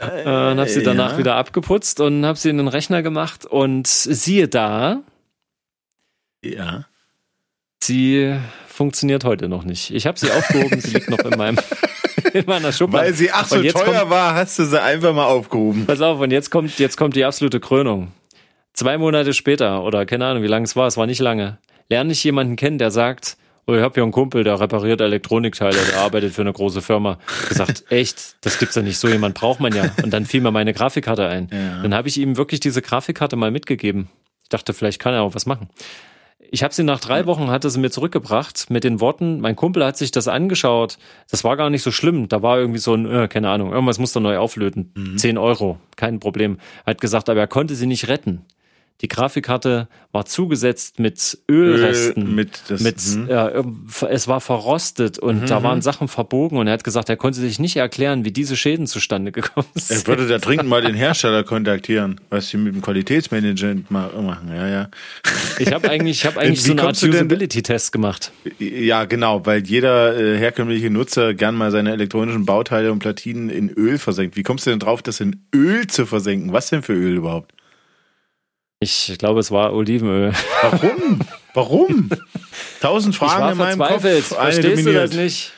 Äh, 0.00 0.22
und 0.22 0.58
habe 0.58 0.68
sie 0.68 0.82
danach 0.82 1.12
ja. 1.12 1.18
wieder 1.18 1.36
abgeputzt 1.36 2.00
und 2.00 2.24
habe 2.24 2.38
sie 2.38 2.48
in 2.48 2.56
den 2.56 2.68
Rechner 2.68 3.02
gemacht 3.02 3.44
und 3.44 3.86
siehe 3.86 4.48
da. 4.48 5.02
Ja. 6.42 6.86
Sie 7.82 8.34
funktioniert 8.66 9.24
heute 9.24 9.48
noch 9.48 9.64
nicht. 9.64 9.90
Ich 9.94 10.06
habe 10.06 10.18
sie 10.18 10.30
aufgehoben, 10.30 10.80
sie 10.80 10.92
liegt 10.92 11.10
noch 11.10 11.18
in 11.18 11.36
meinem 11.36 11.58
in 12.32 12.44
meiner 12.46 12.72
Schublade. 12.72 13.06
Weil 13.06 13.14
sie 13.14 13.30
ach 13.30 13.46
so 13.46 13.56
teuer 13.56 13.72
kommt, 13.72 14.10
war, 14.10 14.34
hast 14.34 14.58
du 14.58 14.64
sie 14.64 14.80
einfach 14.80 15.14
mal 15.14 15.26
aufgehoben. 15.26 15.84
Pass 15.86 16.00
auf, 16.00 16.20
und 16.20 16.30
jetzt 16.30 16.50
kommt 16.50 16.78
jetzt 16.78 16.96
kommt 16.96 17.16
die 17.16 17.24
absolute 17.24 17.60
Krönung. 17.60 18.12
Zwei 18.72 18.96
Monate 18.96 19.34
später 19.34 19.82
oder 19.82 20.06
keine 20.06 20.26
Ahnung, 20.26 20.42
wie 20.42 20.48
lange 20.48 20.64
es 20.64 20.76
war, 20.76 20.86
es 20.86 20.96
war 20.96 21.06
nicht 21.06 21.20
lange. 21.20 21.58
Lerne 21.90 22.12
ich 22.12 22.24
jemanden 22.24 22.56
kennen, 22.56 22.78
der 22.78 22.90
sagt, 22.90 23.36
ich 23.74 23.82
habe 23.82 23.94
hier 23.94 24.02
einen 24.02 24.12
Kumpel, 24.12 24.44
der 24.44 24.60
repariert 24.60 25.00
Elektronikteile, 25.00 25.78
der 25.90 26.00
arbeitet 26.00 26.32
für 26.34 26.42
eine 26.42 26.52
große 26.52 26.82
Firma. 26.82 27.18
Gesagt, 27.48 27.84
echt, 27.90 28.36
das 28.42 28.58
gibt's 28.58 28.74
ja 28.74 28.82
nicht, 28.82 28.98
so 28.98 29.08
jemand 29.08 29.34
braucht 29.34 29.60
man 29.60 29.74
ja. 29.74 29.90
Und 30.02 30.10
dann 30.10 30.26
fiel 30.26 30.40
mir 30.40 30.50
meine 30.50 30.72
Grafikkarte 30.72 31.26
ein. 31.26 31.48
Ja. 31.52 31.82
Dann 31.82 31.94
habe 31.94 32.08
ich 32.08 32.18
ihm 32.18 32.36
wirklich 32.36 32.60
diese 32.60 32.82
Grafikkarte 32.82 33.36
mal 33.36 33.50
mitgegeben. 33.50 34.08
Ich 34.42 34.48
dachte, 34.48 34.72
vielleicht 34.72 35.00
kann 35.00 35.14
er 35.14 35.22
auch 35.22 35.34
was 35.34 35.46
machen. 35.46 35.68
Ich 36.52 36.64
habe 36.64 36.74
sie 36.74 36.82
nach 36.82 36.98
drei 36.98 37.26
Wochen, 37.26 37.48
hatte 37.48 37.70
sie 37.70 37.78
mir 37.78 37.90
zurückgebracht 37.90 38.70
mit 38.70 38.82
den 38.82 39.00
Worten, 39.00 39.40
mein 39.40 39.54
Kumpel 39.54 39.84
hat 39.84 39.96
sich 39.96 40.10
das 40.10 40.26
angeschaut, 40.26 40.98
das 41.30 41.44
war 41.44 41.56
gar 41.56 41.70
nicht 41.70 41.82
so 41.82 41.92
schlimm, 41.92 42.28
da 42.28 42.42
war 42.42 42.58
irgendwie 42.58 42.80
so 42.80 42.94
ein, 42.94 43.06
äh, 43.06 43.28
keine 43.28 43.50
Ahnung, 43.50 43.72
irgendwas 43.72 44.00
musste 44.00 44.20
neu 44.20 44.36
auflöten, 44.36 44.92
mhm. 44.96 45.16
10 45.16 45.38
Euro, 45.38 45.78
kein 45.94 46.18
Problem. 46.18 46.58
Er 46.84 46.92
hat 46.92 47.00
gesagt, 47.00 47.28
aber 47.28 47.38
er 47.38 47.46
konnte 47.46 47.76
sie 47.76 47.86
nicht 47.86 48.08
retten. 48.08 48.44
Die 49.00 49.08
Grafikkarte 49.08 49.88
war 50.12 50.26
zugesetzt 50.26 50.98
mit 50.98 51.38
Ölresten. 51.50 52.26
Öl, 52.26 52.28
mit 52.28 52.62
das, 52.68 52.82
mit, 52.82 53.30
äh, 53.30 53.62
es 54.10 54.28
war 54.28 54.40
verrostet 54.40 55.18
und 55.18 55.42
mhm. 55.42 55.46
da 55.46 55.62
waren 55.62 55.80
Sachen 55.80 56.08
verbogen 56.08 56.58
und 56.58 56.66
er 56.66 56.74
hat 56.74 56.84
gesagt, 56.84 57.08
er 57.08 57.16
konnte 57.16 57.40
sich 57.40 57.58
nicht 57.58 57.76
erklären, 57.76 58.24
wie 58.24 58.32
diese 58.32 58.56
Schäden 58.56 58.86
zustande 58.86 59.32
gekommen 59.32 59.68
sind. 59.74 60.02
Er 60.02 60.06
würde 60.06 60.28
da 60.28 60.38
dringend 60.38 60.68
mal 60.68 60.82
den 60.82 60.94
Hersteller 60.94 61.44
kontaktieren, 61.44 62.20
was 62.28 62.48
sie 62.48 62.58
mit 62.58 62.74
dem 62.74 62.82
Qualitätsmanagement 62.82 63.90
machen. 63.90 64.50
Ja, 64.54 64.68
ja. 64.68 64.88
Ich 65.58 65.72
habe 65.72 65.88
eigentlich, 65.88 66.18
ich 66.18 66.26
habe 66.26 66.40
eigentlich 66.40 66.62
so 66.62 66.72
eine 66.72 66.82
Art 66.82 67.02
Usability-Test 67.02 67.92
gemacht. 67.92 68.32
Ja, 68.58 69.06
genau, 69.06 69.46
weil 69.46 69.64
jeder 69.66 70.18
äh, 70.18 70.36
herkömmliche 70.36 70.90
Nutzer 70.90 71.32
gern 71.32 71.54
mal 71.54 71.70
seine 71.70 71.92
elektronischen 71.92 72.44
Bauteile 72.44 72.92
und 72.92 72.98
Platinen 72.98 73.48
in 73.48 73.70
Öl 73.70 73.96
versenkt. 73.96 74.36
Wie 74.36 74.42
kommst 74.42 74.66
du 74.66 74.70
denn 74.70 74.80
drauf, 74.80 75.02
das 75.02 75.20
in 75.20 75.46
Öl 75.54 75.86
zu 75.86 76.04
versenken? 76.04 76.52
Was 76.52 76.68
denn 76.68 76.82
für 76.82 76.92
Öl 76.92 77.16
überhaupt? 77.16 77.54
Ich 78.82 79.14
glaube, 79.18 79.40
es 79.40 79.50
war 79.50 79.74
Olivenöl. 79.74 80.32
Warum? 80.62 81.20
Warum? 81.52 82.10
Tausend 82.80 83.14
Fragen 83.14 83.52
in 83.52 83.58
meinem 83.58 83.78
Kopf. 83.78 84.00
Verstehst 84.00 84.86
du 84.86 84.92
das 84.94 85.12
nicht? 85.12 85.52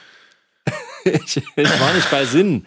ich, 1.04 1.36
ich 1.36 1.80
war 1.80 1.94
nicht 1.94 2.10
bei 2.10 2.24
Sinn 2.24 2.66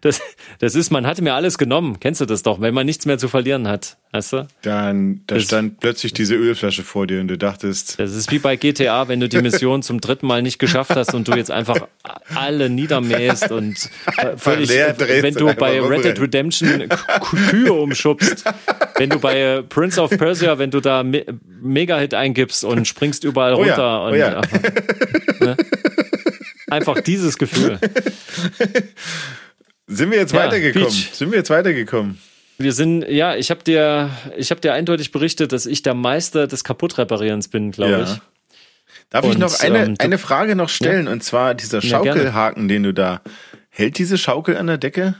das, 0.00 0.20
das 0.58 0.74
ist, 0.74 0.90
man 0.90 1.06
hatte 1.06 1.22
mir 1.22 1.34
alles 1.34 1.58
genommen. 1.58 2.00
Kennst 2.00 2.20
du 2.20 2.24
das 2.24 2.42
doch, 2.42 2.60
wenn 2.60 2.74
man 2.74 2.86
nichts 2.86 3.06
mehr 3.06 3.18
zu 3.18 3.28
verlieren 3.28 3.68
hat, 3.68 3.98
weißt 4.12 4.32
du? 4.32 4.48
Dann, 4.62 5.22
da 5.26 5.36
das, 5.36 5.44
stand 5.44 5.80
plötzlich 5.80 6.12
diese 6.12 6.34
Ölflasche 6.34 6.82
vor 6.82 7.06
dir 7.06 7.20
und 7.20 7.28
du 7.28 7.38
dachtest. 7.38 8.00
Das 8.00 8.14
ist 8.14 8.30
wie 8.32 8.38
bei 8.38 8.56
GTA, 8.56 9.08
wenn 9.08 9.20
du 9.20 9.28
die 9.28 9.40
Mission 9.42 9.82
zum 9.82 10.00
dritten 10.00 10.26
Mal 10.26 10.42
nicht 10.42 10.58
geschafft 10.58 10.96
hast 10.96 11.14
und 11.14 11.28
du 11.28 11.32
jetzt 11.34 11.50
einfach 11.50 11.86
alle 12.34 12.70
niedermähst 12.70 13.50
und 13.52 13.90
äh, 14.16 14.36
völlig, 14.36 14.70
wenn 14.70 15.34
du 15.34 15.54
bei 15.54 15.80
Red 15.80 16.04
Dead 16.04 16.20
Redemption 16.20 16.88
Kühe 17.50 17.72
umschubst, 17.72 18.44
wenn 18.96 19.10
du 19.10 19.18
bei 19.18 19.40
äh, 19.40 19.62
Prince 19.62 20.00
of 20.00 20.10
Persia, 20.10 20.58
wenn 20.58 20.70
du 20.70 20.80
da 20.80 21.02
Me 21.02 21.24
Mega-Hit 21.60 22.14
eingibst 22.14 22.64
und 22.64 22.88
springst 22.88 23.22
überall 23.22 23.52
runter 23.52 24.04
oh 24.08 24.14
ja, 24.14 24.38
und, 24.40 24.52
oh 24.52 25.44
ja. 25.44 25.46
ne? 25.46 25.56
einfach 26.72 27.00
dieses 27.00 27.38
Gefühl. 27.38 27.78
Sind 29.86 30.10
wir 30.10 30.18
jetzt 30.18 30.32
ja, 30.32 30.40
weitergekommen? 30.40 30.88
Peach. 30.88 31.10
Sind 31.12 31.30
wir 31.30 31.38
jetzt 31.38 31.50
weitergekommen? 31.50 32.18
Wir 32.58 32.72
sind, 32.72 33.02
ja, 33.08 33.34
ich 33.34 33.50
habe 33.50 33.62
dir, 33.64 34.10
ich 34.36 34.50
habe 34.50 34.60
dir 34.60 34.72
eindeutig 34.72 35.10
berichtet, 35.10 35.52
dass 35.52 35.66
ich 35.66 35.82
der 35.82 35.94
Meister 35.94 36.46
des 36.46 36.64
Kaputtreparierens 36.64 37.48
bin, 37.48 37.72
glaube 37.72 37.92
ja. 37.92 38.02
ich. 38.04 38.20
Darf 39.10 39.24
und, 39.24 39.32
ich 39.32 39.38
noch 39.38 39.60
eine, 39.60 39.84
ähm, 39.84 39.94
eine 39.98 40.18
Frage 40.18 40.54
noch 40.54 40.68
stellen? 40.68 41.06
Ja. 41.06 41.12
Und 41.12 41.22
zwar 41.22 41.54
dieser 41.54 41.82
Schaukelhaken, 41.82 42.68
den 42.68 42.82
du 42.82 42.94
da, 42.94 43.20
hält 43.68 43.98
diese 43.98 44.18
Schaukel 44.18 44.56
an 44.56 44.66
der 44.66 44.78
Decke? 44.78 45.16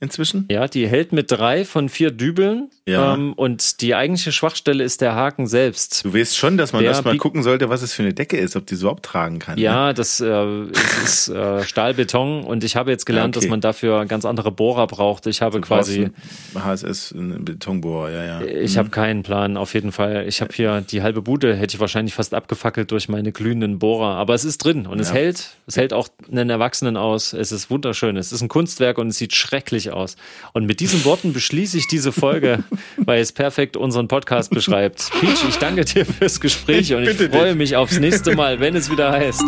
Inzwischen? 0.00 0.46
Ja, 0.50 0.68
die 0.68 0.86
hält 0.86 1.12
mit 1.12 1.30
drei 1.30 1.64
von 1.64 1.88
vier 1.88 2.10
Dübeln. 2.10 2.70
Ja. 2.86 3.14
Ähm, 3.14 3.32
und 3.34 3.82
die 3.82 3.94
eigentliche 3.94 4.32
Schwachstelle 4.32 4.82
ist 4.82 5.00
der 5.00 5.14
Haken 5.14 5.46
selbst. 5.46 6.04
Du 6.04 6.14
weißt 6.14 6.36
schon, 6.36 6.56
dass 6.56 6.72
man 6.72 6.82
der 6.82 6.92
erstmal 6.92 7.16
gucken 7.18 7.42
sollte, 7.42 7.68
was 7.68 7.82
es 7.82 7.92
für 7.92 8.02
eine 8.02 8.14
Decke 8.14 8.38
ist, 8.38 8.56
ob 8.56 8.66
die 8.66 8.74
es 8.74 8.80
überhaupt 8.80 9.04
tragen 9.04 9.38
kann. 9.38 9.58
Ja, 9.58 9.88
ne? 9.88 9.94
das 9.94 10.20
äh, 10.20 10.62
ist 11.04 11.28
äh, 11.28 11.64
Stahlbeton 11.64 12.44
und 12.44 12.64
ich 12.64 12.76
habe 12.76 12.90
jetzt 12.90 13.04
gelernt, 13.04 13.34
ja, 13.34 13.38
okay. 13.38 13.46
dass 13.46 13.50
man 13.50 13.60
dafür 13.60 14.06
ganz 14.06 14.24
andere 14.24 14.50
Bohrer 14.52 14.86
braucht. 14.86 15.26
Ich 15.26 15.42
habe 15.42 15.56
also 15.56 15.66
quasi 15.66 16.10
HSS, 16.54 17.12
ein 17.12 17.44
Betonbohrer, 17.44 18.10
ja, 18.10 18.24
ja. 18.24 18.40
Ich 18.42 18.74
mhm. 18.74 18.78
habe 18.78 18.90
keinen 18.90 19.22
Plan, 19.22 19.56
auf 19.56 19.74
jeden 19.74 19.92
Fall. 19.92 20.24
Ich 20.26 20.40
habe 20.40 20.54
hier 20.54 20.80
die 20.80 21.02
halbe 21.02 21.20
Bude, 21.20 21.54
hätte 21.54 21.74
ich 21.74 21.80
wahrscheinlich 21.80 22.14
fast 22.14 22.32
abgefackelt 22.32 22.90
durch 22.90 23.08
meine 23.08 23.32
glühenden 23.32 23.78
Bohrer. 23.78 24.16
Aber 24.16 24.34
es 24.34 24.44
ist 24.44 24.58
drin 24.58 24.86
und 24.86 24.98
ja. 24.98 25.02
es 25.02 25.12
hält. 25.12 25.56
Es 25.66 25.76
hält 25.76 25.92
auch 25.92 26.08
einen 26.30 26.48
Erwachsenen 26.48 26.96
aus. 26.96 27.34
Es 27.34 27.52
ist 27.52 27.68
wunderschön. 27.68 28.16
Es 28.16 28.32
ist 28.32 28.40
ein 28.40 28.48
Kunstwerk 28.48 28.96
und 28.96 29.08
es 29.08 29.18
sieht 29.18 29.34
schrecklich 29.34 29.87
aus. 29.90 30.16
Und 30.52 30.66
mit 30.66 30.80
diesen 30.80 31.04
Worten 31.04 31.32
beschließe 31.32 31.78
ich 31.78 31.88
diese 31.88 32.12
Folge, 32.12 32.64
weil 32.96 33.20
es 33.20 33.32
perfekt 33.32 33.76
unseren 33.76 34.08
Podcast 34.08 34.50
beschreibt. 34.50 35.10
Peach, 35.20 35.44
ich 35.48 35.56
danke 35.56 35.84
dir 35.84 36.04
fürs 36.04 36.40
Gespräch 36.40 36.94
und 36.94 37.04
ich 37.04 37.16
freue 37.16 37.54
mich 37.54 37.76
aufs 37.76 37.98
nächste 37.98 38.34
Mal, 38.34 38.60
wenn 38.60 38.76
es 38.76 38.90
wieder 38.90 39.12
heißt 39.12 39.44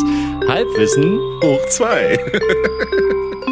Halbwissen 0.49 1.19
hoch 1.43 1.67
zwei. 1.69 2.19